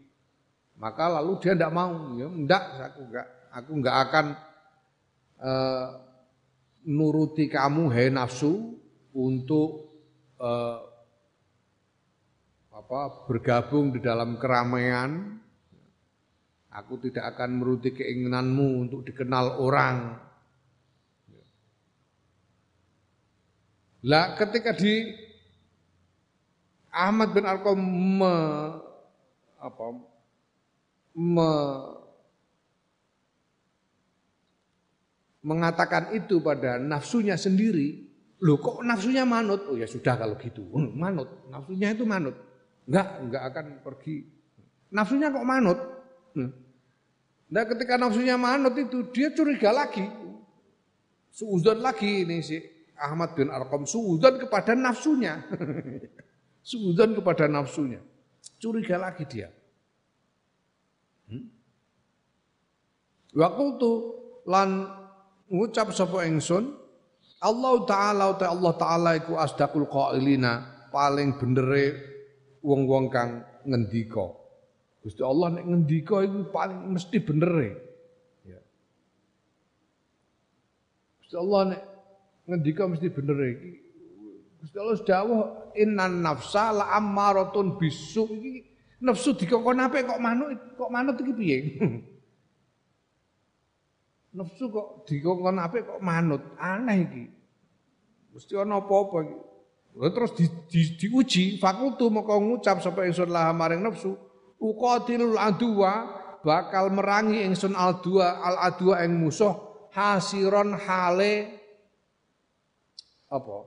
Maka 0.74 1.06
lalu 1.22 1.38
dia 1.38 1.54
tidak 1.54 1.70
mau, 1.70 2.18
ya 2.18 2.26
enggak, 2.26 2.64
aku 2.82 3.00
enggak, 3.06 3.26
aku 3.54 3.70
enggak 3.78 3.96
akan 4.10 4.26
uh, 5.38 5.88
nuruti 6.90 7.46
kamu 7.46 7.94
hai 7.94 8.10
nafsu 8.10 8.74
untuk 9.14 9.94
eh, 10.36 10.78
apa 12.74 13.24
bergabung 13.30 13.94
di 13.94 14.02
dalam 14.02 14.36
keramaian 14.36 15.38
aku 16.74 17.06
tidak 17.06 17.34
akan 17.34 17.62
meruti 17.62 17.94
keinginanmu 17.94 18.82
untuk 18.84 19.06
dikenal 19.06 19.62
orang 19.62 20.18
lah 24.04 24.36
ketika 24.36 24.76
di 24.76 25.14
Ahmad 26.94 27.34
bin 27.34 27.48
Arqam 27.48 27.80
me, 28.20 28.36
apa 29.58 29.86
me, 31.16 31.52
mengatakan 35.42 36.14
itu 36.14 36.38
pada 36.38 36.78
nafsunya 36.78 37.34
sendiri 37.34 38.14
Loh 38.44 38.60
kok 38.60 38.84
nafsunya 38.84 39.24
manut? 39.24 39.64
Oh 39.72 39.76
ya 39.78 39.88
sudah 39.88 40.20
kalau 40.20 40.36
gitu. 40.36 40.68
Hmm, 40.74 40.92
manut. 40.92 41.48
Nafsunya 41.48 41.96
itu 41.96 42.04
manut. 42.04 42.36
Enggak, 42.84 43.08
enggak 43.24 43.42
akan 43.48 43.64
pergi. 43.80 44.16
Nafsunya 44.92 45.32
kok 45.32 45.46
manut? 45.48 45.78
Hmm. 46.36 46.52
Nah 47.52 47.62
ketika 47.68 48.00
nafsunya 48.00 48.40
manut 48.40 48.72
itu 48.78 49.04
dia 49.12 49.28
curiga 49.34 49.74
lagi. 49.74 50.06
Suudzon 51.34 51.82
lagi 51.82 52.24
ini 52.24 52.40
si 52.40 52.56
Ahmad 52.94 53.34
bin 53.34 53.50
Arqam 53.50 53.84
suudzon 53.84 54.38
kepada 54.46 54.72
nafsunya. 54.78 55.42
suudzon 56.70 57.18
kepada 57.18 57.50
nafsunya. 57.50 58.00
Curiga 58.62 58.96
lagi 58.96 59.26
dia. 59.28 59.50
Hmm? 61.28 61.50
Waktu 63.34 63.64
itu 63.76 63.92
lan 64.46 64.88
ngucap 65.50 65.92
sapa 65.92 66.24
ingsun 66.24 66.84
Allah 67.44 67.74
taala 67.84 68.26
ta 68.40 68.54
Allah 68.56 68.72
taala 68.80 69.10
iku 69.20 69.36
asdaqul 69.36 69.84
qailina 69.90 70.88
paling 70.88 71.36
benere 71.36 71.98
wong-wong 72.64 73.12
kang 73.12 73.44
ngendika. 73.68 74.43
Gusti 75.04 75.20
Allah 75.20 75.60
nek 75.60 75.64
ngendika 75.68 76.24
iku 76.24 76.48
paling 76.48 76.96
mesti 76.96 77.20
benere. 77.20 77.68
Ya. 78.48 78.60
Gusti 81.20 81.36
Allah 81.36 81.60
nek 81.76 81.82
ngendika 82.48 82.82
mesti 82.88 83.08
benere 83.12 83.46
iki. 83.52 83.72
Gusti 84.64 84.76
Allah 84.80 84.96
dawuh 85.04 85.42
innan 85.76 86.24
nafsa 86.24 86.72
la 86.72 86.96
ammaratun 86.96 87.76
bisu 87.76 88.24
iki 88.40 88.64
nafsu 89.04 89.36
dikokon 89.36 89.84
apik 89.84 90.08
kok 90.08 90.20
manut 90.24 90.56
kok 90.72 90.88
manut 90.88 91.20
iki 91.20 91.32
piye? 91.36 91.58
nafsu 94.34 94.66
kok 94.66 95.06
dikongkon 95.06 95.62
apik 95.62 95.86
kok 95.86 96.02
manut 96.02 96.42
aneh 96.58 97.06
iki 97.06 97.24
mesti 98.34 98.52
ana 98.58 98.82
apa-apa 98.82 99.16
iki 99.22 99.36
terus 100.10 100.32
di, 100.34 100.46
di, 100.66 100.80
diuji 100.98 101.44
fakultu 101.62 102.10
maka 102.10 102.34
ngucap 102.34 102.82
sapa 102.82 103.06
ingsun 103.06 103.30
lah 103.30 103.54
maring 103.54 103.78
nafsu 103.78 104.18
uqatilul 104.64 105.36
adwa 105.36 105.92
bakal 106.40 106.88
merangi 106.88 107.44
ingsun 107.44 107.76
al 107.76 108.00
dua 108.00 108.40
al 108.40 108.56
adwa 108.72 109.04
ing 109.04 109.12
musuh 109.20 109.52
hasiron 109.92 110.72
hale 110.80 111.60
apa 113.28 113.58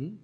hmm? 0.00 0.14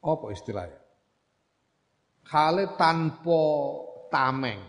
apa 0.00 0.26
istilahnya 0.34 0.80
Hale 2.30 2.78
tanpa 2.78 3.42
tameng. 4.06 4.62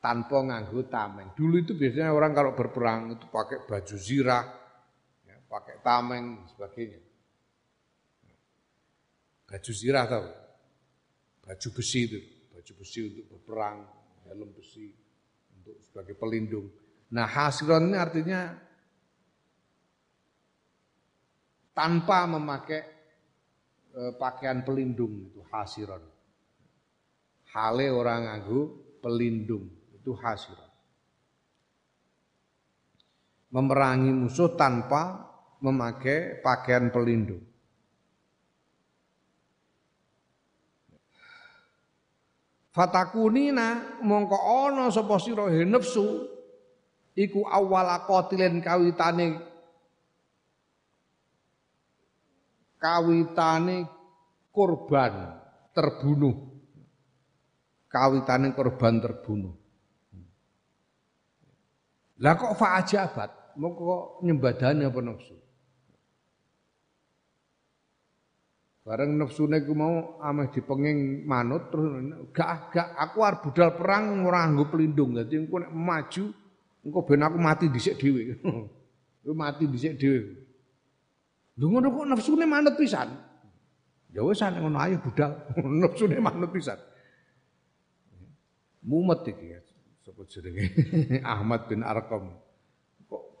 Tanpa 0.00 0.44
nganggo 0.44 0.84
tameng. 0.92 1.32
Dulu 1.32 1.64
itu 1.64 1.72
biasanya 1.72 2.12
orang 2.12 2.36
kalau 2.36 2.52
berperang 2.52 3.16
itu 3.16 3.24
pakai 3.32 3.64
baju 3.64 3.96
zirah, 3.96 4.44
pakai 5.50 5.82
tameng 5.82 6.46
sebagainya. 6.54 7.02
Baju 9.50 9.72
zirah 9.74 10.06
tahu? 10.06 10.28
Baju 11.42 11.68
besi 11.74 12.00
itu, 12.06 12.20
baju 12.54 12.72
besi 12.78 12.98
untuk 13.10 13.24
berperang, 13.34 13.82
helm 14.30 14.54
besi 14.54 14.94
untuk 15.58 15.74
sebagai 15.82 16.14
pelindung. 16.14 16.70
Nah, 17.10 17.26
hasiron 17.26 17.90
ini 17.90 17.98
artinya 17.98 18.54
tanpa 21.74 22.30
memakai 22.30 22.82
eh, 23.90 24.12
pakaian 24.14 24.62
pelindung 24.62 25.34
itu 25.34 25.42
hasiron 25.50 26.06
hale 27.50 27.90
orang 27.90 28.26
nganggo 28.26 28.60
pelindung 29.02 29.66
itu 29.94 30.14
hasirat. 30.14 30.70
Memerangi 33.50 34.14
musuh 34.14 34.54
tanpa 34.54 35.29
memakai 35.60 36.40
pakaian 36.40 36.88
pelindung. 36.88 37.44
Fatakunina 42.70 43.98
mongko 44.00 44.38
ana 44.38 44.94
sapa 44.94 45.18
sira 45.18 45.50
nafsu 45.66 46.22
iku 47.18 47.42
awala 47.50 48.06
qatilen 48.06 48.62
kawitane 48.62 49.42
kawitane 52.78 53.90
korban 54.54 55.34
terbunuh. 55.74 56.36
Kawitane 57.90 58.54
korban 58.54 59.02
terbunuh. 59.02 59.54
Lah 62.22 62.36
kok 62.38 62.54
fa'ajabat? 62.54 63.56
Kok 63.58 64.22
nyembadane 64.22 64.86
apa 64.86 65.00
nafsu? 65.02 65.39
Bareng 68.90 69.14
nafsune 69.14 69.62
ku 69.62 69.70
mau 69.70 70.18
ameh 70.18 70.50
dipenging 70.50 71.22
manut 71.22 71.70
terus 71.70 71.94
gak 72.34 72.74
gak 72.74 72.88
aku 72.98 73.22
arep 73.22 73.38
budal 73.46 73.70
perang 73.78 74.26
ora 74.26 74.50
nganggo 74.50 74.66
pelindung. 74.66 75.14
Dadi 75.14 75.38
engko 75.38 75.62
nek 75.62 75.70
maju 75.70 76.24
engko 76.82 76.98
ben 77.06 77.22
aku 77.22 77.38
mati 77.38 77.70
dhisik 77.70 77.94
dhewe. 78.02 78.42
Ku 79.22 79.30
mati 79.30 79.70
dhisik 79.70 79.94
dhewe. 79.94 80.34
Lho 81.54 81.70
ngono 81.70 81.86
kok 81.86 82.06
nafsune 82.10 82.50
manut 82.50 82.74
pisan. 82.74 83.14
Ya 84.10 84.26
wis 84.26 84.42
ngono 84.42 84.82
ayo 84.82 84.98
budal. 84.98 85.38
nafsune 85.86 86.18
manut 86.18 86.50
pisan. 86.50 86.82
Mumet 88.82 89.22
iki 89.22 89.54
sapa 90.02 90.26
jenenge 90.26 90.66
Ahmad 91.38 91.70
bin 91.70 91.86
Arqam. 91.86 92.34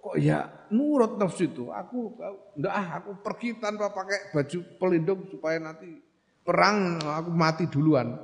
Kok 0.00 0.16
ya 0.16 0.48
nurut 0.72 1.20
nafsu 1.20 1.52
itu. 1.52 1.68
Aku 1.68 2.16
ndak 2.56 2.72
ah 2.72 2.88
aku 3.00 3.20
pergi 3.20 3.60
tanpa 3.60 3.92
pakai 3.92 4.32
baju 4.32 4.58
pelindung 4.80 5.28
supaya 5.28 5.60
nanti 5.60 6.00
perang 6.40 6.96
aku 7.04 7.30
mati 7.30 7.68
duluan. 7.68 8.16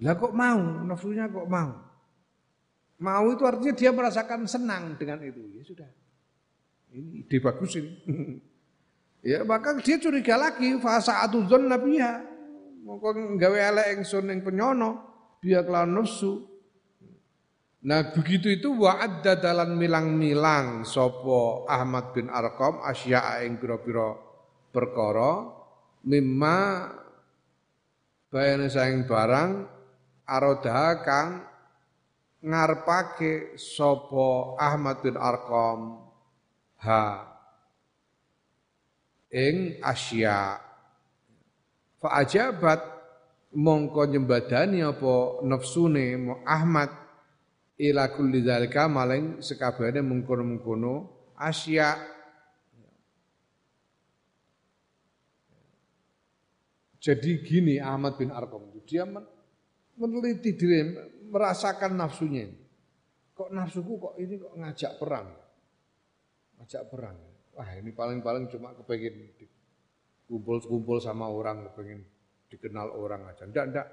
Lah 0.00 0.14
kok 0.16 0.32
mau 0.32 0.60
nafsunya 0.88 1.28
kok 1.28 1.44
mau? 1.44 1.70
Mau 2.98 3.24
itu 3.30 3.44
artinya 3.46 3.74
dia 3.76 3.90
merasakan 3.92 4.48
senang 4.48 4.96
dengan 4.96 5.20
itu. 5.22 5.44
Ya 5.54 5.62
sudah. 5.62 5.90
Ini 6.96 7.24
ide 7.24 7.36
bagus 7.38 7.76
ini. 7.76 7.92
Ya 9.18 9.42
maka 9.42 9.74
dia 9.82 9.98
curiga 9.98 10.38
lagi 10.38 10.78
fasa 10.78 11.26
atuzon 11.26 11.66
nabiha. 11.66 12.22
Mongko 12.86 13.34
gawe 13.34 13.58
elek 13.74 13.98
ingsun 13.98 14.30
ing 14.30 14.46
penyono 14.46 14.94
biya 15.42 15.66
kelawan 15.66 15.90
nafsu. 15.90 16.46
Nah 17.78 18.10
begitu 18.10 18.50
itu 18.50 18.74
wa'adda 18.74 19.38
dalan 19.38 19.78
milang-milang 19.78 20.82
sopo 20.82 21.62
Ahmad 21.70 22.10
bin 22.10 22.26
Arqam 22.26 22.82
asya'a 22.82 23.46
ing 23.46 23.62
pira-pira 23.62 24.18
perkara 24.74 25.46
mimma 26.02 26.90
bayane 28.34 28.66
saing 28.66 29.06
barang 29.06 29.62
arodah 30.26 30.90
kang 31.06 31.30
ngarepake 32.42 33.54
sopo 33.54 34.58
Ahmad 34.58 34.98
bin 34.98 35.14
Arqam 35.14 36.02
ha 36.82 37.30
ing 39.30 39.78
asya. 39.86 40.58
Fa 42.02 42.08
ajabat 42.26 42.82
mongko 43.54 44.02
nyembadani 44.02 44.82
apa 44.82 45.46
nafsune 45.46 46.18
Ahmad 46.42 47.07
ila 47.78 48.10
kulli 48.12 48.42
zalika 48.42 48.90
maling 48.90 49.40
sekabehane 49.40 50.02
mengkono-mengkono 50.02 50.94
asya 51.38 52.18
Jadi 56.98 57.40
gini 57.46 57.78
Ahmad 57.78 58.18
bin 58.18 58.34
Arqam 58.34 58.68
itu 58.74 58.82
dia 58.82 59.06
meneliti 59.96 60.58
diri, 60.58 60.82
merasakan 61.30 61.94
nafsunya. 61.94 62.50
Kok 63.38 63.54
nafsuku 63.54 63.92
kok 64.02 64.14
ini 64.18 64.34
kok 64.34 64.52
ngajak 64.58 64.92
perang? 64.98 65.30
Ngajak 66.58 66.82
perang 66.90 67.16
wah 67.58 67.74
ini 67.74 67.90
paling-paling 67.90 68.46
cuma 68.54 68.70
kepengen 68.78 69.34
kumpul-kumpul 70.30 71.02
sama 71.02 71.26
orang, 71.26 71.66
kepengen 71.66 72.06
dikenal 72.46 72.94
orang 72.94 73.26
aja. 73.26 73.42
Enggak, 73.50 73.64
enggak. 73.74 73.86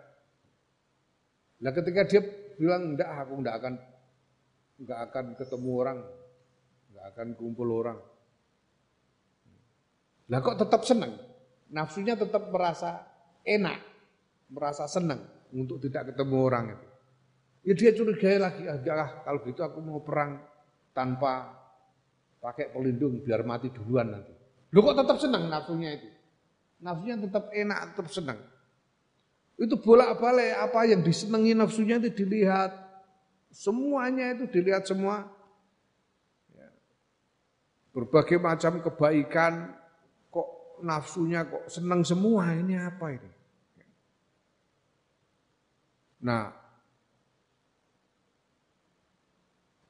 Nah 1.63 1.71
ketika 1.71 2.01
dia 2.07 2.21
bilang 2.59 2.95
enggak, 2.95 3.07
aku 3.07 3.33
enggak 3.39 3.55
akan 3.61 3.73
enggak 4.81 4.99
akan 5.11 5.25
ketemu 5.39 5.69
orang, 5.71 5.99
enggak 6.91 7.05
akan 7.15 7.27
kumpul 7.39 7.69
orang. 7.71 7.99
Lah 10.31 10.39
kok 10.41 10.57
tetap 10.57 10.81
senang? 10.83 11.13
Nafsunya 11.69 12.17
tetap 12.17 12.49
merasa 12.49 13.05
enak, 13.45 13.79
merasa 14.49 14.89
senang 14.89 15.21
untuk 15.53 15.77
tidak 15.79 16.13
ketemu 16.13 16.35
orang 16.41 16.65
itu. 16.73 16.87
Ya 17.65 17.73
dia 17.73 17.91
curigai 17.97 18.37
lagi, 18.37 18.63
ah, 18.69 19.25
kalau 19.25 19.41
gitu 19.41 19.65
aku 19.65 19.81
mau 19.81 19.97
perang 20.05 20.37
tanpa 20.93 21.49
pakai 22.37 22.69
pelindung 22.69 23.25
biar 23.25 23.41
mati 23.41 23.73
duluan 23.73 24.13
nanti. 24.13 24.33
Lu 24.69 24.85
kok 24.85 24.97
tetap 25.01 25.17
senang 25.17 25.49
nafsunya 25.49 25.97
itu? 25.97 26.09
Nafsunya 26.85 27.17
tetap 27.17 27.49
enak, 27.49 27.79
tetap 27.93 28.07
senang. 28.13 28.39
Itu 29.55 29.79
bolak-balik 29.79 30.51
apa 30.59 30.83
yang 30.83 30.99
disenangi 30.99 31.55
nafsunya 31.55 31.95
itu 32.03 32.11
dilihat. 32.11 32.75
Semuanya 33.55 34.35
itu 34.35 34.51
dilihat 34.51 34.83
semua. 34.83 35.31
Ya. 36.51 36.67
Berbagai 37.95 38.35
macam 38.35 38.83
kebaikan 38.83 39.71
kok 40.27 40.79
nafsunya 40.83 41.47
kok 41.47 41.71
senang 41.71 42.03
semua 42.03 42.51
ini 42.51 42.75
apa 42.75 43.15
ini? 43.15 43.31
Nah, 46.25 46.51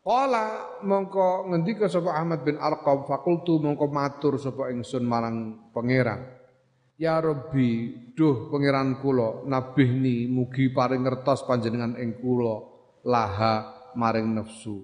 Kala 0.05 0.77
mongko 0.85 1.49
ngendika 1.49 1.89
sapa 1.89 2.13
Ahmad 2.13 2.45
bin 2.45 2.61
Arqam 2.61 3.09
fakultu 3.09 3.57
mongko 3.57 3.89
matur 3.89 4.37
sapa 4.37 4.69
ingsun 4.69 5.01
marang 5.01 5.57
pangeran. 5.73 6.34
Ya 6.95 7.19
Rabbi, 7.19 7.91
duh 8.15 8.47
pangeran 8.47 9.03
kula, 9.03 9.43
nabihni 9.43 10.31
mugi 10.31 10.71
paring 10.71 11.03
ngertos 11.03 11.43
panjenengan 11.43 11.99
ing 11.99 12.23
kula 12.23 12.63
laha 13.03 13.91
maring 13.99 14.31
nafsu. 14.31 14.79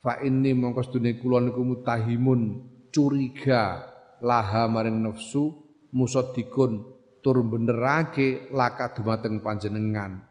Fa 0.00 0.16
inni 0.24 0.56
mongko 0.56 0.80
sedune 0.80 1.20
kula 1.20 1.44
niku 1.44 1.60
mutahimun 1.60 2.40
curiga 2.88 3.84
laha 4.24 4.64
maring 4.64 5.04
nafsu 5.04 5.52
musaddiqun 5.92 6.88
tur 7.20 7.44
benerake 7.44 8.48
laka 8.48 8.96
dumateng 8.96 9.44
panjenengan. 9.44 10.24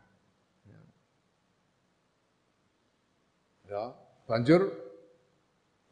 Ya. 3.69 3.93
Banjur 4.25 4.73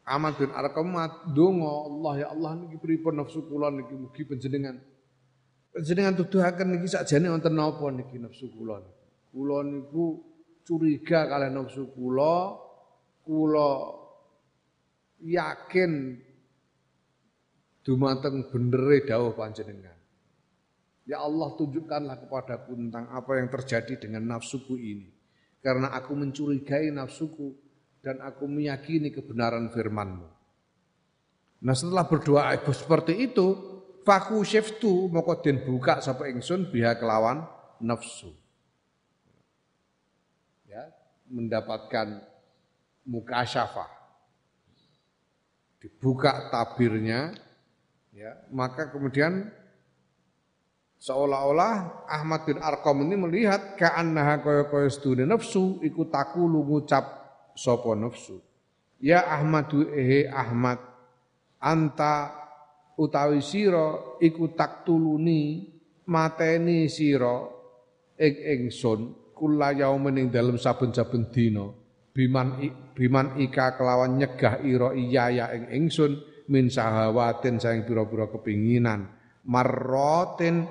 Ahmad 0.10 0.42
bin 0.42 0.50
Arqam 0.58 0.90
donga 1.38 1.70
Allah 1.86 2.14
ya 2.18 2.28
Allah 2.34 2.66
niki 2.66 2.82
pripun 2.82 3.22
nafsu 3.22 3.46
kula 3.46 3.70
niki 3.70 3.94
mugi 3.94 4.26
panjenengan 4.26 4.89
panjenengan 5.74 6.18
tuduhaken 6.24 6.78
niki 6.78 6.88
sakjane 6.90 7.30
wonten 7.30 7.54
napa 7.56 7.86
niki 7.94 8.18
nafsu 8.18 8.50
kula 8.54 8.82
kula 9.30 9.60
niku 9.66 10.22
curiga 10.66 11.30
kalian 11.30 11.62
nafsu 11.62 11.90
kula 11.94 12.58
kula 13.26 13.72
yakin 15.24 16.18
dumateng 17.84 18.48
benere 18.54 19.02
dawuh 19.02 19.34
panjenengan. 19.34 19.98
Ya 21.10 21.26
Allah 21.26 21.58
tunjukkanlah 21.58 22.22
kepadaku 22.22 22.78
tentang 22.78 23.10
apa 23.10 23.42
yang 23.42 23.50
terjadi 23.50 23.98
dengan 23.98 24.38
nafsuku 24.38 24.78
ini. 24.78 25.10
Karena 25.60 25.90
aku 25.98 26.14
mencurigai 26.14 26.94
nafsuku 26.94 27.58
dan 28.06 28.22
aku 28.22 28.46
meyakini 28.46 29.10
kebenaran 29.10 29.74
firman-Mu. 29.74 30.28
Nah 31.66 31.76
setelah 31.76 32.06
berdoa 32.06 32.56
seperti 32.72 33.26
itu, 33.26 33.48
faku 34.10 34.42
syiftu 34.42 35.06
moko 35.14 35.38
den 35.38 35.62
buka 35.62 36.02
sapa 36.02 36.26
ingsun 36.26 36.74
biha 36.74 36.98
kelawan 36.98 37.46
nafsu. 37.78 38.34
Ya, 40.66 40.90
mendapatkan 41.30 42.26
muka 43.06 43.46
syafah. 43.46 43.86
Dibuka 45.78 46.50
tabirnya, 46.50 47.38
ya, 48.10 48.34
maka 48.50 48.90
kemudian 48.90 49.54
seolah-olah 50.98 52.04
Ahmad 52.10 52.50
bin 52.50 52.58
Arqam 52.60 53.06
ini 53.06 53.16
melihat 53.16 53.78
ka'annaha 53.78 54.42
kaya 54.42 54.64
kaya 54.68 54.90
studi 54.90 55.24
nafsu 55.24 55.80
iku 55.86 56.10
takulu 56.10 56.66
ngucap 56.66 57.06
sapa 57.56 57.96
nafsu 57.96 58.44
ya 59.00 59.24
ahmadu 59.24 59.88
ehe 59.96 60.28
ahmad 60.28 60.80
anta 61.64 62.39
utawi 63.00 63.40
sira 63.40 64.20
iku 64.20 64.52
taktuluni 64.52 65.64
mateni 66.12 66.92
sira 66.92 67.48
ing 68.20 68.36
ingsun 68.36 69.32
kula 69.32 69.72
yaumin 69.72 70.20
ing 70.20 70.28
dalem 70.28 70.60
saben-saben 70.60 71.32
dina. 71.32 71.72
Biman 72.12 72.60
biman 72.92 73.40
ika 73.40 73.80
kelawan 73.80 74.20
nyegah 74.20 74.60
ira 74.68 74.92
iya 74.92 75.32
ya 75.32 75.46
ing 75.56 75.72
ingsun 75.72 76.20
min 76.52 76.68
sahawatin 76.68 77.56
saing 77.56 77.88
pira-pira 77.88 78.28
kepinginan. 78.28 79.08
Marroten 79.48 80.68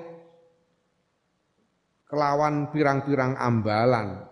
kelawan 2.05 2.69
pirang-pirang 2.69 3.33
ambalan. 3.33 4.29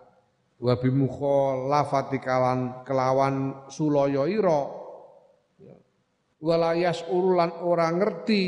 Wa 0.62 0.74
bimukhalafati 0.78 2.18
kawan 2.22 2.86
kelawan 2.86 3.66
sulaya 3.70 4.30
ira 4.30 4.77
walayas 6.42 7.02
urulan 7.10 7.52
ora 7.62 7.90
ngerti 7.94 8.44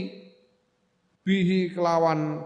bihi 1.26 1.74
kelawan 1.74 2.42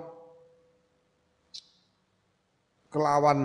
kelawan 2.87 3.39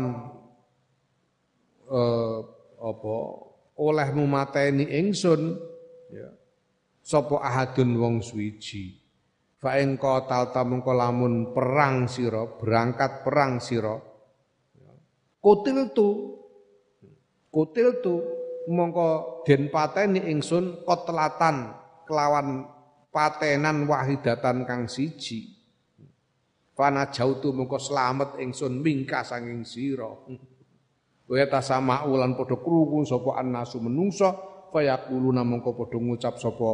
eh, 1.89 2.39
apa 2.79 3.15
oleh 3.79 4.09
mateni 4.15 4.85
ingsun 4.99 5.55
ya. 6.11 6.29
Sapa 7.09 7.41
ahadun 7.41 7.97
wong 7.97 8.15
suwiji? 8.21 9.01
Fa 9.57 9.81
ing 9.81 9.97
qatal 9.97 10.53
tamungko 10.53 10.93
lamun 10.93 11.57
perang 11.57 12.05
sira 12.07 12.47
berangkat 12.47 13.25
perang 13.25 13.59
sira 13.59 13.97
Kutil 15.39 15.95
tu, 15.95 16.35
kutil 17.49 18.03
tu, 18.03 18.19
mongko 18.69 19.41
den 19.47 19.71
pateni 19.71 20.19
ingsun 20.29 20.83
kotlatan 20.83 21.73
kelawan 22.09 22.65
patenan 23.13 23.85
wahidatan 23.85 24.65
kang 24.65 24.89
siji. 24.89 25.61
Fana 26.73 27.13
jautu 27.13 27.53
mongko 27.53 27.77
selamat 27.77 28.41
ingsun 28.41 28.81
mingka 28.81 29.21
sanging 29.27 29.67
sira. 29.69 30.09
Wa 31.29 31.45
tasama 31.53 32.09
ulan 32.09 32.33
padha 32.33 32.57
krungu 32.57 33.05
sapa 33.05 33.37
annasu 33.37 33.85
menungso 33.85 34.33
fayaquluna 34.73 35.45
mongko 35.45 35.77
padha 35.77 35.99
ngucap 36.01 36.41
sapa 36.41 36.71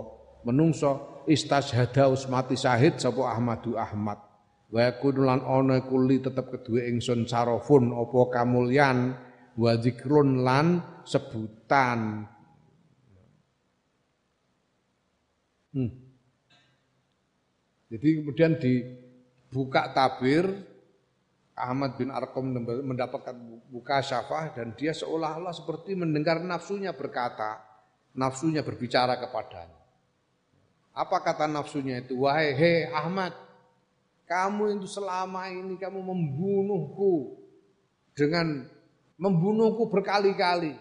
menungso 0.47 1.25
istashhada 1.27 2.07
usmati 2.07 2.55
syahid 2.55 3.01
sapa 3.03 3.35
Ahmadu 3.35 3.75
Ahmad 3.75 4.21
wa 4.75 4.81
yakunu 4.83 5.23
lan 5.23 5.41
ana 5.47 5.87
kuli 5.87 6.19
tetep 6.19 6.51
kedue 6.51 6.83
ingsun 6.91 7.31
sarofun 7.31 7.95
apa 7.95 8.21
kamulyan 8.35 9.15
wa 9.55 9.73
zikrun 9.79 10.43
lan 10.43 10.83
sebutan 11.07 12.27
hmm. 15.75 15.91
jadi 17.91 18.09
kemudian 18.23 18.53
dibuka 18.57 19.91
tabir 19.93 20.47
Ahmad 21.55 21.95
bin 21.95 22.11
Arkom 22.11 22.51
mendapatkan 22.83 23.35
buka 23.71 24.03
syafah 24.03 24.51
dan 24.59 24.75
dia 24.75 24.91
seolah-olah 24.91 25.55
seperti 25.55 25.95
mendengar 25.95 26.43
nafsunya 26.43 26.91
berkata, 26.91 27.63
nafsunya 28.11 28.67
berbicara 28.67 29.15
kepadanya. 29.23 29.79
Apa 30.91 31.23
kata 31.23 31.47
nafsunya 31.47 32.03
itu? 32.03 32.27
Wahai 32.27 32.59
he 32.59 32.75
Ahmad, 32.91 33.39
kamu 34.27 34.83
itu 34.83 34.91
selama 34.91 35.47
ini 35.47 35.79
kamu 35.79 36.03
membunuhku 36.03 37.39
dengan 38.19 38.67
membunuhku 39.15 39.87
berkali-kali. 39.87 40.75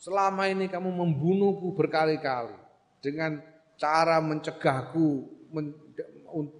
Selama 0.00 0.48
ini 0.52 0.68
kamu 0.68 0.88
membunuhku 0.92 1.76
berkali-kali 1.76 2.56
dengan 3.04 3.40
cara 3.80 4.20
mencegahku 4.20 5.24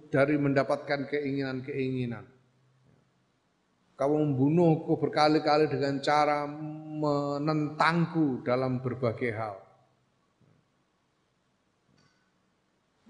dari 0.09 0.35
mendapatkan 0.41 1.05
keinginan-keinginan. 1.05 2.25
Kamu 3.93 4.15
membunuhku 4.17 4.97
berkali-kali 4.97 5.69
dengan 5.69 6.01
cara 6.01 6.49
menentangku 6.49 8.41
dalam 8.41 8.81
berbagai 8.81 9.29
hal. 9.37 9.55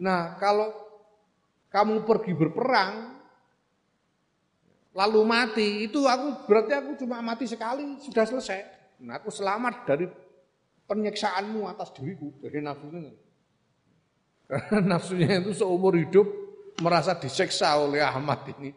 Nah, 0.04 0.36
kalau 0.36 0.76
kamu 1.72 2.04
pergi 2.04 2.36
berperang 2.36 3.16
lalu 4.92 5.22
mati, 5.24 5.88
itu 5.88 6.04
aku 6.04 6.44
berarti 6.44 6.76
aku 6.76 7.00
cuma 7.00 7.24
mati 7.24 7.48
sekali 7.48 7.96
sudah 8.04 8.28
selesai. 8.28 8.60
Nah, 9.00 9.24
aku 9.24 9.32
selamat 9.32 9.88
dari 9.88 10.12
penyiksaanmu 10.92 11.72
atas 11.72 11.96
diriku 11.96 12.36
dari 12.44 12.60
nafsunya. 12.60 13.31
Nafsunya 14.90 15.40
itu 15.40 15.56
seumur 15.56 15.96
hidup 15.96 16.28
merasa 16.84 17.16
diseksa 17.16 17.72
oleh 17.80 18.04
Ahmad 18.04 18.44
ini 18.58 18.76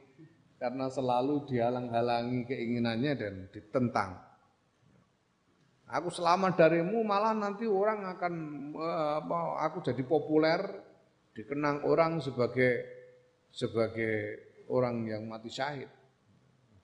karena 0.58 0.86
selalu 0.88 1.44
dihalang-halangi 1.50 2.46
keinginannya 2.46 3.12
dan 3.18 3.34
ditentang. 3.50 4.16
Aku 5.84 6.08
selamat 6.08 6.56
darimu 6.56 7.04
malah 7.04 7.36
nanti 7.36 7.68
orang 7.68 8.08
akan 8.16 8.34
eh, 8.72 9.12
apa 9.20 9.60
aku 9.68 9.84
jadi 9.84 10.00
populer 10.06 10.64
dikenang 11.36 11.84
orang 11.84 12.22
sebagai 12.24 12.80
sebagai 13.52 14.40
orang 14.70 15.04
yang 15.04 15.28
mati 15.28 15.52
syahid. 15.52 15.90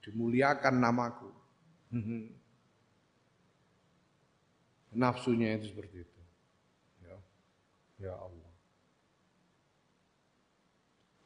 Dimuliakan 0.05 0.75
namaku. 0.77 1.29
Nafsunya 5.01 5.55
itu 5.55 5.71
seperti 5.71 6.03
itu. 6.03 6.21
Ya, 7.01 7.15
ya 7.97 8.13
Allah. 8.13 8.40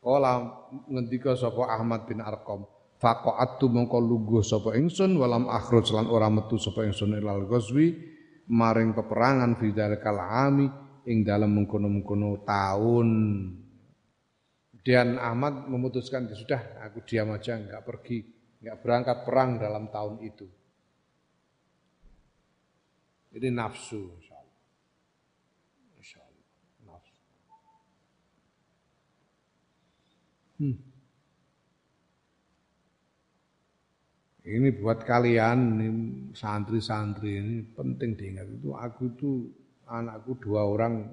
Kala 0.06 0.62
ngendika 0.86 1.34
sapa 1.34 1.66
Ahmad 1.66 2.06
bin 2.06 2.22
Arqam, 2.22 2.62
faqa'attu 3.02 3.66
mongko 3.74 3.98
lungguh 3.98 4.46
sapa 4.46 4.78
ingsun 4.78 5.18
walam 5.18 5.50
akhruj 5.50 5.90
lan 5.98 6.06
ora 6.06 6.30
metu 6.30 6.62
sapa 6.62 6.86
ingsun 6.86 7.18
ilal 7.18 7.50
ghazwi 7.50 7.98
maring 8.46 8.94
peperangan 8.94 9.58
fi 9.58 9.74
dalikal 9.74 10.22
ami 10.22 10.70
ing 11.10 11.26
dalam 11.26 11.58
mengkono-mengkono 11.58 12.46
tahun. 12.46 13.10
Dan 14.86 15.18
Ahmad 15.18 15.66
memutuskan 15.66 16.30
ya 16.30 16.38
sudah 16.38 16.62
aku 16.86 17.02
diam 17.02 17.34
aja 17.34 17.58
nggak 17.58 17.82
pergi, 17.82 18.22
nggak 18.62 18.78
berangkat 18.86 19.18
perang 19.26 19.58
dalam 19.58 19.90
tahun 19.90 20.22
itu. 20.22 20.46
Ini 23.34 23.50
nafsu, 23.50 24.14
insya 24.16 24.38
Allah. 24.38 24.62
Insya 25.98 26.22
Allah, 26.22 26.46
nafsu. 26.86 27.20
Hmm. 30.56 30.78
Ini 34.46 34.78
buat 34.78 35.02
kalian, 35.02 35.82
santri-santri 36.38 37.42
ini 37.42 37.66
penting 37.74 38.14
diingat 38.14 38.46
itu. 38.46 38.78
Aku 38.78 39.10
itu 39.10 39.50
anakku 39.90 40.38
dua 40.38 40.70
orang 40.70 41.10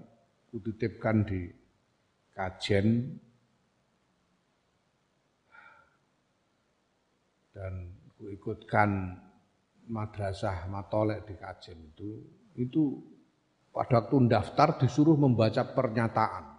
kutitipkan 0.53 1.25
di 1.25 1.49
kajen 2.37 3.17
dan 7.57 7.89
kuikutkan 8.21 9.17
madrasah 9.89 10.69
matolek 10.69 11.25
di 11.25 11.35
kajen 11.37 11.77
itu 11.93 12.21
itu 12.57 13.01
pada 13.73 14.05
waktu 14.05 14.29
daftar 14.29 14.77
disuruh 14.77 15.17
membaca 15.17 15.65
pernyataan 15.73 16.52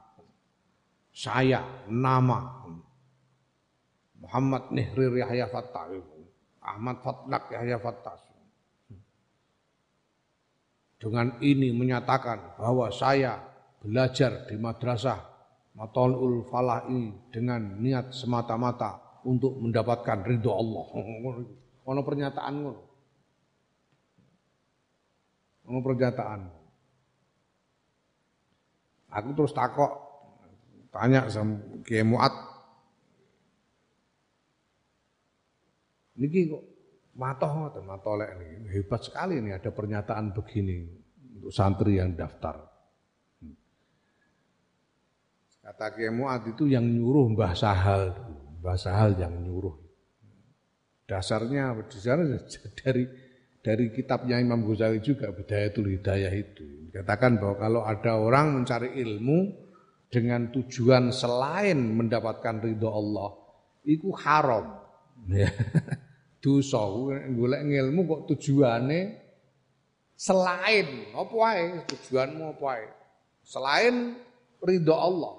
saya 1.14 1.86
nama 1.88 2.66
Muhammad 4.18 4.74
Nihrir 4.74 5.22
Yahya 5.22 5.46
Fattah 5.48 5.94
Ahmad 6.58 7.06
Fatlak 7.06 7.54
Yahya 7.54 7.78
Fattah 7.78 8.18
dengan 11.04 11.36
ini 11.44 11.76
menyatakan 11.76 12.56
bahwa 12.56 12.88
saya 12.88 13.36
belajar 13.84 14.48
di 14.48 14.56
madrasah 14.56 15.20
Matolul 15.76 16.48
Falah 16.48 16.88
ini 16.88 17.12
dengan 17.28 17.82
niat 17.82 18.16
semata-mata 18.16 19.20
untuk 19.26 19.58
mendapatkan 19.58 20.22
ridho 20.22 20.54
Allah. 20.54 20.86
Ono 21.84 22.02
pernyataan 22.06 22.54
ngono. 22.62 22.82
Ono 25.68 25.80
pernyataan. 25.82 26.42
Aku 29.18 29.30
terus 29.34 29.52
takok 29.52 30.13
tanya 30.94 31.26
sama 31.28 31.58
Kiai 31.82 32.06
Muat. 32.06 32.34
Niki 36.14 36.46
kok 36.46 36.64
Matoh 37.14 37.50
ngoten, 37.54 37.86
matolek 37.86 38.34
ini 38.42 38.74
hebat 38.74 39.06
sekali 39.06 39.38
ini 39.38 39.54
ada 39.54 39.70
pernyataan 39.70 40.34
begini 40.34 40.82
untuk 41.38 41.54
santri 41.54 42.02
yang 42.02 42.18
daftar. 42.18 42.58
Kata 45.62 45.94
Kiai 45.94 46.10
Muad 46.10 46.50
itu 46.50 46.66
yang 46.66 46.90
nyuruh 46.90 47.38
Mbah 47.38 47.54
Sahal, 47.54 48.18
Mbah 48.62 48.78
Sahal 48.82 49.14
yang 49.22 49.46
nyuruh. 49.46 49.78
Dasarnya 51.06 51.78
dasarnya 51.86 52.42
dari 52.82 53.04
dari 53.62 53.86
kitabnya 53.94 54.42
Imam 54.42 54.66
Ghazali 54.66 54.98
juga 55.00 55.30
Bidayatul 55.30 55.94
Hidayah 55.94 56.34
itu. 56.34 56.90
Dikatakan 56.90 57.38
bahwa 57.38 57.56
kalau 57.62 57.82
ada 57.86 58.18
orang 58.18 58.58
mencari 58.58 58.98
ilmu 59.06 59.63
dengan 60.14 60.54
tujuan 60.54 61.10
selain 61.10 61.98
mendapatkan 61.98 62.62
ridho 62.62 62.94
Allah, 62.94 63.34
itu 63.82 64.14
haram. 64.14 64.78
Ya. 65.26 65.50
Dosa. 66.44 66.86
Golek 67.34 67.66
ilmu 67.66 68.06
kok 68.06 68.22
tujuane 68.36 69.18
selain. 70.14 71.10
Apa 71.18 71.34
wae 71.34 71.82
tujuanmu 71.90 72.54
apa 72.54 72.62
wae 72.62 72.86
selain 73.42 74.20
ridho 74.62 74.94
Allah. 74.94 75.34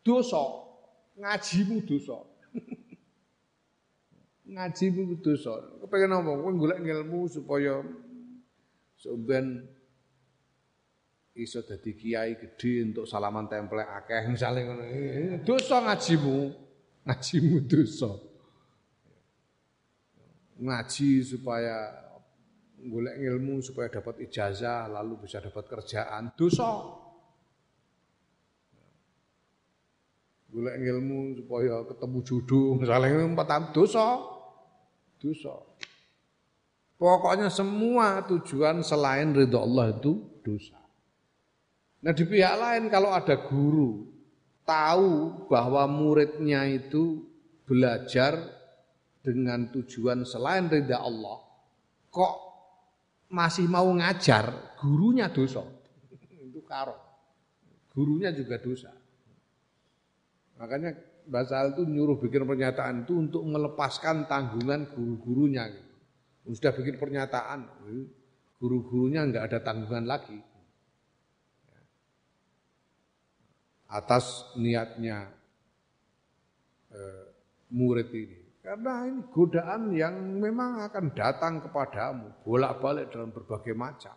Dosa. 0.00 0.40
Ngajimu 1.20 1.84
dosa. 1.84 2.16
Ngaji 4.54 4.84
itu 4.90 5.14
dosa. 5.20 5.52
Kepengen 5.84 6.16
apa? 6.16 6.30
Kowe 6.32 6.52
golek 6.56 6.80
ilmu 6.80 7.28
supaya 7.28 7.84
sampean 8.96 9.68
iso 11.40 11.64
dadi 11.64 11.96
kiai 11.96 12.36
gede 12.36 12.92
untuk 12.92 13.08
salaman 13.08 13.48
templek 13.48 13.88
akeh 13.88 14.28
misalnya 14.28 14.68
ngono. 14.68 14.84
Dosa 15.42 15.80
ngajimu. 15.80 16.38
Ngajimu 17.08 17.56
dosa. 17.64 18.10
Ngaji 20.60 21.10
supaya 21.24 21.76
golek 22.80 23.16
ilmu 23.16 23.64
supaya 23.64 23.88
dapat 23.88 24.24
ijazah 24.28 24.88
lalu 24.92 25.24
bisa 25.24 25.40
dapat 25.40 25.64
kerjaan 25.64 26.36
dosa. 26.36 27.00
golek 30.50 30.76
ilmu 30.82 31.38
supaya 31.38 31.86
ketemu 31.86 32.18
jodoh 32.26 32.68
misalnya 32.82 33.22
empat 33.22 33.70
dosa 33.70 34.18
dosa 35.22 35.54
pokoknya 36.98 37.46
semua 37.46 38.26
tujuan 38.26 38.82
selain 38.82 39.30
ridho 39.30 39.62
Allah 39.62 39.94
itu 39.94 40.18
dosa 40.42 40.79
nah 42.00 42.12
di 42.16 42.24
pihak 42.24 42.54
lain 42.56 42.84
kalau 42.88 43.12
ada 43.12 43.36
guru 43.36 44.08
tahu 44.64 45.46
bahwa 45.48 45.84
muridnya 45.88 46.64
itu 46.68 47.24
belajar 47.68 48.40
dengan 49.20 49.68
tujuan 49.68 50.24
selain 50.24 50.66
ridha 50.66 50.96
Allah 50.96 51.44
kok 52.08 52.34
masih 53.30 53.68
mau 53.68 53.86
ngajar 53.92 54.76
gurunya 54.80 55.28
dosa 55.28 55.60
itu 56.48 56.60
karo 56.64 56.96
gurunya 57.92 58.32
juga 58.32 58.56
dosa 58.56 58.90
Makanya 60.60 60.92
Basal 61.30 61.72
itu 61.78 61.86
nyuruh 61.86 62.18
bikin 62.18 62.42
pernyataan 62.42 63.06
itu 63.06 63.14
untuk 63.14 63.46
melepaskan 63.46 64.26
tanggungan 64.26 64.90
guru-gurunya. 64.92 65.70
Sudah 66.42 66.74
bikin 66.74 66.98
pernyataan, 66.98 67.70
guru-gurunya 68.58 69.30
nggak 69.30 69.44
ada 69.46 69.58
tanggungan 69.62 70.10
lagi. 70.10 70.42
Atas 73.90 74.54
niatnya 74.54 75.26
eh, 76.94 77.24
murid 77.74 78.08
ini. 78.14 78.38
Karena 78.60 79.08
ini 79.08 79.24
godaan 79.32 79.90
yang 79.96 80.14
memang 80.36 80.84
akan 80.84 81.16
datang 81.16 81.64
kepadamu 81.64 82.44
bolak-balik 82.44 83.08
dalam 83.08 83.32
berbagai 83.32 83.72
macam. 83.72 84.14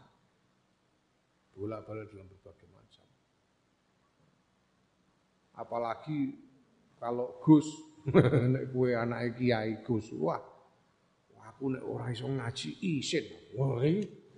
Bolak-balik 1.55 2.11
dalam 2.11 2.28
berbagai 2.28 2.67
macam. 2.69 3.07
Apalagi 5.57 6.38
kalau 6.99 7.39
Gus, 7.39 7.65
nek 8.53 8.76
kue 8.76 8.91
anak 8.93 9.39
kiai 9.39 9.80
Gus, 9.80 10.11
wah, 10.19 10.43
aku 11.47 11.71
nek 11.71 11.84
ora 11.88 12.11
iso 12.11 12.28
ngaji 12.28 12.99
isin. 12.99 13.55
Wah, 13.55 13.80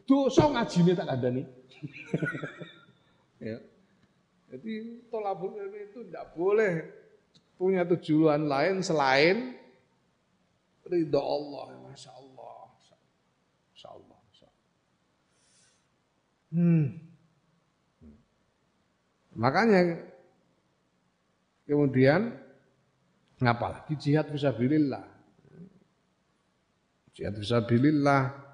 dosa 0.06 0.54
ngajine 0.54 0.94
tak 0.94 1.18
nih. 1.34 1.46
ya. 3.52 3.58
Jadi 4.52 5.06
tolabul 5.10 5.58
ilmi 5.58 5.90
itu 5.90 6.06
tidak 6.06 6.38
boleh 6.38 6.86
punya 7.58 7.82
tujuan 7.84 8.46
lain 8.46 8.86
selain 8.86 9.58
ridho 10.86 11.22
Allah. 11.22 11.66
Masya 11.90 12.12
Allah. 12.14 12.56
Masya 12.76 13.90
Allah. 13.90 14.18
Masya 14.30 14.48
Allah. 14.48 14.72
Hmm. 16.54 16.86
Makanya 19.36 19.82
Kemudian 21.66 22.30
apalagi 23.42 23.98
jihad 23.98 24.30
fisabilillah. 24.30 25.02
Jihad 27.18 27.34
fisabilillah 27.42 28.45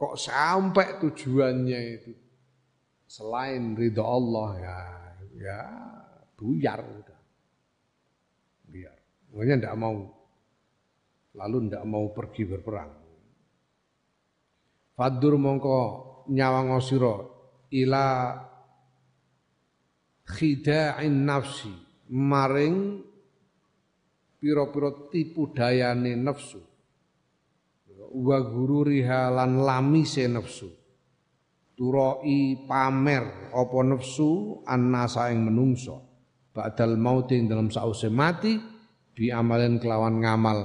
kok 0.00 0.16
sampai 0.16 0.96
tujuannya 0.96 1.80
itu? 2.00 2.12
Selain 3.04 3.76
ridho 3.76 4.00
Allah 4.00 4.50
ya 4.56 4.78
ya 5.36 5.60
buyar 6.40 6.80
udah. 6.80 7.20
Biar 8.64 8.96
makanya 9.36 9.56
tidak 9.68 9.76
mau. 9.76 9.98
Lalu 11.36 11.56
tidak 11.68 11.84
mau 11.84 12.04
pergi 12.16 12.42
berperang. 12.48 12.92
Fadur 14.96 15.36
mongko 15.36 15.78
nyawang 16.32 16.74
osiro 16.80 17.14
ila 17.70 18.34
khida'in 20.26 21.26
nafsi 21.28 21.72
maring 22.10 23.02
piro-piro 24.40 25.10
tipu 25.12 25.52
dayane 25.52 26.16
nafsu 26.16 26.69
wa 28.10 28.38
gururiha 28.42 29.30
lan 29.30 29.62
lamise 29.62 30.26
nafsu. 30.26 30.68
Turoi 31.78 32.68
pamer 32.68 33.54
apa 33.56 33.78
nafsu 33.86 34.60
annasa 34.68 35.32
ing 35.32 35.48
menungso. 35.48 35.96
Ba'dal 36.50 36.98
mauti 36.98 37.38
dalam 37.46 37.70
sause 37.70 38.10
mati 38.10 38.58
bi 39.14 39.32
amalen 39.32 39.78
kelawan 39.80 40.20
ngamal. 40.20 40.58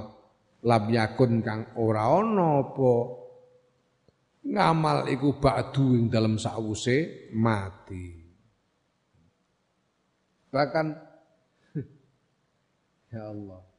Lab 0.66 0.90
yakun 0.90 1.40
kang 1.46 1.72
ora 1.78 2.10
ana 2.10 2.66
apa. 2.66 2.94
Ngamal 4.46 5.10
iku 5.10 5.38
ba'du 5.38 5.94
ing 5.94 6.10
dalam 6.10 6.36
sause 6.36 7.30
mati. 7.32 8.26
Bahkan 10.50 10.86
ya 13.14 13.22
Allah. 13.30 13.75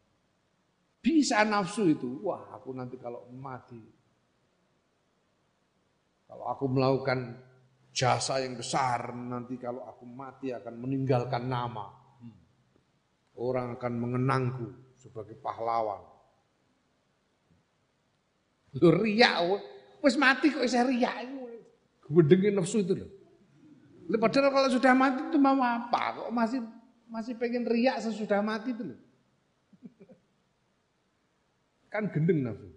Bisa 1.07 1.47
nafsu 1.47 1.87
itu. 1.87 2.19
Wah, 2.27 2.51
aku 2.51 2.75
nanti 2.75 2.99
kalau 2.99 3.31
mati 3.31 3.79
kalau 6.27 6.43
aku 6.51 6.65
melakukan 6.67 7.39
jasa 7.95 8.43
yang 8.43 8.59
besar 8.59 9.15
nanti 9.15 9.55
kalau 9.55 9.87
aku 9.87 10.03
mati 10.03 10.51
akan 10.51 10.75
meninggalkan 10.75 11.47
nama. 11.47 11.87
Orang 13.37 13.77
akan 13.77 13.93
mengenangku 14.01 14.67
sebagai 14.97 15.37
pahlawan. 15.37 16.01
Lu 18.81 18.89
riak, 18.91 19.37
wis 20.01 20.17
mati 20.17 20.49
kok 20.49 20.65
bisa 20.65 20.83
riak. 20.83 21.31
Gedengin 22.09 22.57
nafsu 22.57 22.81
itu 22.81 22.97
loh. 22.97 23.09
Padahal 24.17 24.49
kalau 24.49 24.69
sudah 24.73 24.93
mati 24.97 25.21
itu 25.29 25.37
mau 25.37 25.61
apa? 25.61 26.17
Kok 26.17 26.29
masih 26.33 26.65
masih 27.07 27.33
pengen 27.37 27.63
riak 27.69 28.01
sesudah 28.01 28.41
mati 28.41 28.73
itu 28.73 28.83
loh. 28.89 28.99
Kan 31.97 32.13
gendeng 32.13 32.45
nafsu. 32.45 32.69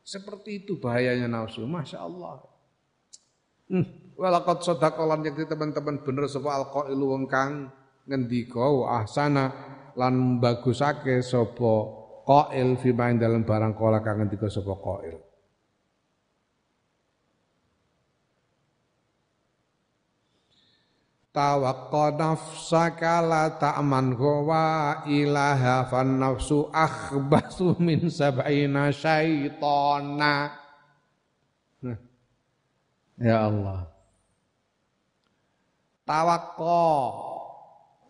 Seperti 0.00 0.64
itu 0.64 0.80
bahayanya 0.80 1.28
nafsu. 1.28 1.68
Masya 1.68 2.00
Allah. 2.00 2.40
Hmm. 3.68 3.84
Walakot 4.16 4.64
sodakolan 4.64 5.20
yang 5.28 5.36
teman-teman 5.36 6.00
bener 6.00 6.24
sapa 6.32 6.56
alqailu 6.56 7.12
wong 7.12 7.28
kang 7.28 7.68
ngendika 8.08 8.64
ahsana 8.88 9.52
lan 10.00 10.40
bagusake 10.40 11.20
sapa 11.20 11.72
qail 12.24 12.80
fi 12.80 12.96
dalam 12.96 13.44
barang 13.44 13.76
kala 13.76 14.00
kang 14.00 14.24
ngendika 14.24 14.48
sapa. 14.48 14.80
Tawakka 21.30 22.18
nafsaka 22.18 23.22
la 23.22 23.54
ta'man 23.54 24.18
huwa 24.18 25.06
ilaha 25.06 25.86
fan 25.86 26.18
nafsu 26.18 26.66
akhbasu 26.74 27.78
min 27.78 28.10
sab'ina 28.10 28.90
syaitana. 28.90 30.34
Nah. 31.86 31.98
Ya 33.20 33.46
Allah. 33.46 33.86
Tawakka 36.02 36.82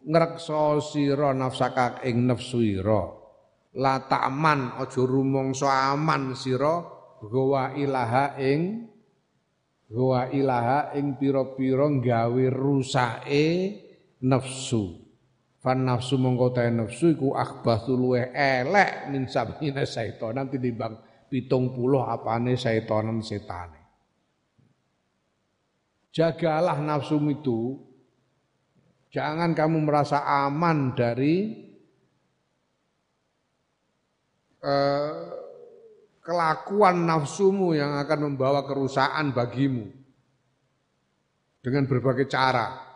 ngrekso 0.00 0.80
sira 0.80 1.36
nafsaka 1.36 2.00
ing 2.08 2.24
nafsu 2.24 2.64
ira. 2.64 3.04
La 3.76 4.00
ta'man 4.00 4.80
aja 4.80 5.02
rumangsa 5.04 5.92
aman 5.92 6.32
sira 6.32 6.88
huwa 7.20 7.76
ilaha 7.76 8.40
ing 8.40 8.89
Wa 9.90 10.30
ilaha 10.30 10.94
ing 10.94 11.18
pira-pira 11.18 11.90
gawe 11.90 12.44
rusake 12.54 13.46
nafsu. 14.22 15.02
Fan 15.60 15.82
nafsu 15.84 16.16
mongko 16.16 16.56
nafsu 16.56 17.18
iku 17.18 17.34
akhbathu 17.34 17.92
luwe 17.98 18.30
elek 18.32 19.10
min 19.10 19.26
sabina 19.26 19.82
dibang 20.46 20.94
pitung 21.26 21.74
puluh 21.74 22.06
apane 22.06 22.54
syaitanan 22.54 23.20
setane. 23.20 23.80
Jagalah 26.14 26.78
nafsu 26.78 27.18
itu. 27.26 27.86
Jangan 29.10 29.58
kamu 29.58 29.90
merasa 29.90 30.22
aman 30.22 30.94
dari 30.94 31.50
uh, 34.62 35.39
kelakuan 36.20 37.08
nafsumu 37.08 37.72
yang 37.72 37.96
akan 38.00 38.32
membawa 38.32 38.64
kerusakan 38.68 39.32
bagimu 39.32 39.88
dengan 41.64 41.84
berbagai 41.88 42.28
cara. 42.28 42.88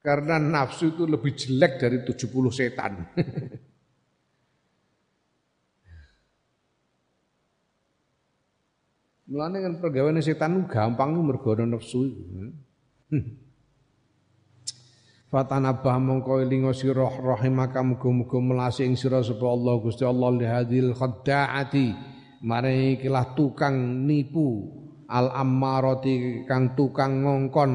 Karena 0.00 0.40
nafsu 0.40 0.96
itu 0.96 1.04
lebih 1.04 1.36
jelek 1.36 1.76
dari 1.76 2.00
70 2.08 2.48
setan. 2.48 3.04
Mulane 9.30 9.62
kan 9.62 9.78
pergaweane 9.78 10.24
setan 10.24 10.66
gampang 10.66 11.14
mergo 11.20 11.54
nafsu 11.54 12.08
iku. 12.08 12.50
Fatanabah 15.30 16.02
mongko 16.02 16.42
elinga 16.42 16.74
sira 16.74 17.06
rahimaka 17.06 17.86
muga-muga 17.86 18.42
melasi 18.42 18.82
ing 18.82 18.98
sira 18.98 19.22
sapa 19.22 19.46
Allah. 19.46 19.78
Gusti 19.78 20.02
Allah 20.02 20.30
lihadil 20.34 20.90
khadda'ati 20.90 21.86
mare 22.42 22.98
ikilah 22.98 23.38
tukang 23.38 24.10
nipu. 24.10 24.74
Al 25.06 25.30
ammarati 25.30 26.42
kang 26.50 26.74
tukang 26.74 27.22
ngongkon 27.22 27.70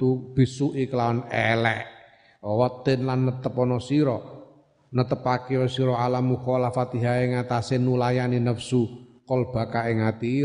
tu 0.00 0.32
bisu 0.32 0.72
iklawan 0.72 1.28
elek. 1.28 1.84
Watin 2.40 3.04
lan 3.04 3.28
netepono 3.28 3.84
sira. 3.84 4.16
Netepake 4.88 5.60
sira 5.68 6.00
ala 6.00 6.24
mukhalafatiha 6.24 7.12
ing 7.20 7.36
atase 7.36 7.76
nulayani 7.76 8.40
nafsu 8.40 9.04
qalbaka 9.28 9.92
ing 9.92 10.00
ati 10.08 10.44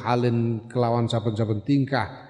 halin 0.00 0.64
kelawan 0.64 1.12
saben-saben 1.12 1.60
tingkah 1.60 2.29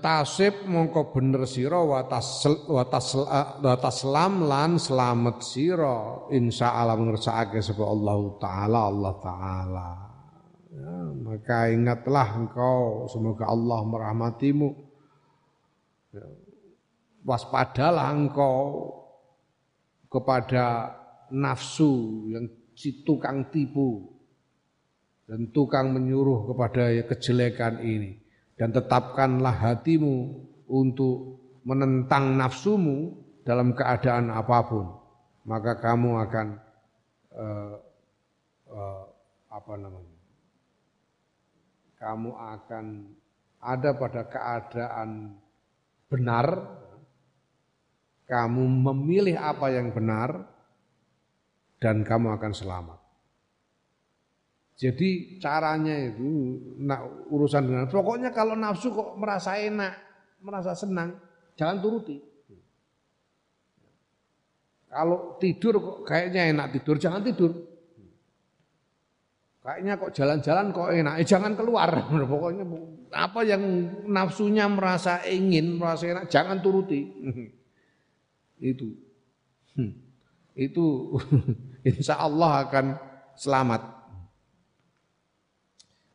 tasib 0.00 0.64
mongko 0.64 1.12
bener 1.12 1.44
sira 1.44 1.76
wa 1.84 2.00
taslam 3.76 4.48
lan 4.48 4.80
selamat 4.80 5.36
sira. 5.44 6.24
Insyaallah 6.32 6.96
ngersakake 6.96 7.60
sapa 7.60 7.84
Allah 7.84 8.16
taala 8.40 8.80
Allah 8.88 9.14
taala. 9.20 9.88
Ya, 10.72 10.96
maka 11.20 11.68
ingatlah 11.68 12.32
engkau 12.32 13.04
semoga 13.12 13.44
Allah 13.52 13.84
merahmatimu. 13.84 14.72
Ya, 16.16 16.24
waspadalah 17.28 18.08
engkau 18.08 18.88
kepada 20.08 20.96
nafsu 21.28 22.24
yang 22.32 22.48
si 22.72 23.04
tukang 23.04 23.52
tipu 23.52 24.16
dan 25.28 25.52
tukang 25.52 25.92
menyuruh 25.92 26.48
kepada 26.48 26.88
kejelekan 27.04 27.84
ini 27.84 28.21
dan 28.56 28.70
tetapkanlah 28.70 29.52
hatimu 29.52 30.44
untuk 30.68 31.40
menentang 31.62 32.36
nafsumu 32.38 33.16
dalam 33.42 33.74
keadaan 33.74 34.30
apa 34.30 34.58
pun 34.66 34.86
maka 35.42 35.78
kamu 35.78 36.10
akan 36.22 36.46
uh, 37.34 37.74
uh, 38.70 39.04
apa 39.50 39.72
namanya 39.74 40.20
kamu 41.98 42.30
akan 42.34 42.84
ada 43.62 43.90
pada 43.94 44.22
keadaan 44.26 45.38
benar 46.10 46.46
kamu 48.26 48.62
memilih 48.90 49.36
apa 49.38 49.70
yang 49.74 49.90
benar 49.90 50.46
dan 51.82 52.06
kamu 52.06 52.38
akan 52.38 52.52
selamat 52.54 53.01
jadi 54.72 55.38
caranya 55.38 55.94
itu 56.10 56.58
nak 56.80 57.28
urusan 57.28 57.62
dengan 57.68 57.86
pokoknya 57.86 58.32
kalau 58.32 58.56
nafsu 58.56 58.90
kok 58.90 59.14
merasa 59.20 59.60
enak, 59.60 59.94
merasa 60.42 60.72
senang, 60.72 61.16
jangan 61.54 61.78
turuti. 61.78 62.18
Kalau 64.92 65.40
tidur 65.40 65.74
kok 65.80 65.98
kayaknya 66.04 66.52
enak 66.52 66.66
tidur, 66.76 67.00
jangan 67.00 67.24
tidur. 67.24 67.52
Kayaknya 69.62 69.94
kok 69.94 70.12
jalan-jalan 70.12 70.66
kok 70.74 70.90
enak, 70.90 71.14
eh 71.22 71.26
jangan 71.26 71.54
keluar. 71.54 71.88
Pokoknya 72.34 72.66
apa 73.14 73.40
yang 73.46 73.62
nafsunya 74.10 74.66
merasa 74.66 75.22
ingin, 75.22 75.78
merasa 75.78 76.10
enak, 76.10 76.26
jangan 76.26 76.58
turuti. 76.58 77.06
Itu. 78.74 78.90
Hmm. 79.78 79.94
Itu 80.58 81.16
insya 81.88 82.18
Allah 82.18 82.66
akan 82.66 82.86
selamat. 83.38 84.01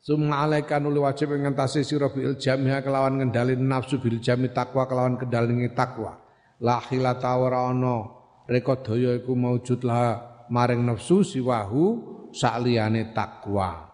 Summa 0.07 0.47
alaika 0.47 0.79
nuli 0.79 1.03
wajib 1.03 1.35
ngentasi 1.35 1.83
sira 1.83 2.07
bil 2.07 2.39
jamiha 2.39 2.79
kelawan 2.79 3.19
ngendalin 3.19 3.59
nafsu 3.59 3.99
bil 3.99 4.23
jami 4.23 4.47
takwa 4.55 4.87
kelawan 4.87 5.19
kendalin 5.19 5.67
takwa. 5.75 6.15
La 6.63 6.79
khilata 6.79 7.35
ora 7.35 7.67
ana 7.67 8.07
reka 8.47 8.79
iku 8.87 9.35
maujud 9.35 9.83
lah 9.83 10.47
maring 10.47 10.87
nafsu 10.87 11.27
siwahu 11.27 11.83
sakliyane 12.31 13.11
takwa. 13.11 13.91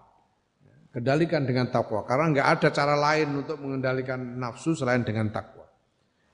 Kendalikan 0.93 1.49
dengan 1.49 1.73
takwa 1.73 2.05
karena 2.05 2.29
enggak 2.29 2.47
ada 2.61 2.69
cara 2.69 2.93
lain 2.93 3.33
untuk 3.41 3.57
mengendalikan 3.57 4.21
nafsu 4.37 4.77
selain 4.77 5.01
dengan 5.01 5.33
takwa. 5.33 5.65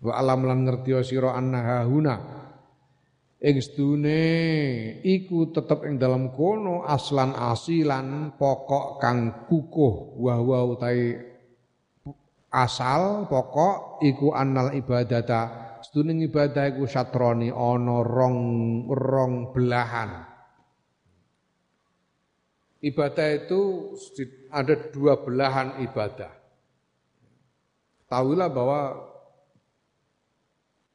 Wa 0.04 0.20
alam 0.20 0.44
lan 0.44 0.68
ngerti 0.68 0.92
sira 1.08 1.40
annaha 1.40 1.88
ing 3.40 3.56
sedune 3.64 4.24
iku 5.00 5.56
tetep 5.56 5.88
ing 5.88 5.96
dalam 5.96 6.36
kono 6.36 6.84
aslan 6.84 7.32
asilan 7.32 8.36
pokok 8.36 9.00
kang 9.00 9.48
kukuh 9.48 10.20
wa 10.20 10.36
wa 10.44 10.60
utai 10.76 11.16
asal 12.52 13.30
pokok 13.32 14.04
iku 14.04 14.36
annal 14.36 14.76
ibadata. 14.76 15.72
Sedune 15.80 16.20
ibadah 16.28 16.76
iku 16.76 16.84
satroni 16.84 17.48
ana 17.48 18.04
rong 18.04 18.40
rong 18.92 19.56
belahan. 19.56 20.28
Ibadah 22.80 23.28
itu 23.36 23.92
ada 24.52 24.76
dua 24.92 25.20
belahan 25.24 25.84
ibadah. 25.84 26.32
Tahulah 28.08 28.50
bahwa 28.52 28.82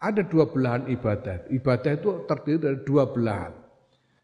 ada 0.05 0.20
dua 0.20 0.52
belahan 0.52 0.84
ibadah. 0.92 1.48
Ibadah 1.48 1.92
itu 1.96 2.11
terdiri 2.28 2.59
dari 2.61 2.78
dua 2.84 3.09
belahan. 3.09 3.52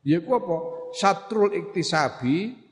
Yaitu 0.04 0.28
apa? 0.32 0.56
Satrul 0.92 1.56
iktisabi. 1.56 2.68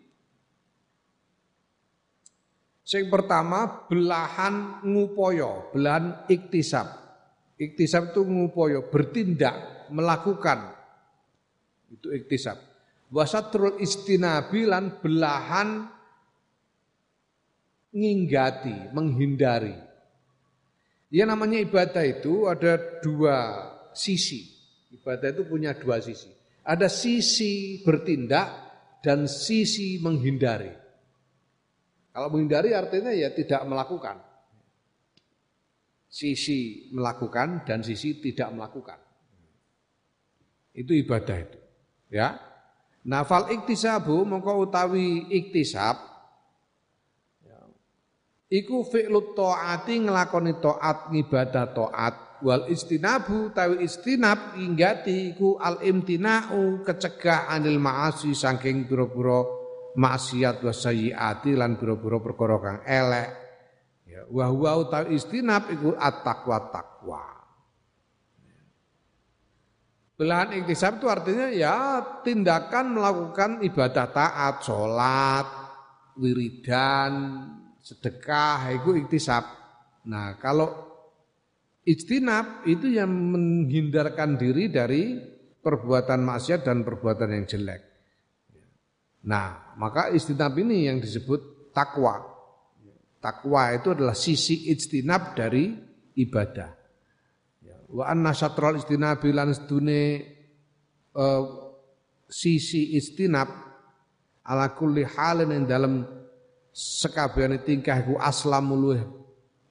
Yang 2.88 3.06
pertama 3.12 3.88
belahan 3.88 4.80
ngupoyo, 4.84 5.72
belahan 5.72 6.24
iktisab. 6.28 6.88
Iktisab 7.60 8.16
itu 8.16 8.24
ngupoyo, 8.24 8.88
bertindak, 8.88 9.88
melakukan. 9.92 10.72
Itu 11.92 12.12
iktisab. 12.12 12.56
Wasatrul 13.08 13.80
istinabi 13.80 14.68
lan 14.68 15.00
belahan 15.00 15.88
nginggati, 17.92 18.92
menghindari. 18.92 19.87
Ya 21.08 21.24
namanya 21.24 21.56
ibadah 21.56 22.04
itu 22.04 22.44
ada 22.48 23.00
dua 23.00 23.36
sisi. 23.96 24.44
Ibadah 24.92 25.32
itu 25.32 25.42
punya 25.48 25.72
dua 25.72 26.04
sisi. 26.04 26.28
Ada 26.68 26.92
sisi 26.92 27.80
bertindak 27.80 28.48
dan 29.00 29.24
sisi 29.24 29.96
menghindari. 30.04 30.68
Kalau 32.12 32.28
menghindari 32.28 32.76
artinya 32.76 33.08
ya 33.08 33.32
tidak 33.32 33.64
melakukan. 33.64 34.20
Sisi 36.08 36.92
melakukan 36.92 37.64
dan 37.64 37.80
sisi 37.80 38.20
tidak 38.20 38.52
melakukan. 38.52 39.00
Itu 40.76 40.92
ibadah 40.92 41.36
itu. 41.40 41.58
Ya. 42.12 42.36
Nafal 43.08 43.48
iktisabu 43.56 44.28
mongko 44.28 44.68
utawi 44.68 45.32
iktisab 45.32 46.17
iku 48.48 48.84
fi'lut 48.84 49.36
ta'ati 49.36 49.94
nglakoni 50.08 50.56
taat 50.58 51.12
ngibadah 51.12 51.66
taat. 51.72 52.14
Wal 52.38 52.70
istinabu 52.70 53.50
tawi 53.50 53.82
istinab 53.82 54.54
inggati 54.62 55.34
iku 55.34 55.58
al 55.58 55.82
imtina'u 55.82 56.86
kecegah 56.86 57.50
anil 57.50 57.82
ma'asi 57.82 58.30
saking 58.30 58.86
pira-pira 58.86 59.42
maksiat 59.98 60.62
wa 60.62 60.70
sayyiati 60.70 61.58
lan 61.58 61.74
pira-pira 61.74 62.22
perkara 62.22 62.56
kang 62.62 62.80
elek. 62.86 63.28
Ya 64.06 64.22
wa 64.30 64.46
huwa 64.46 64.70
utawi 64.86 65.18
istinab 65.18 65.66
iku 65.74 65.98
at-taqwa 65.98 66.58
taqwa 66.70 67.38
Belahan 70.18 70.50
iktisab 70.58 70.98
itu 70.98 71.06
artinya 71.06 71.46
ya 71.46 72.02
tindakan 72.26 72.98
melakukan 72.98 73.62
ibadah 73.62 74.10
taat, 74.10 74.66
sholat, 74.66 75.46
wiridan, 76.18 77.14
sedekah 77.88 78.68
itu 78.76 78.92
iktisab. 79.00 79.48
Nah, 80.12 80.36
kalau 80.36 80.68
ijtinab 81.88 82.68
itu 82.68 82.92
yang 82.92 83.08
menghindarkan 83.08 84.36
diri 84.36 84.68
dari 84.68 85.16
perbuatan 85.64 86.20
maksiat 86.20 86.68
dan 86.68 86.84
perbuatan 86.84 87.32
yang 87.32 87.44
jelek. 87.48 87.82
Nah, 89.24 89.72
maka 89.80 90.12
istinab 90.12 90.52
ini 90.60 90.84
yang 90.84 91.00
disebut 91.00 91.72
takwa. 91.72 92.20
Takwa 93.18 93.72
itu 93.72 93.96
adalah 93.96 94.14
sisi 94.14 94.68
ijtinab 94.68 95.32
dari 95.32 95.72
ibadah. 96.20 96.76
Wa 97.88 98.12
anna 98.12 98.36
istinab 98.36 99.24
lan 99.32 99.48
sedune 99.56 100.00
uh, 101.16 101.44
sisi 102.28 102.92
istinab 103.00 103.48
ala 104.44 104.76
kulli 104.76 105.08
halin 105.08 105.56
yang 105.56 105.64
dalam 105.64 106.17
sekabehane 106.78 107.66
tingkah 107.66 107.98
iku 108.06 108.14
aslam 108.22 108.70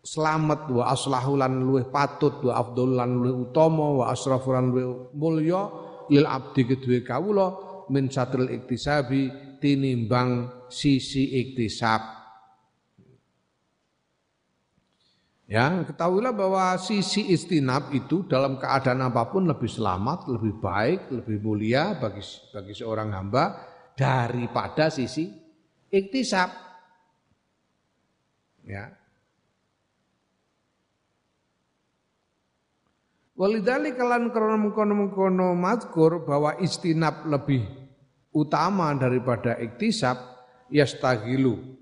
selamat 0.03 0.61
wa 0.75 0.83
aslahu 0.91 1.39
lan 1.39 1.63
patut 1.87 2.43
wa 2.43 2.59
afdhal 2.59 2.99
lan 2.99 3.23
luweh 3.23 3.47
utama 3.47 4.03
wa 4.03 4.05
asrafu 4.11 4.51
lan 4.51 4.75
luweh 4.75 5.15
mulya 5.15 5.71
lil 6.11 6.27
abdi 6.27 6.67
kedue 6.67 7.07
kawula 7.07 7.55
min 7.87 8.11
satril 8.11 8.51
iktisabi 8.51 9.31
tinimbang 9.63 10.67
sisi 10.67 11.31
iktisab 11.47 12.19
Ya, 15.47 15.79
ketahuilah 15.87 16.35
bahwa 16.35 16.75
sisi 16.75 17.31
istinab 17.31 17.95
itu 17.95 18.27
dalam 18.27 18.59
keadaan 18.59 18.99
apa 18.99 19.31
pun 19.31 19.47
lebih 19.47 19.71
selamat, 19.71 20.27
lebih 20.27 20.59
baik, 20.59 21.07
lebih 21.07 21.39
mulia 21.39 21.95
bagi 21.95 22.19
bagi 22.51 22.75
seorang 22.75 23.15
hamba 23.15 23.55
daripada 23.95 24.91
sisi 24.91 25.31
iktisab. 25.87 26.66
Ya. 28.67 28.91
Walidali 33.37 33.95
kalan 33.95 34.33
krono 34.33 34.57
mengkono 34.59 35.55
mazkur 35.55 36.27
bahwa 36.27 36.57
istinab 36.59 37.23
lebih 37.29 37.63
utama 38.35 38.91
daripada 38.97 39.55
iktisab 39.55 40.19
yastagilu. 40.67 41.77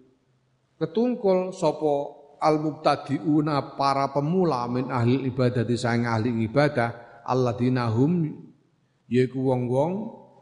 Ketungkul 0.76 1.56
sopo 1.56 1.96
al 2.44 2.60
mubtadiuna 2.60 3.80
para 3.80 4.12
pemula 4.12 4.68
min 4.68 4.92
ahli 4.92 5.26
ibadah 5.32 5.64
disayang 5.64 6.06
ahli 6.06 6.46
ibadah 6.46 7.24
alladzina 7.24 7.88
hum 7.88 8.36
yaiku 9.08 9.40
wong-wong 9.40 9.94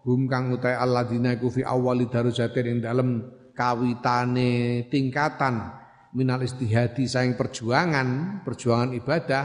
hum 0.01 0.25
kang 0.25 0.49
utai 0.49 0.73
alladzina 0.73 1.37
iku 1.37 1.53
fi 1.53 1.61
awali 1.61 2.09
darujatin 2.09 2.65
ing 2.65 2.79
dalem 2.81 3.09
kawitane 3.53 4.83
tingkatan 4.89 5.82
minal 6.13 6.41
istihadi 6.45 7.09
sayang 7.09 7.35
perjuangan 7.35 8.41
perjuangan 8.45 8.93
ibadah 8.93 9.43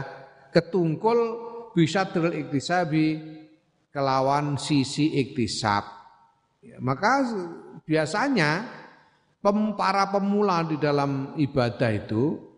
ketungkul 0.53 1.17
bisa 1.73 2.09
teril 2.09 2.33
iktisabi 2.33 3.17
kelawan 3.89 4.57
sisi 4.57 5.17
iktisab 5.17 5.85
ya, 6.61 6.77
maka 6.81 7.25
biasanya 7.85 8.79
para 9.79 10.11
pemula 10.11 10.67
di 10.67 10.77
dalam 10.77 11.33
ibadah 11.39 11.89
itu 11.95 12.49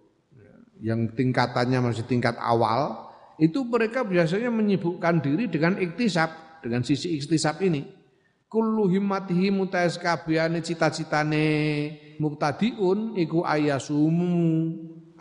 yang 0.81 1.13
tingkatannya 1.13 1.77
masih 1.77 2.09
tingkat 2.09 2.35
awal, 2.41 3.13
itu 3.37 3.61
mereka 3.61 4.01
biasanya 4.01 4.49
menyibukkan 4.49 5.21
diri 5.21 5.45
dengan 5.45 5.77
iktisab, 5.77 6.61
dengan 6.65 6.81
sisi 6.81 7.13
iktisab 7.21 7.61
ini. 7.61 7.85
Kullu 8.49 8.91
himmatihi 8.91 9.53
cita-citane 10.59 11.47
muktadiun 12.19 13.15
iku 13.15 13.45
ayasumu. 13.45 14.33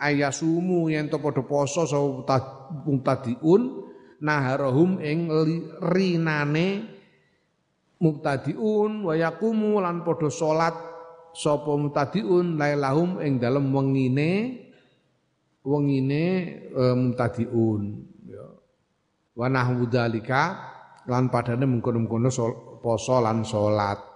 Ayasumu 0.01 0.89
yen 0.89 1.13
to 1.13 1.21
padha 1.21 1.45
poso 1.45 1.85
sapa 1.85 2.81
muktadiun 2.89 3.85
naharahum 4.17 4.97
ing 4.97 5.29
rinane 5.77 6.89
mubtadiun 8.01 9.05
wa 9.05 9.13
yaqumu 9.13 9.77
lan 9.77 10.01
padha 10.01 10.33
salat 10.33 10.73
sapa 11.37 11.69
mubtadiun 11.77 12.57
lailahum 12.57 13.21
ing 13.21 13.37
dalem 13.37 13.69
wengine 13.69 14.31
wengine 15.61 16.25
e, 16.73 16.83
mutadiun 16.97 17.81
ya. 18.25 18.45
Wa 19.37 19.47
lan 21.01 21.33
padane 21.33 21.65
mengkono-mengkono 21.65 22.29
poso 22.81 23.15
lan 23.21 23.45
salat 23.45 24.10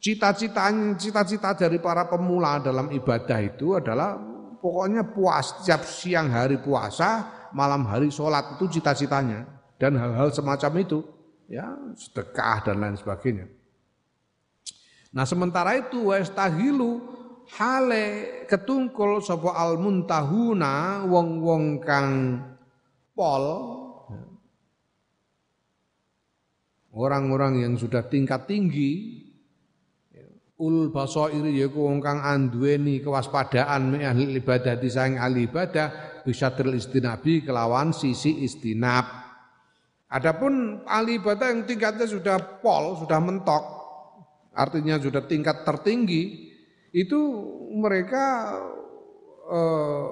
cita-cita 0.00 0.72
cita-cita 0.96 1.52
dari 1.52 1.76
para 1.76 2.08
pemula 2.08 2.58
dalam 2.58 2.88
ibadah 2.88 3.38
itu 3.44 3.76
adalah 3.76 4.16
pokoknya 4.58 5.04
puas. 5.12 5.60
Setiap 5.60 5.84
siang 5.84 6.32
hari 6.32 6.56
puasa 6.58 7.28
malam 7.52 7.84
hari 7.86 8.08
sholat 8.08 8.56
itu 8.56 8.80
cita-citanya. 8.80 9.46
Dan 9.76 9.96
hal-hal 9.96 10.32
semacam 10.32 10.72
itu 10.80 10.98
ya 11.48 11.72
sedekah 11.96 12.64
dan 12.64 12.76
lain 12.80 12.96
sebagainya. 12.96 13.46
Nah 15.10 15.24
sementara 15.24 15.76
itu 15.76 16.12
wastahilu 16.12 17.00
hale 17.56 18.44
ketungkul 18.46 19.24
sapa 19.24 19.56
al 19.56 19.80
muntahuna 19.80 21.04
wong-wong 21.08 21.80
kang 21.80 22.40
pol. 23.16 23.44
Orang-orang 26.90 27.62
yang 27.62 27.74
sudah 27.78 28.02
tingkat 28.10 28.50
tinggi 28.50 29.29
ul 30.60 30.92
basairi 30.92 31.56
yaiku 31.56 31.88
wong 31.88 32.04
kang 32.04 32.20
anduweni 32.20 33.00
kewaspadaan 33.00 33.96
mi 33.96 34.04
ahli 34.04 34.36
ibadah 34.36 34.76
disayang 34.76 35.16
ahli 35.16 35.48
ibadah 35.48 36.20
bisa 36.20 36.52
istinabi 36.52 37.40
kelawan 37.40 37.96
sisi 37.96 38.44
istinab 38.44 39.08
adapun 40.12 40.84
ahli 40.84 41.16
ibadah 41.16 41.48
yang 41.48 41.64
tingkatnya 41.64 42.04
sudah 42.04 42.60
pol 42.60 43.00
sudah 43.00 43.18
mentok 43.18 43.64
artinya 44.52 45.00
sudah 45.00 45.24
tingkat 45.24 45.64
tertinggi 45.64 46.52
itu 46.92 47.20
mereka 47.72 48.52
eh, 49.48 50.08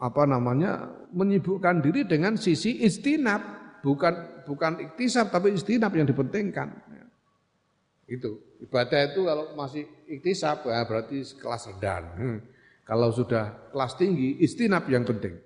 apa 0.00 0.22
namanya 0.24 0.88
menyibukkan 1.12 1.84
diri 1.84 2.08
dengan 2.08 2.40
sisi 2.40 2.80
istinab 2.82 3.60
bukan 3.84 4.44
bukan 4.48 4.80
iktisab 4.80 5.28
tapi 5.28 5.52
istinab 5.52 5.92
yang 5.92 6.08
dipentingkan. 6.08 6.89
Itu 8.10 8.58
ibadah 8.66 9.14
itu 9.14 9.22
kalau 9.22 9.54
masih 9.54 9.86
iktisab 10.10 10.66
ya 10.66 10.82
berarti 10.82 11.22
kelas 11.38 11.70
rendah. 11.70 12.02
Hmm. 12.18 12.38
kalau 12.82 13.14
sudah 13.14 13.70
kelas 13.70 13.94
tinggi 13.94 14.42
istinab 14.42 14.90
yang 14.90 15.06
penting. 15.06 15.38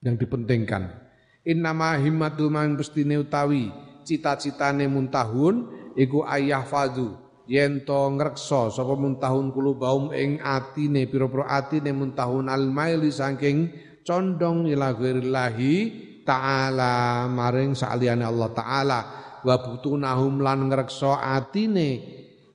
Yang 0.00 0.24
dipentingkan. 0.24 0.96
Innama 1.44 2.00
himmatu 2.00 2.48
man 2.48 2.72
pestine 2.80 3.20
utawi 3.20 3.68
cita-citane 4.08 4.88
muntahun 4.88 5.68
iku 5.92 6.24
ayah 6.24 6.64
fadu. 6.64 7.20
Yen 7.44 7.84
to 7.84 7.98
ngreksa 8.16 8.72
sapa 8.72 8.94
muntahun 8.96 9.52
baum 9.52 10.14
ing 10.16 10.40
atine 10.40 11.04
pira-pira 11.04 11.50
atine 11.52 11.92
muntahun 11.92 12.46
almaili 12.48 13.12
saking 13.12 13.74
condong 14.06 14.70
ila 14.70 14.94
ghairillahi 14.94 15.74
taala 16.22 17.26
maring 17.26 17.74
saliyane 17.74 18.22
Allah 18.22 18.50
taala 18.54 19.00
wa 19.44 19.54
butunahum 19.60 20.40
lan 20.40 20.68
ngreksa 20.68 21.20
atine. 21.36 21.90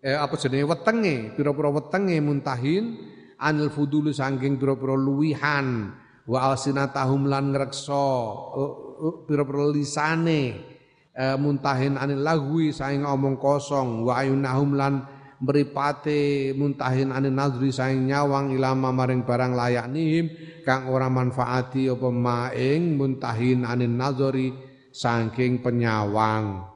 Eh, 0.05 0.13
apa 0.13 0.37
jenenge? 0.37 0.69
Wetenge 0.69 1.15
pira-pira 1.33 1.69
wetenge 1.73 2.17
muntahin. 2.21 2.85
Anil 3.35 3.73
fudul 3.73 4.13
saking 4.13 4.61
pira-pira 4.61 4.95
luwihan. 4.95 5.91
Wa 6.25 6.53
alsinatahum 6.53 7.29
lan 7.29 7.53
ngreksa 7.53 8.05
eh, 8.57 8.73
eh, 9.01 9.15
pira-pira 9.25 9.65
lisane. 9.73 10.43
Eh, 11.15 11.37
muntahin 11.39 11.95
anil 11.95 12.21
lagwi 12.21 12.75
saing 12.75 13.07
omong 13.07 13.41
kosong. 13.41 14.05
Wa 14.05 14.21
ayunahum 14.21 14.75
lan 14.77 14.93
mripate 15.41 16.53
muntahin 16.55 17.11
anil 17.11 17.35
nazri 17.35 17.69
saing 17.71 18.07
nyawang 18.07 18.55
ilama 18.55 18.95
maring 18.95 19.27
barang 19.27 19.51
layak 19.51 19.87
nihim 19.91 20.31
kang 20.63 20.87
ora 20.87 21.11
manfaati 21.11 21.91
apa 21.91 22.07
maing 22.07 22.95
muntahin 22.95 23.67
anil 23.67 23.91
nazari 23.91 24.55
saking 24.95 25.59
penyawang 25.59 26.74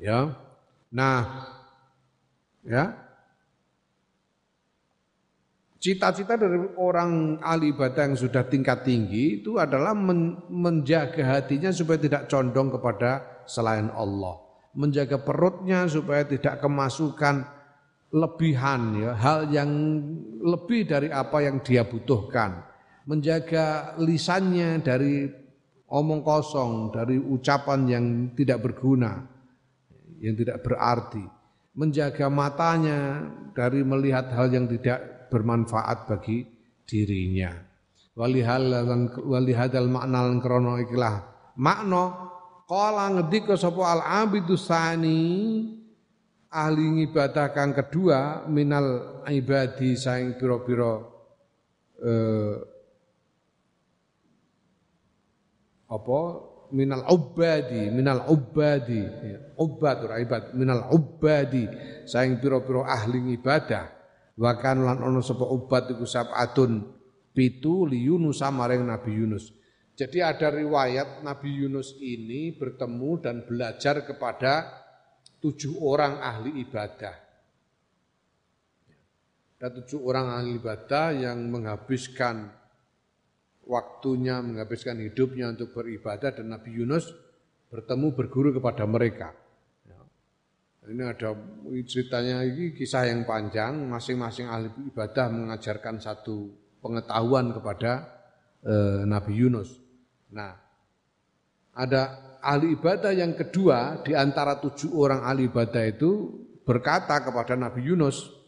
ya. 0.00 0.32
Nah. 0.90 1.20
Ya. 2.64 2.96
Cita-cita 5.80 6.36
dari 6.36 6.60
orang 6.76 7.40
ahli 7.40 7.72
ibadah 7.72 8.12
yang 8.12 8.16
sudah 8.16 8.44
tingkat 8.44 8.84
tinggi 8.84 9.40
itu 9.40 9.56
adalah 9.56 9.96
men 9.96 10.36
menjaga 10.52 11.24
hatinya 11.24 11.72
supaya 11.72 11.96
tidak 11.96 12.28
condong 12.28 12.68
kepada 12.68 13.24
selain 13.48 13.88
Allah. 13.96 14.36
Menjaga 14.76 15.24
perutnya 15.24 15.88
supaya 15.88 16.28
tidak 16.28 16.60
kemasukan 16.60 17.48
lebihan 18.12 18.92
ya, 19.00 19.16
hal 19.16 19.48
yang 19.48 19.70
lebih 20.44 20.84
dari 20.84 21.08
apa 21.08 21.48
yang 21.48 21.64
dia 21.64 21.88
butuhkan. 21.88 22.60
Menjaga 23.08 23.96
lisannya 23.96 24.84
dari 24.84 25.32
omong 25.88 26.20
kosong, 26.20 26.92
dari 26.92 27.16
ucapan 27.16 27.80
yang 27.88 28.04
tidak 28.36 28.60
berguna, 28.68 29.24
yang 30.20 30.36
tidak 30.36 30.62
berarti. 30.62 31.24
Menjaga 31.74 32.28
matanya 32.28 33.24
dari 33.56 33.80
melihat 33.80 34.28
hal 34.36 34.52
yang 34.52 34.68
tidak 34.68 35.30
bermanfaat 35.32 36.06
bagi 36.06 36.44
dirinya. 36.84 37.56
Walihadal 38.14 39.88
makna 39.88 40.28
krono 40.42 40.76
ikilah 40.82 41.24
makna 41.56 42.30
Kala 42.70 43.10
ngedika 43.10 43.58
sapa 43.58 43.82
al 43.82 43.98
abidus 43.98 44.70
sani 44.70 45.26
ahli 46.54 47.02
ibadah 47.02 47.50
kang 47.50 47.74
kedua 47.74 48.46
minal 48.46 49.18
ibadi 49.26 49.98
saing 49.98 50.38
pira-pira 50.38 51.02
eh, 51.98 52.54
apa 55.90 56.20
minal 56.72 57.06
ubadi 57.10 57.90
minal 57.90 58.26
ubadi 58.30 59.02
ya, 59.02 59.38
ubad 59.58 60.06
ibad 60.18 60.54
minal 60.54 60.90
ubadi 60.90 61.66
saing 62.06 62.38
pira-pira 62.42 62.86
ahli 62.86 63.34
ibadah. 63.36 64.00
Wa 64.40 64.56
kan 64.56 64.80
lan 64.80 65.04
ono 65.04 65.20
sapa 65.20 65.44
ubat 65.44 65.92
iku 65.92 66.08
sab'atun. 66.08 66.96
Pitu 67.30 67.84
li 67.86 68.08
Yunus 68.08 68.42
maring 68.42 68.88
Nabi 68.88 69.12
Yunus. 69.14 69.52
Jadi 69.94 70.24
ada 70.24 70.48
riwayat 70.48 71.20
Nabi 71.20 71.60
Yunus 71.60 71.94
ini 72.00 72.56
bertemu 72.56 73.10
dan 73.20 73.44
belajar 73.44 74.00
kepada 74.08 74.64
tujuh 75.44 75.76
orang 75.84 76.24
ahli 76.24 76.56
ibadah. 76.64 77.14
Ada 79.60 79.68
tujuh 79.76 80.00
orang 80.00 80.40
ahli 80.40 80.56
ibadah 80.56 81.12
yang 81.12 81.52
menghabiskan 81.52 82.48
waktunya, 83.70 84.42
menghabiskan 84.42 84.98
hidupnya 84.98 85.54
untuk 85.54 85.70
beribadah 85.70 86.34
dan 86.34 86.50
Nabi 86.50 86.74
Yunus 86.74 87.14
bertemu 87.70 88.10
berguru 88.18 88.50
kepada 88.58 88.82
mereka. 88.84 89.30
Ya. 89.86 90.02
Ini 90.90 91.02
ada 91.06 91.38
ceritanya 91.86 92.42
ini 92.42 92.74
kisah 92.74 93.06
yang 93.06 93.22
panjang, 93.22 93.86
masing-masing 93.86 94.50
ahli 94.50 94.68
ibadah 94.90 95.30
mengajarkan 95.30 96.02
satu 96.02 96.50
pengetahuan 96.82 97.54
kepada 97.54 98.10
eh, 98.66 99.06
Nabi 99.06 99.32
Yunus. 99.38 99.78
Nah, 100.34 100.58
ada 101.78 102.02
ahli 102.42 102.74
ibadah 102.74 103.14
yang 103.14 103.38
kedua 103.38 104.02
di 104.02 104.18
antara 104.18 104.58
tujuh 104.58 104.90
orang 104.98 105.22
ahli 105.22 105.46
ibadah 105.46 105.86
itu 105.86 106.42
berkata 106.66 107.22
kepada 107.22 107.54
Nabi 107.54 107.86
Yunus, 107.86 108.39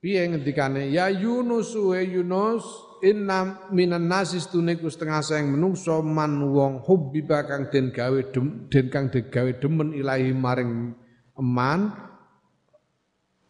Piye 0.00 0.24
ngendikane? 0.32 0.88
Ya 0.88 1.12
Yunus 1.12 1.76
we 1.76 2.00
Yunus 2.08 2.64
inna 3.04 3.68
minan 3.68 4.08
nasis 4.08 4.48
tuniku 4.48 4.88
setengah 4.88 5.20
sayang 5.20 5.52
menungso 5.52 6.00
man 6.00 6.40
wong 6.40 6.80
hubbi 6.88 7.20
bakang 7.20 7.68
den 7.68 7.92
gawe 7.92 8.16
dem, 8.32 8.64
den 8.72 8.88
kang 8.88 9.12
gawe 9.12 9.50
demen 9.60 9.92
ilahi 9.92 10.32
maring 10.32 10.96
eman 11.36 11.92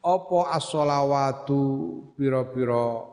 apa 0.03 0.39
as-shalawatu 0.59 1.63
pira-pira? 2.19 3.07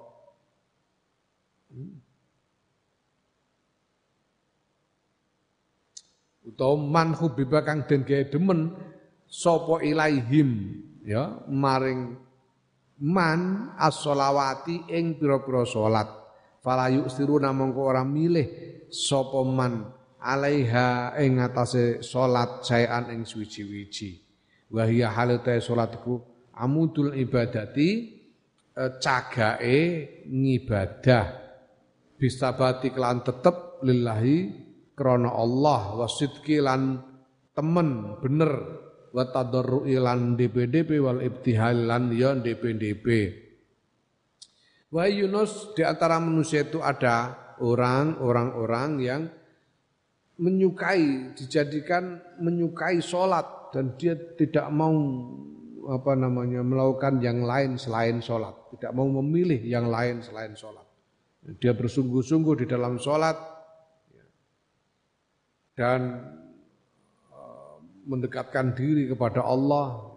Utawa 6.41 6.73
man 6.73 7.13
hubiba 7.13 7.61
kang 7.61 7.85
den 7.85 8.01
gawe 8.01 8.25
demen 8.33 8.73
sapa 9.29 9.85
ilaihim 9.85 10.81
ya 11.05 11.37
maring 11.45 12.25
man 13.03 13.73
as-sholawati 13.77 14.89
ing 14.89 15.21
pira-pira 15.21 15.67
salat 15.67 16.09
fala 16.61 16.89
yusiruna 16.89 17.53
mongko 17.53 17.81
ora 17.81 18.01
milih 18.01 18.47
sapa 18.89 19.41
man 19.45 19.85
alaiha 20.17 21.13
ing 21.21 21.37
atase 21.41 22.01
salat 22.01 22.65
sayan 22.65 23.13
ing 23.13 23.21
suwi-wiji 23.23 24.21
wa 24.73 24.83
hiya 24.83 25.13
halate 25.13 25.61
salat 25.61 25.93
iku 25.97 26.37
amudul 26.57 27.13
ibadati 27.13 27.89
e, 28.73 28.83
cagake 28.97 29.79
ngibadah. 30.25 31.45
Bisabati 32.17 32.89
kelan 32.89 33.21
tetep 33.21 33.85
lillahi 33.85 34.65
krana 34.97 35.37
Allah 35.37 36.01
wasidki 36.01 36.57
lan 36.57 36.97
temen 37.53 38.17
bener 38.17 38.51
wa 39.17 39.25
tadarrui 39.25 39.97
lan 39.97 40.37
DPDP 40.37 41.01
wal 41.01 41.25
ibtihal 41.25 41.89
lan 41.89 42.13
ya 42.13 42.37
DPDP. 42.37 43.33
Wahai 44.93 45.25
Yunus 45.25 45.73
di 45.73 45.81
antara 45.81 46.21
manusia 46.21 46.61
itu 46.61 46.77
ada 46.85 47.33
orang 47.65 48.21
orang-orang 48.21 48.89
yang 49.01 49.21
menyukai 50.37 51.33
dijadikan 51.33 52.21
menyukai 52.37 53.01
sholat 53.01 53.73
dan 53.73 53.97
dia 53.97 54.13
tidak 54.37 54.69
mau 54.69 54.93
apa 55.89 56.13
namanya 56.13 56.61
melakukan 56.61 57.17
yang 57.17 57.41
lain 57.41 57.81
selain 57.81 58.21
sholat. 58.21 58.53
Tidak 58.77 58.93
mau 58.93 59.09
memilih 59.09 59.59
yang 59.65 59.89
lain 59.89 60.21
selain 60.21 60.53
sholat. 60.53 60.85
Dia 61.57 61.73
bersungguh-sungguh 61.73 62.63
di 62.63 62.65
dalam 62.69 63.01
sholat. 63.01 63.35
Dan 65.73 66.01
mendekatkan 68.07 68.71
diri 68.71 69.11
kepada 69.11 69.43
Allah. 69.43 70.15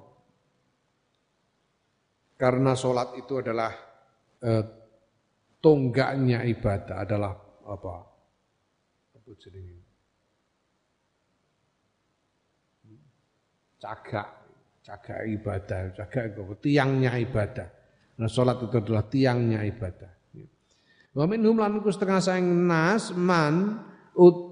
Karena 2.38 2.72
sholat 2.72 3.18
itu 3.20 3.42
adalah 3.42 3.68
eh, 4.40 4.64
tonggaknya 5.60 6.46
ibadah 6.48 7.04
adalah 7.04 7.36
apa? 7.68 7.94
Apa 9.18 9.30
jenenge? 9.36 9.84
Cagak 13.80 14.28
cagak 14.80 15.20
ibadah 15.28 15.92
cagak 15.92 16.32
tiangnya 16.64 17.20
ibadah. 17.20 17.68
Nah 18.16 18.28
sholat 18.28 18.56
itu 18.64 18.76
adalah 18.80 19.04
tiangnya 19.04 19.60
ibadah. 19.68 20.12
Wa 21.10 21.26
minhum 21.26 21.58
lan 21.58 21.82
setengah 21.82 22.22
sayang 22.22 22.46
nas 22.70 23.10
man 23.12 23.82
ut 24.14 24.49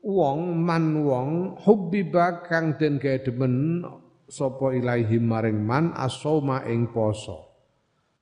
wong 0.00 0.56
man 0.56 1.04
wong 1.04 1.28
hubbiba 1.60 2.44
kang 2.44 2.80
den 2.80 2.96
gawe 2.96 3.20
demen 3.20 3.84
sapa 4.24 4.72
ilahi 4.72 5.20
maring 5.20 5.60
man 5.60 5.92
asoma 5.92 6.64
ing 6.64 6.88
poso. 6.88 7.52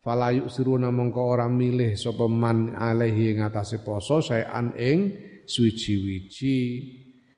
Fala 0.02 0.30
yusiruna 0.34 0.90
mongko 0.94 1.22
ora 1.22 1.46
milih 1.50 1.94
sapa 1.94 2.26
man 2.26 2.74
alaihi 2.74 3.34
ing 3.34 3.46
atase 3.46 3.82
poso 3.82 4.22
saean 4.22 4.74
ing 4.78 5.14
suwi-wiji 5.48 6.58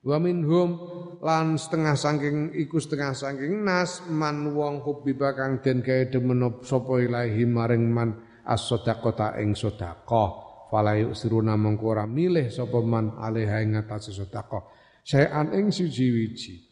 wa 0.00 0.16
minhum 0.16 0.80
lan 1.20 1.60
setengah 1.60 1.92
saking 1.92 2.56
iku 2.56 2.80
setengah 2.80 3.12
saking 3.12 3.60
nas 3.60 4.00
man 4.08 4.56
wong 4.56 4.80
hubbiba 4.80 5.36
kang 5.36 5.60
den 5.60 5.84
gawe 5.84 6.08
demen 6.08 6.40
sapa 6.64 7.04
ilahi 7.04 7.44
maring 7.44 7.84
man 7.92 8.16
as-sadaqata 8.48 9.36
ing 9.38 9.52
sedekah 9.52 10.49
fala 10.70 10.94
yusiruna 10.96 11.58
mongko 11.58 11.84
ora 11.90 12.06
milih 12.06 12.48
sapa 12.48 12.78
man 12.80 13.18
alaiha 13.18 13.60
ing 13.66 13.74
atase 13.76 14.14
sedekah 14.14 14.62
sayan 15.02 15.50
ing 15.52 15.74
siji-wiji 15.74 16.70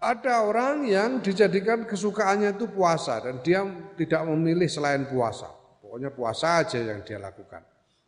ada 0.00 0.48
orang 0.48 0.88
yang 0.88 1.20
dijadikan 1.20 1.84
kesukaannya 1.84 2.56
itu 2.56 2.72
puasa 2.72 3.20
dan 3.20 3.44
dia 3.44 3.60
tidak 4.00 4.24
memilih 4.32 4.64
selain 4.64 5.04
puasa. 5.04 5.44
Pokoknya 5.84 6.08
puasa 6.08 6.64
aja 6.64 6.80
yang 6.80 7.04
dia 7.04 7.20
lakukan. 7.20 7.60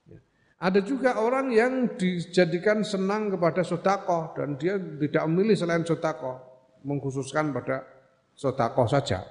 Ya. 0.08 0.16
Ada 0.56 0.80
juga 0.80 1.20
orang 1.20 1.52
yang 1.52 1.92
dijadikan 2.00 2.80
senang 2.80 3.28
kepada 3.28 3.60
sodakoh 3.60 4.32
dan 4.32 4.56
dia 4.56 4.80
tidak 4.80 5.28
memilih 5.28 5.52
selain 5.52 5.84
sodakoh, 5.84 6.40
mengkhususkan 6.80 7.52
pada 7.52 7.84
sodakoh 8.32 8.88
saja. 8.88 9.28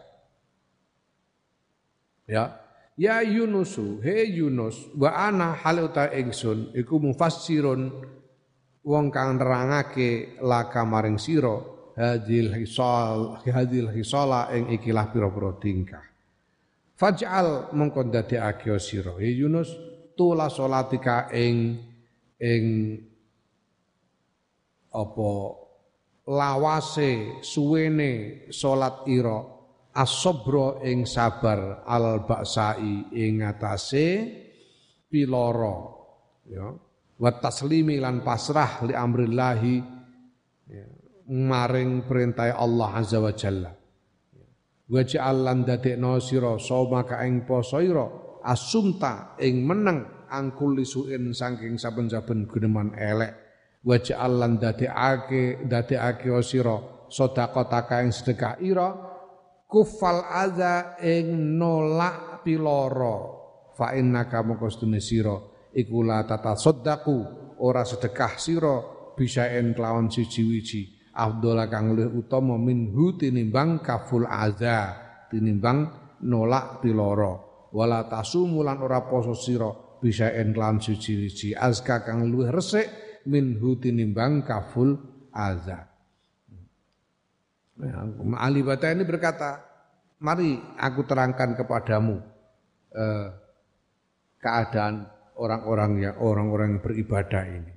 Ya, 2.29 2.61
Ya 2.99 3.23
Yunusu, 3.23 4.03
he 4.03 4.27
Yunus, 4.27 4.91
wa 4.99 5.15
ana 5.15 5.55
hal 5.55 5.87
uta 5.87 6.11
ingsun 6.11 6.75
iku 6.75 6.99
mufassirun 6.99 7.87
wong 8.83 9.05
kang 9.13 9.39
nerangake 9.39 10.35
laka 10.43 10.83
maring 10.83 11.15
sira 11.15 11.55
hadil 11.95 12.51
hisal 12.57 13.39
hadil 13.45 13.89
hisala 13.95 14.51
ing 14.51 14.75
ikilah 14.75 15.07
pira-pira 15.13 15.55
tingkah. 15.61 16.03
Faj'al 16.99 17.73
mongko 17.73 18.11
ndadekake 18.11 18.75
sira 18.77 19.15
he 19.17 19.39
Yunus 19.39 19.71
tula 20.13 20.51
salatika 20.51 21.31
ing 21.33 21.79
ing 22.37 22.65
apa 24.91 25.31
lawase 26.27 27.41
suwene 27.41 28.45
salat 28.51 29.07
ira 29.07 29.60
asobro 29.91 30.79
ing 30.83 31.03
sabar 31.03 31.83
al 31.83 32.23
baksai 32.23 33.11
ing 33.11 33.43
atase 33.43 34.07
piloro 35.11 35.77
ya. 36.47 36.71
Wa 37.21 37.31
taslimi 37.37 38.01
lan 38.01 38.25
pasrah 38.25 38.81
li 38.81 38.97
amrillahi 38.97 39.75
ya, 40.73 40.85
maring 41.29 42.09
perintah 42.09 42.57
Allah 42.57 42.89
azza 42.97 43.21
wa 43.21 43.29
jalla. 43.35 43.71
Wa 44.91 45.01
ja'al 45.05 45.37
lan 45.45 45.61
dadekno 45.61 46.17
sira 46.17 46.57
soma 46.57 47.05
ka 47.05 47.21
ing 47.23 47.45
poso 47.45 47.77
ira 47.77 48.03
asumta 48.41 49.37
ing 49.37 49.63
meneng 49.63 50.27
angkul 50.33 50.81
lisuin 50.81 51.29
saking 51.31 51.77
saben-saben 51.77 52.49
guneman 52.49 52.97
elek. 52.97 53.37
Wa 53.85 54.01
ja'al 54.01 54.41
lan 54.41 54.57
dadekake 54.57 55.69
dadekake 55.69 56.33
sira 56.41 57.05
sedekah 57.05 58.01
ing 58.01 58.09
sedekah 58.09 58.57
ira 58.65 59.10
kufal 59.71 60.27
adza 60.27 60.99
ing 60.99 61.55
nolak 61.55 62.43
piloro. 62.43 63.39
Fa 63.71 63.95
innaka 63.95 64.43
mongko 64.43 64.67
sedune 64.67 64.99
sira. 64.99 65.39
Iku 65.71 66.03
la 66.03 66.27
tata 66.27 66.59
sodaku 66.59 67.17
ora 67.63 67.87
sedekah 67.87 68.35
sira 68.35 68.75
bisaen 69.15 69.71
kelawan 69.71 70.11
siji-wiji. 70.11 71.15
Afdhala 71.15 71.71
kang 71.71 71.95
luwih 71.95 72.11
utama 72.11 72.59
minhu 72.59 73.15
tinimbang 73.15 73.79
kaful 73.79 74.27
adza 74.27 74.99
tinimbang 75.31 75.87
nolak 76.27 76.83
piloro. 76.83 77.67
Wala 77.71 78.11
tasumulan 78.11 78.83
ora 78.83 79.07
poso 79.07 79.31
sira 79.31 79.71
bisaen 80.03 80.51
kelawan 80.51 80.83
siji-wiji. 80.83 81.55
Azka 81.55 82.03
kang 82.03 82.27
luwih 82.27 82.51
resik 82.51 82.91
minhu 83.31 83.79
tinimbang 83.79 84.43
kaful 84.43 84.99
adza 85.31 85.90
Ali 88.37 88.61
Bata 88.61 88.91
ini 88.91 89.07
berkata, 89.07 89.63
mari 90.19 90.59
aku 90.77 91.01
terangkan 91.07 91.55
kepadamu 91.55 92.19
eh, 92.93 93.27
keadaan 94.41 95.07
orang-orang 95.37 95.91
yang 96.01 96.15
orang-orang 96.19 96.81
beribadah 96.83 97.45
ini. 97.47 97.73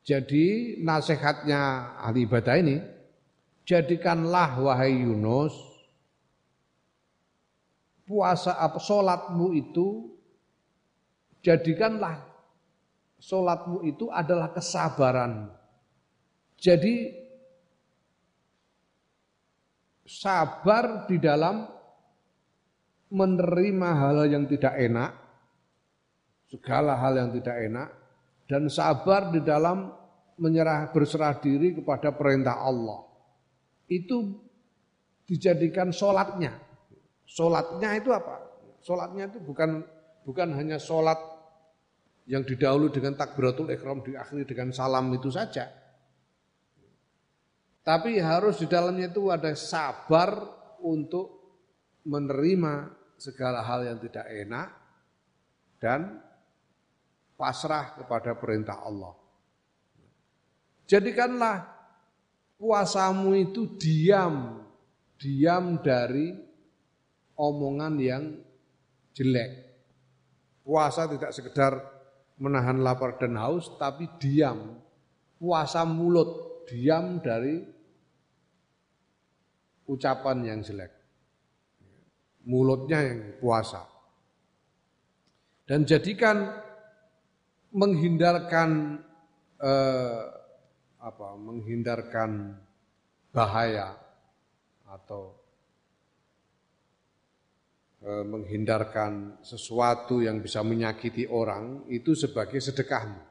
Jadi 0.00 0.78
nasihatnya 0.82 1.94
ahli 2.02 2.26
ibadah 2.26 2.54
ini, 2.58 2.82
jadikanlah 3.62 4.58
wahai 4.58 5.06
Yunus 5.06 5.54
puasa 8.10 8.58
apa 8.58 8.82
solatmu 8.82 9.54
itu 9.54 10.10
jadikanlah 11.46 12.26
solatmu 13.22 13.86
itu 13.86 14.10
adalah 14.10 14.50
kesabaran. 14.50 15.59
Jadi 16.60 17.08
sabar 20.04 21.08
di 21.08 21.16
dalam 21.16 21.64
menerima 23.10 23.90
hal 23.96 24.28
yang 24.28 24.44
tidak 24.44 24.76
enak, 24.76 25.10
segala 26.52 27.00
hal 27.00 27.16
yang 27.16 27.30
tidak 27.32 27.56
enak, 27.64 27.88
dan 28.44 28.68
sabar 28.68 29.32
di 29.32 29.40
dalam 29.40 29.88
menyerah 30.36 30.92
berserah 30.92 31.40
diri 31.40 31.72
kepada 31.80 32.12
perintah 32.12 32.60
Allah. 32.60 33.08
Itu 33.88 34.36
dijadikan 35.24 35.96
solatnya. 35.96 36.60
Solatnya 37.24 37.96
itu 37.96 38.12
apa? 38.12 38.36
Solatnya 38.84 39.32
itu 39.32 39.38
bukan 39.40 39.80
bukan 40.28 40.48
hanya 40.58 40.76
solat 40.76 41.18
yang 42.28 42.44
didahului 42.44 42.92
dengan 42.92 43.16
takbiratul 43.16 43.72
ikhram 43.72 44.04
diakhiri 44.04 44.44
dengan 44.44 44.70
salam 44.76 45.08
itu 45.14 45.32
saja. 45.32 45.79
Tapi 47.80 48.20
harus 48.20 48.60
di 48.60 48.68
dalamnya 48.68 49.08
itu 49.08 49.32
ada 49.32 49.56
sabar 49.56 50.36
untuk 50.84 51.40
menerima 52.04 52.92
segala 53.20 53.64
hal 53.64 53.84
yang 53.84 53.98
tidak 54.00 54.26
enak 54.28 54.68
dan 55.80 56.20
pasrah 57.40 57.96
kepada 57.96 58.36
perintah 58.36 58.84
Allah. 58.84 59.16
Jadikanlah 60.84 61.64
puasamu 62.60 63.32
itu 63.36 63.78
diam, 63.80 64.60
diam 65.16 65.80
dari 65.80 66.36
omongan 67.40 67.94
yang 67.96 68.24
jelek. 69.16 69.70
Puasa 70.60 71.08
tidak 71.08 71.32
sekedar 71.32 71.72
menahan 72.36 72.84
lapar 72.84 73.16
dan 73.16 73.40
haus, 73.40 73.72
tapi 73.80 74.04
diam. 74.20 74.76
Puasa 75.40 75.88
mulut, 75.88 76.49
diam 76.66 77.22
dari 77.22 77.60
ucapan 79.90 80.38
yang 80.46 80.60
jelek. 80.62 80.92
Mulutnya 82.46 83.04
yang 83.04 83.20
puasa. 83.42 83.84
Dan 85.66 85.86
jadikan 85.86 86.50
menghindarkan 87.70 88.98
eh, 89.62 90.22
apa? 90.98 91.28
Menghindarkan 91.38 92.58
bahaya 93.30 93.94
atau 94.90 95.30
eh, 98.02 98.24
menghindarkan 98.26 99.38
sesuatu 99.46 100.18
yang 100.18 100.42
bisa 100.42 100.66
menyakiti 100.66 101.30
orang 101.30 101.86
itu 101.86 102.18
sebagai 102.18 102.58
sedekahmu. 102.58 103.29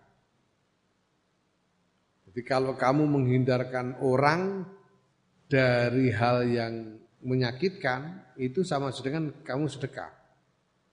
Jadi 2.30 2.46
kalau 2.46 2.78
kamu 2.78 3.10
menghindarkan 3.10 3.98
orang 4.06 4.62
dari 5.50 6.14
hal 6.14 6.46
yang 6.46 7.02
menyakitkan, 7.26 8.30
itu 8.38 8.62
sama 8.62 8.94
dengan 9.02 9.34
kamu 9.42 9.66
sedekah. 9.66 10.14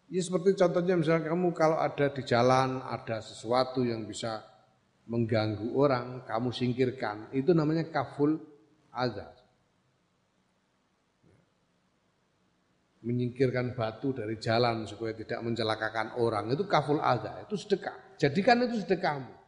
Ya 0.09 0.25
seperti 0.25 0.57
contohnya 0.57 0.97
misalnya 0.97 1.29
kamu 1.29 1.53
kalau 1.53 1.77
ada 1.77 2.09
di 2.09 2.25
jalan, 2.25 2.81
ada 2.81 3.21
sesuatu 3.21 3.85
yang 3.85 4.09
bisa 4.09 4.49
mengganggu 5.13 5.77
orang, 5.77 6.25
kamu 6.25 6.57
singkirkan. 6.57 7.29
Itu 7.37 7.53
namanya 7.53 7.85
kaful 7.93 8.41
azab. 8.89 9.37
Menyingkirkan 13.05 13.77
batu 13.77 14.17
dari 14.17 14.41
jalan 14.41 14.89
supaya 14.89 15.13
tidak 15.13 15.45
mencelakakan 15.45 16.17
orang. 16.17 16.49
Itu 16.49 16.65
kaful 16.65 16.97
azab, 16.97 17.45
itu 17.45 17.61
sedekah. 17.61 18.17
Jadikan 18.17 18.65
itu 18.65 18.81
sedekahmu. 18.81 19.46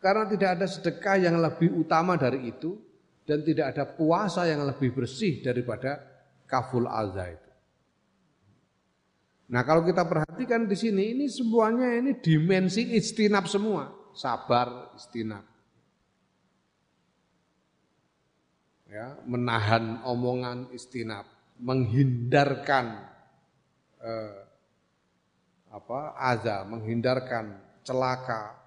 Karena 0.00 0.24
tidak 0.24 0.50
ada 0.56 0.66
sedekah 0.66 1.16
yang 1.20 1.36
lebih 1.36 1.76
utama 1.76 2.16
dari 2.16 2.48
itu 2.48 2.72
dan 3.28 3.44
tidak 3.44 3.76
ada 3.76 3.84
puasa 3.84 4.48
yang 4.48 4.64
lebih 4.64 4.96
bersih 4.96 5.44
daripada 5.44 6.00
kaful 6.48 6.88
azza 6.88 7.28
itu. 7.28 7.50
Nah 9.50 9.62
kalau 9.66 9.84
kita 9.84 10.08
perhatikan 10.08 10.64
di 10.64 10.74
sini 10.74 11.14
ini 11.14 11.26
semuanya 11.28 11.94
ini 11.94 12.16
dimensi 12.16 12.96
istinab 12.96 13.44
semua, 13.44 13.92
sabar 14.16 14.94
istinab. 14.96 15.44
Ya, 18.90 19.14
menahan 19.22 20.02
omongan 20.02 20.74
istinab, 20.74 21.22
menghindarkan 21.62 23.06
eh, 24.02 24.40
apa 25.70 26.18
azza, 26.18 26.66
menghindarkan 26.66 27.54
celaka 27.86 28.58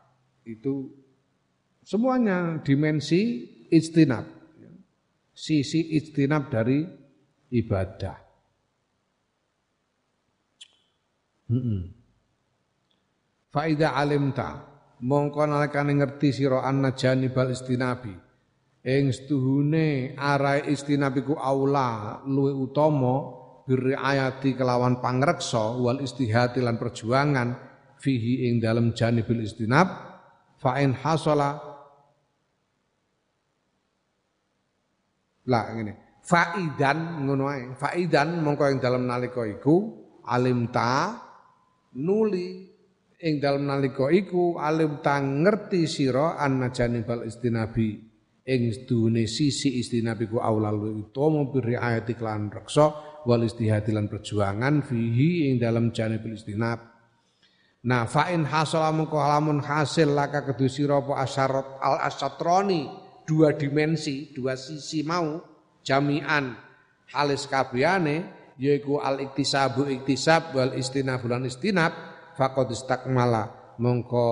itu 0.47 1.02
Semuanya 1.83 2.63
dimensi 2.63 3.43
istinab. 3.67 4.23
Sisi 5.35 5.99
istinab 5.99 6.47
dari 6.47 6.79
ibadah. 7.51 8.17
Faida 13.53 13.93
alimta 13.93 14.73
mongko 15.03 15.43
nalikane 15.45 15.93
ngerti 15.99 16.33
sira 16.33 16.63
anna 16.65 16.95
janibal 16.95 17.51
istinabi 17.51 18.15
ing 18.81 19.13
setuhune 19.13 20.17
arai 20.17 20.71
istinabiku 20.71 21.37
aula 21.37 22.19
luwe 22.25 22.55
utama 22.55 23.43
birriayati 23.67 24.55
kelawan 24.57 24.99
pangreksa 24.99 25.77
wal 25.77 26.01
istihati 26.01 26.59
lan 26.59 26.79
perjuangan 26.79 27.55
fihi 27.99 28.49
ing 28.49 28.59
dalam 28.59 28.91
janibil 28.91 29.43
istinab 29.43 29.87
fa 30.59 30.79
in 30.81 30.95
hasala 30.97 31.72
Lah 35.49 35.73
ngene. 35.75 36.21
Faidan 36.23 37.27
ngono 37.27 37.51
ae. 37.51 37.75
Faidan 37.75 38.39
mongko 38.39 38.63
ing 38.71 38.79
dalem 38.79 39.03
nalika 39.03 39.43
iku 39.43 39.75
alim 40.27 40.71
ta 40.71 41.19
nuli 41.99 42.71
ing 43.19 43.33
dalem 43.43 43.67
nalika 43.67 44.07
iku 44.07 44.55
alim 44.55 45.03
ta 45.03 45.19
ngerti 45.19 45.83
sira 45.83 46.39
anna 46.39 46.71
janibal 46.71 47.27
istinabi 47.27 47.99
ing 48.43 48.61
sedune 48.71 49.27
sisi 49.27 49.79
istinabi 49.79 50.27
ku 50.27 50.39
aulal 50.39 51.03
utama 51.03 51.47
bi 51.47 51.59
riayati 51.59 52.15
klan 52.15 52.51
reksa 52.51 53.19
wal 53.23 53.43
istihati 53.43 53.95
lan 53.95 54.11
perjuangan 54.11 54.83
fihi 54.83 55.51
ing 55.51 55.59
dalem 55.59 55.91
janibul 55.95 56.35
istinab 56.35 56.93
Nah, 57.83 58.07
fa'in 58.07 58.47
hasala 58.47 58.95
mengko 58.95 59.19
lamun 59.19 59.59
hasil 59.59 60.15
laka 60.15 60.47
kedu 60.47 60.71
sira 60.71 61.03
apa 61.03 61.19
asyarat 61.19 61.67
al 61.83 61.99
asatroni 62.07 62.87
dua 63.23 63.55
dimensi, 63.55 64.31
dua 64.31 64.55
sisi 64.59 65.03
mau 65.03 65.39
jami'an 65.83 66.55
halis 67.11 67.45
kabehane 67.47 68.43
yaiku 68.57 69.01
al 69.01 69.19
iktisabu 69.21 69.87
iktisab 69.89 70.53
wal 70.55 70.73
istinab 70.77 71.23
bulan 71.23 71.47
istinab 71.47 71.91
faqad 72.37 72.69
istakmala. 72.71 73.75
Mongko 73.81 74.27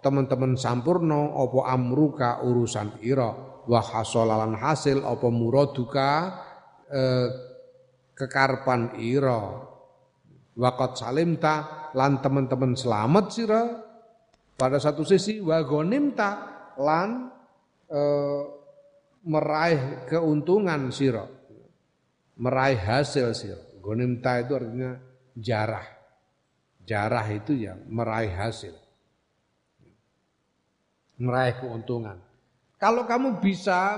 teman-teman 0.00 0.56
sampurno 0.56 1.36
opo 1.36 1.64
amruka 1.66 2.40
urusan 2.40 3.02
ira? 3.04 3.32
Wa 3.66 3.82
hasolalan 3.82 4.56
hasil 4.56 5.02
opo 5.02 5.28
muraduka 5.28 6.32
eh, 6.88 7.28
kekarpan 8.16 8.96
ira? 9.02 9.66
Waqad 10.56 10.96
salimta 10.96 11.54
lan 11.92 12.24
teman-teman 12.24 12.72
selamat 12.72 13.26
sira? 13.28 13.62
Pada 14.56 14.80
satu 14.80 15.04
sisi 15.04 15.36
wa 15.44 15.60
gonimta 15.60 16.40
lan 16.80 17.35
eh, 17.90 18.42
meraih 19.26 20.06
keuntungan 20.06 20.90
siro, 20.94 21.26
meraih 22.38 22.78
hasil 22.78 23.34
siro. 23.34 23.62
Gonimta 23.82 24.42
itu 24.42 24.54
artinya 24.54 24.98
jarah. 25.34 25.86
Jarah 26.86 27.26
itu 27.34 27.54
ya 27.54 27.74
meraih 27.90 28.30
hasil. 28.30 28.74
Meraih 31.18 31.58
keuntungan. 31.58 32.22
Kalau 32.76 33.08
kamu 33.08 33.40
bisa 33.40 33.96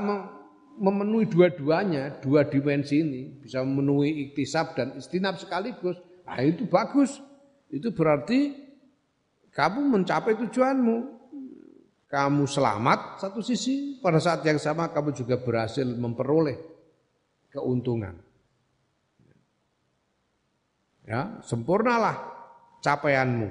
memenuhi 0.78 1.26
dua-duanya, 1.26 2.22
dua 2.22 2.46
dimensi 2.46 3.02
ini, 3.02 3.42
bisa 3.42 3.60
memenuhi 3.66 4.30
iktisab 4.30 4.78
dan 4.78 4.94
istinab 4.96 5.36
sekaligus, 5.36 5.98
nah 6.22 6.38
itu 6.40 6.64
bagus. 6.70 7.18
Itu 7.68 7.90
berarti 7.92 8.54
kamu 9.50 9.98
mencapai 9.98 10.38
tujuanmu 10.46 11.17
kamu 12.08 12.48
selamat 12.48 13.20
satu 13.20 13.44
sisi, 13.44 14.00
pada 14.00 14.16
saat 14.16 14.40
yang 14.48 14.56
sama 14.56 14.88
kamu 14.88 15.12
juga 15.12 15.36
berhasil 15.36 15.84
memperoleh 15.84 16.56
keuntungan. 17.52 18.16
Ya, 21.04 21.40
sempurnalah 21.44 22.20
capaianmu 22.84 23.48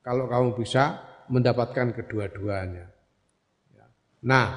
kalau 0.00 0.28
kamu 0.28 0.56
bisa 0.56 1.04
mendapatkan 1.28 1.92
kedua-duanya. 1.96 2.88
Ya. 3.72 3.86
Nah, 4.24 4.48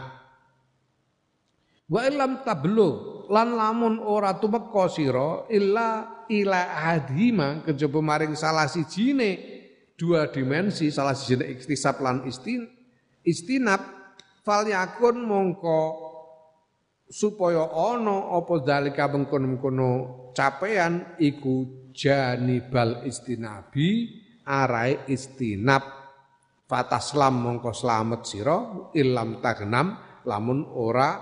wa 1.88 2.02
ilam 2.08 2.44
tablu 2.44 3.24
lan 3.32 3.56
lamun 3.56 4.00
ora 4.04 4.36
tumeka 4.36 4.92
sira 4.92 5.48
illa 5.52 6.24
ila 6.28 6.60
adhima 6.92 7.64
kejaba 7.64 8.00
maring 8.04 8.36
salah 8.36 8.68
sijine 8.68 9.40
dua 9.96 10.28
dimensi 10.28 10.92
salah 10.92 11.16
sijine 11.16 11.48
iktisab 11.56 12.04
lan 12.04 12.28
istin 12.28 12.83
istinab 13.24 13.82
fal 14.44 14.68
yakun 14.68 15.24
mongko 15.24 15.82
supaya 17.08 17.70
ana 17.72 18.36
apa 18.36 18.54
dalika 18.64 19.08
mengkono-mengkono 19.12 19.90
capean 20.34 21.16
iku 21.22 21.90
janibal 21.94 23.06
istinabi 23.06 24.10
arai 24.48 25.08
istinab. 25.08 26.04
Fataslam 26.64 27.44
mongko 27.44 27.70
slamet 27.76 28.26
sira 28.26 28.90
ilam 28.98 29.44
tagnam 29.44 29.94
lamun 30.26 30.66
ora 30.74 31.22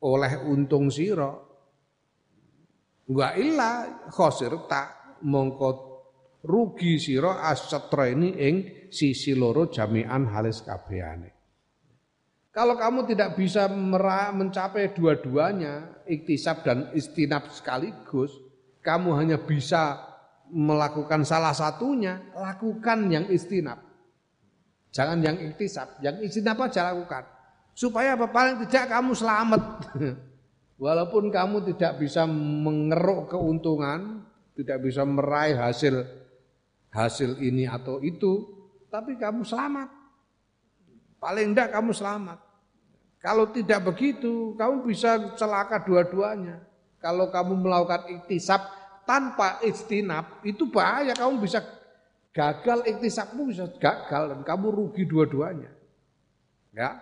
oleh 0.00 0.32
untung 0.46 0.88
sira. 0.88 1.28
Wa 3.06 3.28
illa 3.36 3.70
khosirta 4.08 4.82
mongko 5.26 5.68
rugi 6.46 7.02
sira 7.02 7.42
asatra 7.50 8.06
ini 8.06 8.30
ing 8.38 8.56
sisi 8.88 9.34
loro 9.34 9.66
jami'an 9.66 10.30
halis 10.30 10.62
kabehane 10.62 11.36
kalau 12.56 12.72
kamu 12.72 13.04
tidak 13.04 13.36
bisa 13.36 13.68
mencapai 13.68 14.96
dua-duanya, 14.96 16.00
iktisab 16.08 16.64
dan 16.64 16.88
istinab 16.96 17.52
sekaligus, 17.52 18.32
kamu 18.80 19.12
hanya 19.12 19.36
bisa 19.36 20.00
melakukan 20.48 21.20
salah 21.20 21.52
satunya, 21.52 22.16
lakukan 22.32 23.12
yang 23.12 23.28
istinab. 23.28 23.76
Jangan 24.88 25.20
yang 25.20 25.36
iktisab, 25.52 26.00
yang 26.00 26.16
istinab 26.24 26.56
aja 26.64 26.96
lakukan. 26.96 27.28
Supaya 27.76 28.16
apa? 28.16 28.32
Paling 28.32 28.64
tidak 28.64 28.88
kamu 28.88 29.12
selamat. 29.12 29.62
Walaupun 30.80 31.28
kamu 31.28 31.76
tidak 31.76 32.00
bisa 32.00 32.24
mengeruk 32.24 33.36
keuntungan, 33.36 34.24
tidak 34.56 34.80
bisa 34.80 35.04
meraih 35.04 35.60
hasil 35.60 36.08
hasil 36.96 37.36
ini 37.44 37.68
atau 37.68 38.00
itu, 38.00 38.48
tapi 38.88 39.20
kamu 39.20 39.44
selamat. 39.44 39.92
Paling 41.20 41.52
tidak 41.52 41.76
kamu 41.76 41.92
selamat. 41.92 42.38
Kalau 43.20 43.52
tidak 43.52 43.92
begitu, 43.92 44.56
kamu 44.56 44.88
bisa 44.88 45.36
celaka 45.36 45.84
dua-duanya. 45.84 46.64
Kalau 46.96 47.28
kamu 47.28 47.60
melakukan 47.60 48.08
iktisab 48.08 48.64
tanpa 49.04 49.60
istinab, 49.60 50.40
itu 50.48 50.64
bahaya. 50.72 51.12
Kamu 51.12 51.44
bisa 51.44 51.60
gagal 52.36 52.84
iktisabmu 52.84 53.48
bisa 53.48 53.64
gagal 53.80 54.36
dan 54.36 54.40
kamu 54.44 54.68
rugi 54.68 55.08
dua-duanya. 55.08 55.72
Ya. 56.76 57.00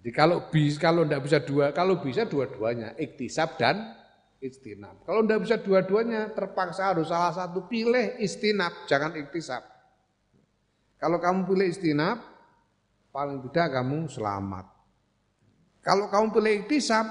Jadi 0.00 0.10
kalau 0.10 0.50
bisa 0.50 0.82
kalau 0.82 1.06
tidak 1.06 1.22
bisa 1.22 1.38
dua, 1.38 1.70
kalau 1.70 2.02
bisa 2.02 2.26
dua-duanya, 2.26 2.98
iktisab 2.98 3.54
dan 3.54 3.99
istinab. 4.40 5.04
Kalau 5.04 5.20
tidak 5.22 5.40
bisa 5.44 5.56
dua-duanya, 5.60 6.32
terpaksa 6.32 6.96
harus 6.96 7.12
salah 7.12 7.30
satu 7.36 7.68
pilih 7.68 8.16
istinab, 8.18 8.88
jangan 8.88 9.12
iktisab. 9.14 9.62
Kalau 10.96 11.20
kamu 11.20 11.44
pilih 11.48 11.68
istinab, 11.68 12.18
paling 13.12 13.44
tidak 13.48 13.80
kamu 13.80 14.08
selamat. 14.08 14.66
Kalau 15.80 16.08
kamu 16.08 16.26
pilih 16.32 16.52
iktisab, 16.64 17.06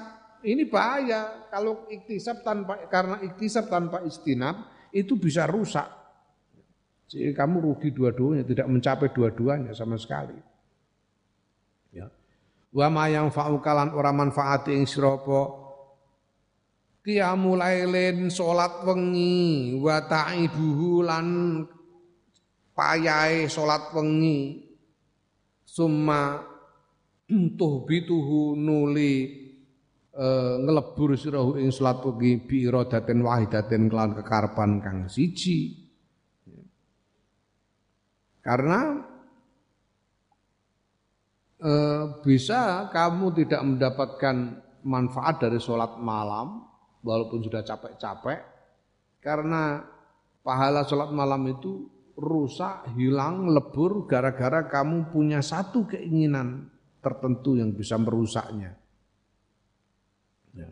ini 0.45 0.65
bahaya. 0.65 1.49
Kalau 1.49 1.89
iktisab 1.89 2.45
tanpa 2.45 2.85
karena 2.89 3.18
iktisab 3.26 3.65
tanpa 3.69 4.06
istinab 4.06 4.69
itu 4.93 5.18
bisa 5.18 5.45
rusak. 5.49 5.85
Jadi 7.10 7.34
kamu 7.34 7.65
rugi 7.65 7.89
dua-duanya, 7.89 8.45
tidak 8.45 8.69
mencapai 8.69 9.10
dua-duanya 9.10 9.73
sama 9.73 9.97
sekali. 9.97 10.38
Ya. 11.89 12.06
Wa 12.69 12.85
ma 12.93 13.10
yang 13.10 13.34
fa'ukalan 13.34 13.97
ora 13.97 14.14
manfaat 14.14 14.69
ing 14.69 14.85
sirapa 14.85 15.69
qiyamul 17.04 17.60
lailin 17.60 18.28
salat 18.28 18.84
wengi 18.84 19.76
wa 19.80 20.04
ta'ibuhu 20.04 21.04
lan 21.04 21.28
payahe 22.76 23.48
salat 23.50 23.92
wengi. 23.96 24.68
Summa 25.70 26.42
tuhbituhu 27.30 28.58
nuli 28.58 29.14
e, 30.10 30.26
ngelebur 30.66 31.14
sirahu 31.14 31.62
ing 31.62 31.70
salat 31.70 32.02
wengi 32.02 32.42
bi 32.42 32.66
iradatin 32.66 33.22
wahidatin 33.22 33.86
kelan 33.88 34.18
kekarepan 34.18 34.82
kang 34.82 34.98
siji. 35.06 35.90
Karena 38.42 38.98
e, 41.62 41.72
bisa 42.26 42.90
kamu 42.90 43.26
tidak 43.38 43.62
mendapatkan 43.62 44.36
manfaat 44.84 45.44
dari 45.44 45.60
sholat 45.60 46.00
malam 46.00 46.69
walaupun 47.04 47.40
sudah 47.44 47.64
capek-capek 47.64 48.40
karena 49.20 49.84
pahala 50.44 50.88
sholat 50.88 51.12
malam 51.12 51.44
itu 51.52 51.88
rusak, 52.20 52.92
hilang, 53.00 53.48
lebur 53.48 54.04
gara-gara 54.04 54.68
kamu 54.68 55.12
punya 55.12 55.40
satu 55.40 55.88
keinginan 55.88 56.68
tertentu 57.00 57.56
yang 57.56 57.72
bisa 57.72 57.96
merusaknya. 57.96 58.76
Ya. 60.52 60.70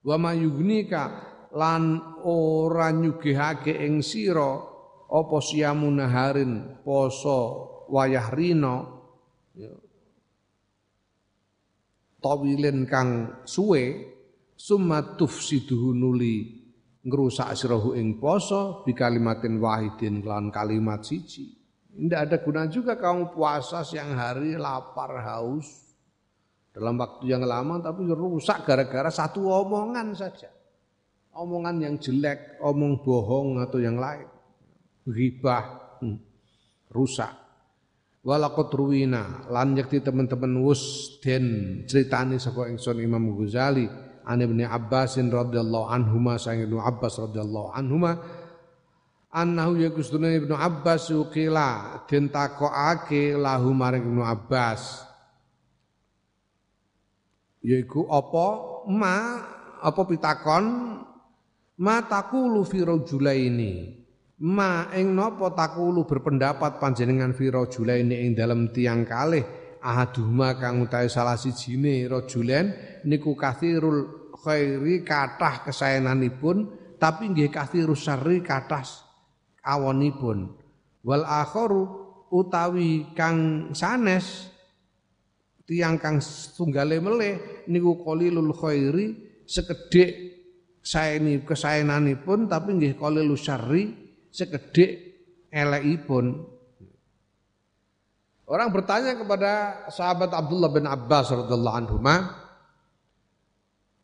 Wa 0.00 0.16
mayugnika 0.16 1.04
lan 1.52 2.16
ora 2.24 2.88
nyugihake 2.96 3.76
ing 3.76 4.00
sira 4.00 4.56
apa 5.10 5.36
siyamun 5.42 6.00
naharin 6.00 6.80
poso 6.86 7.68
wayah 7.90 8.30
rino 8.30 8.76
ya. 9.58 9.74
tawilin 12.22 12.86
kang 12.86 13.42
suwe 13.42 14.06
summa 14.60 15.16
tufsiduhu 15.16 15.96
nuli 15.96 16.60
ngerusak 17.00 17.56
sirahu 17.56 17.96
ing 17.96 18.20
poso 18.20 18.84
bi 18.84 18.92
kalimatin 18.92 19.56
wahidin 19.56 20.20
kelan 20.20 20.52
kalimat 20.52 21.00
siji. 21.00 21.56
Tidak 21.90 22.20
ada 22.20 22.36
guna 22.44 22.68
juga 22.68 22.94
kamu 22.94 23.32
puasa 23.32 23.80
siang 23.82 24.14
hari 24.14 24.54
lapar 24.60 25.16
haus 25.24 25.66
dalam 26.70 27.00
waktu 27.00 27.32
yang 27.32 27.42
lama 27.42 27.80
tapi 27.80 28.04
rusak 28.04 28.62
gara-gara 28.68 29.08
satu 29.08 29.48
omongan 29.48 30.12
saja. 30.12 30.52
Omongan 31.30 31.76
yang 31.80 31.94
jelek, 31.96 32.58
omong 32.58 33.06
bohong 33.06 33.62
atau 33.62 33.78
yang 33.78 33.96
lain. 33.96 34.26
Ghibah, 35.06 35.96
hmm, 36.02 36.18
rusak. 36.90 37.32
Walakot 38.20 38.68
ruwina 38.76 39.48
lan 39.48 39.72
yakti 39.78 40.04
teman-teman 40.04 40.60
wus 40.60 41.16
den 41.24 41.80
ceritani 41.88 42.36
ingsun 42.36 42.98
Imam 43.00 43.32
Ghazali 43.32 44.09
an 44.26 44.38
Ibnu 44.42 44.66
Abbas 44.66 45.20
radhiyallahu 45.20 45.86
anhuma 45.88 46.36
sang 46.36 46.60
Ibnu 46.60 46.80
Abbas 46.80 47.20
radhiyallahu 47.20 47.72
anhuma 47.72 48.18
annahu 49.30 49.78
yakustuna 49.78 50.32
Ibnu 50.34 50.54
Abbas 50.56 51.12
uqila 51.14 52.02
den 52.10 52.32
takokake 52.32 53.36
lahu 53.36 53.70
maring 53.70 54.04
Ibnu 54.04 54.22
Abbas 54.24 55.06
yaiku 57.60 58.08
apa 58.08 58.46
ma 58.88 59.16
apa 59.80 60.02
pitakon 60.08 60.64
ma 61.80 61.96
takulu 62.04 62.64
fi 62.64 62.80
rajulaini 62.84 63.72
ma 64.40 64.88
ing 64.96 65.12
napa 65.12 65.52
takulu 65.52 66.08
berpendapat 66.08 66.80
panjenengan 66.80 67.36
fi 67.36 67.52
rajulaini 67.52 68.24
ing 68.24 68.32
dalam 68.32 68.72
tiang 68.72 69.04
kalih 69.04 69.59
ahaduhuma 69.80 70.56
kang 70.60 70.84
utahe 70.84 71.08
salah 71.08 71.36
sijine 71.36 72.04
rajulen 72.06 72.72
niku 73.08 73.32
kathirul 73.32 74.32
khairi 74.36 75.04
kathah 75.04 75.64
kesayananipun 75.64 76.68
tapi 77.00 77.32
nggih 77.32 77.48
kathirus 77.48 78.04
syarri 78.04 78.44
kathah 78.44 78.84
awonipun 79.64 80.52
wal 81.04 81.24
akharu 81.24 81.88
utawi 82.28 83.08
kang 83.16 83.70
sanes 83.72 84.52
tiang 85.64 85.96
kang 85.96 86.20
tunggale 86.56 87.00
meleh 87.00 87.64
niku 87.68 88.00
qalilul 88.04 88.52
khairi 88.52 89.16
sekedhik 89.48 90.10
saeni 90.80 91.42
kesayananipun 91.44 92.48
tapi 92.48 92.76
nggih 92.76 92.94
qalilus 92.96 93.44
syarri 93.44 93.92
sekedhik 94.32 94.90
elekipun 95.50 96.46
Orang 98.50 98.74
bertanya 98.74 99.14
kepada 99.14 99.86
sahabat 99.94 100.34
Abdullah 100.34 100.74
bin 100.74 100.82
Abbas 100.82 101.30
radhiyallahu 101.30 101.76
anhu, 101.86 102.02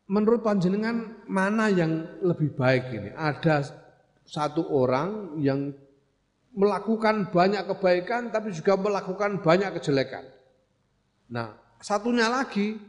menurut 0.07 0.39
panjenengan 0.39 1.19
mana 1.27 1.67
yang 1.67 2.07
lebih 2.23 2.55
baik 2.55 2.95
ini? 2.95 3.11
Ada 3.11 3.75
satu 4.23 4.63
orang 4.71 5.35
yang 5.43 5.75
melakukan 6.55 7.27
banyak 7.27 7.67
kebaikan 7.75 8.31
tapi 8.31 8.55
juga 8.55 8.79
melakukan 8.79 9.43
banyak 9.43 9.67
kejelekan. 9.75 10.23
Nah, 11.27 11.59
satunya 11.83 12.31
lagi 12.31 12.79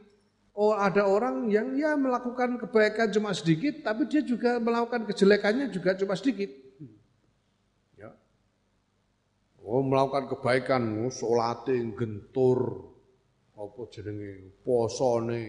Oh, 0.59 0.75
ada 0.75 1.07
orang 1.07 1.47
yang 1.47 1.71
ya 1.79 1.95
melakukan 1.95 2.59
kebaikan 2.59 3.15
cuma 3.15 3.31
sedikit, 3.31 3.79
tapi 3.79 4.11
dia 4.11 4.27
juga 4.27 4.59
melakukan 4.59 5.07
kejelekannya 5.07 5.71
juga 5.71 5.95
cuma 5.95 6.19
sedikit. 6.19 6.51
Ya. 7.95 8.11
Oh, 9.69 9.85
melakukan 9.85 10.33
kebaikan, 10.33 11.13
salate 11.13 11.77
gentur, 11.93 12.89
apa 13.53 13.81
jenenge 13.93 14.65
posone, 14.65 15.43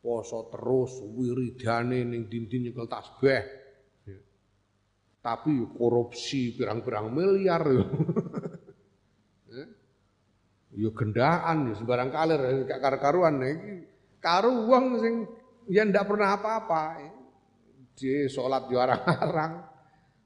poso 0.00 0.48
terus, 0.48 1.04
wiridane 1.04 2.00
ning 2.00 2.32
dinding 2.32 2.72
nyekel 2.72 2.88
tasbih. 2.88 3.44
Ya. 4.08 4.18
Tapi 5.20 5.68
korupsi 5.76 6.56
pirang-pirang 6.56 7.12
miliar. 7.12 7.64
Ya. 9.52 9.68
ya 10.72 10.90
gendaan 10.96 11.68
ya 11.68 11.76
sembarang 11.76 12.08
kalir 12.08 12.64
gak 12.64 12.80
karu-karuan 12.80 13.36
iki 13.44 13.84
karo 14.16 14.64
wong 14.64 14.96
sing 14.96 15.14
ya 15.68 15.84
ndak 15.84 16.08
pernah 16.08 16.40
apa-apa. 16.40 17.04
Di 17.92 18.32
salat 18.32 18.72
yo 18.72 18.80
arang-arang. 18.80 19.60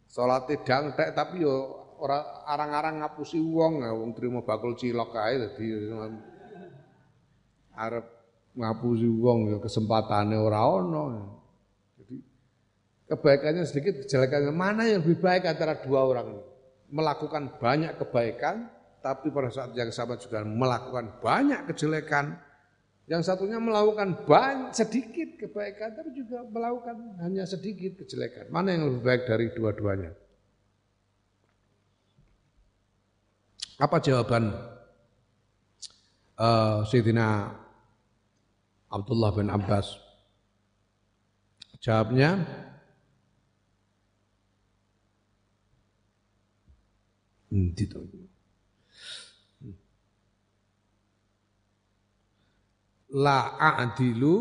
Salat 0.07 0.47
dangtek 0.63 1.11
tapi 1.11 1.43
yo 1.43 1.86
ora 2.01 2.45
arang-arang 2.47 3.03
ngapusi 3.03 3.41
wong, 3.41 3.85
ya, 3.85 3.93
wong 3.93 4.13
trimo 4.17 4.45
bakul 4.45 4.77
cilok 4.77 5.11
kae 5.15 5.35
dadi 5.41 5.65
arep 7.77 8.07
ngapusi 8.57 9.09
wong 9.09 9.53
ya 9.53 9.59
kesempatane 9.61 10.37
ora 10.41 10.61
ono. 10.65 11.03
Jadi 12.01 12.17
kebaikannya 13.13 13.65
sedikit, 13.69 13.95
kejelekannya 14.05 14.53
mana 14.53 14.89
yang 14.89 15.05
lebih 15.05 15.21
baik 15.21 15.45
antara 15.45 15.77
dua 15.77 16.09
orang 16.09 16.27
ini? 16.33 16.43
Melakukan 16.87 17.61
banyak 17.61 17.99
kebaikan 18.01 18.73
tapi 19.05 19.31
pada 19.31 19.53
saat 19.53 19.71
yang 19.77 19.93
sama 19.93 20.19
juga 20.19 20.43
melakukan 20.43 21.21
banyak 21.23 21.69
kejelekan 21.71 22.39
yang 23.07 23.23
satunya 23.23 23.63
melakukan 23.63 24.27
banyak 24.27 24.75
sedikit 24.75 25.39
kebaikan 25.39 25.95
tapi 25.95 26.11
juga 26.11 26.43
melakukan 26.43 27.23
hanya 27.23 27.47
sedikit 27.47 28.03
kejelekan. 28.03 28.51
Mana 28.51 28.75
yang 28.75 28.91
lebih 28.91 29.03
baik 29.07 29.23
dari 29.31 29.47
dua-duanya? 29.55 30.26
Apa 33.77 34.01
jawaban 34.01 34.57
uh, 36.41 36.81
Sayyidina 36.89 37.53
Abdullah 38.89 39.37
bin 39.37 39.53
Abbas? 39.53 40.01
Jawabnya 41.85 42.41
la 53.13 53.39
a'dilu 53.61 54.35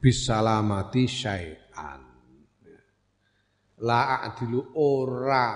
bisalamati 0.00 1.04
syai'an. 1.04 2.00
La 3.84 4.24
a'dilu 4.24 4.72
ora 4.72 5.46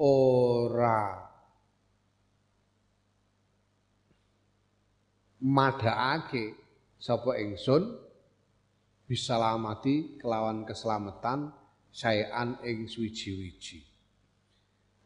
ora 0.00 1.24
madhaake 5.40 6.56
sapa 6.96 7.38
ingsun 7.40 7.96
bisalamati 9.06 10.18
kelawan 10.18 10.66
keselamatan 10.66 11.54
syai'an 11.92 12.60
ing 12.66 12.90
suwiji-wiji. 12.90 13.84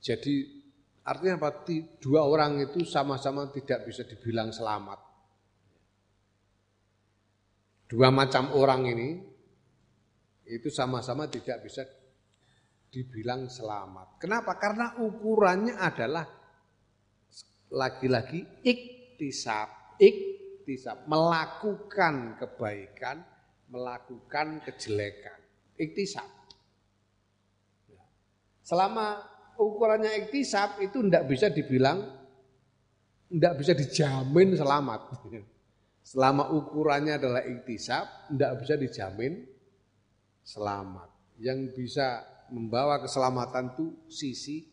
Jadi 0.01 0.61
Artinya 1.01 1.41
apa? 1.41 1.65
Dua 1.99 2.23
orang 2.29 2.61
itu 2.61 2.85
sama-sama 2.85 3.49
tidak 3.51 3.89
bisa 3.89 4.05
dibilang 4.05 4.53
selamat. 4.53 5.01
Dua 7.91 8.13
macam 8.15 8.55
orang 8.55 8.87
ini 8.87 9.09
itu 10.47 10.71
sama-sama 10.71 11.27
tidak 11.27 11.67
bisa 11.67 11.83
dibilang 12.91 13.47
selamat. 13.47 14.19
Kenapa? 14.19 14.59
Karena 14.59 14.99
ukurannya 14.99 15.79
adalah 15.79 16.27
lagi-lagi 17.71 18.67
iktisab, 18.67 19.97
iktisab, 20.03 21.07
melakukan 21.07 22.35
kebaikan, 22.37 23.23
melakukan 23.71 24.59
kejelekan. 24.67 25.39
Iktisab. 25.79 26.27
Selama 28.61 29.23
ukurannya 29.57 30.27
iktisab 30.27 30.83
itu 30.83 31.03
tidak 31.07 31.25
bisa 31.31 31.47
dibilang 31.49 31.99
tidak 33.31 33.55
bisa 33.63 33.73
dijamin 33.79 34.59
selamat. 34.59 35.01
Selama 36.11 36.51
ukurannya 36.51 37.23
adalah 37.23 37.47
iktisab, 37.47 38.35
tidak 38.35 38.53
bisa 38.67 38.75
dijamin 38.75 39.47
selamat. 40.43 41.07
Yang 41.39 41.79
bisa 41.79 42.27
membawa 42.51 43.01
keselamatan 43.03 43.75
itu 43.75 43.87
sisi 44.11 44.67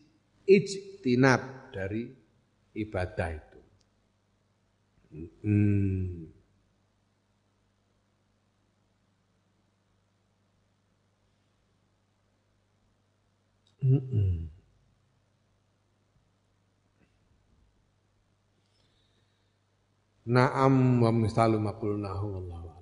ijtinab 0.44 1.72
dari 1.74 2.10
ibadah 2.74 3.28
itu. 3.32 3.60
Hmm. 5.42 6.28
Mm-mm. 13.78 14.52
Naam 20.28 21.00
wa 21.00 21.08
misalu 21.08 21.56
ma 21.56 21.72
qulnahu 21.72 22.26
wallahu 22.36 22.77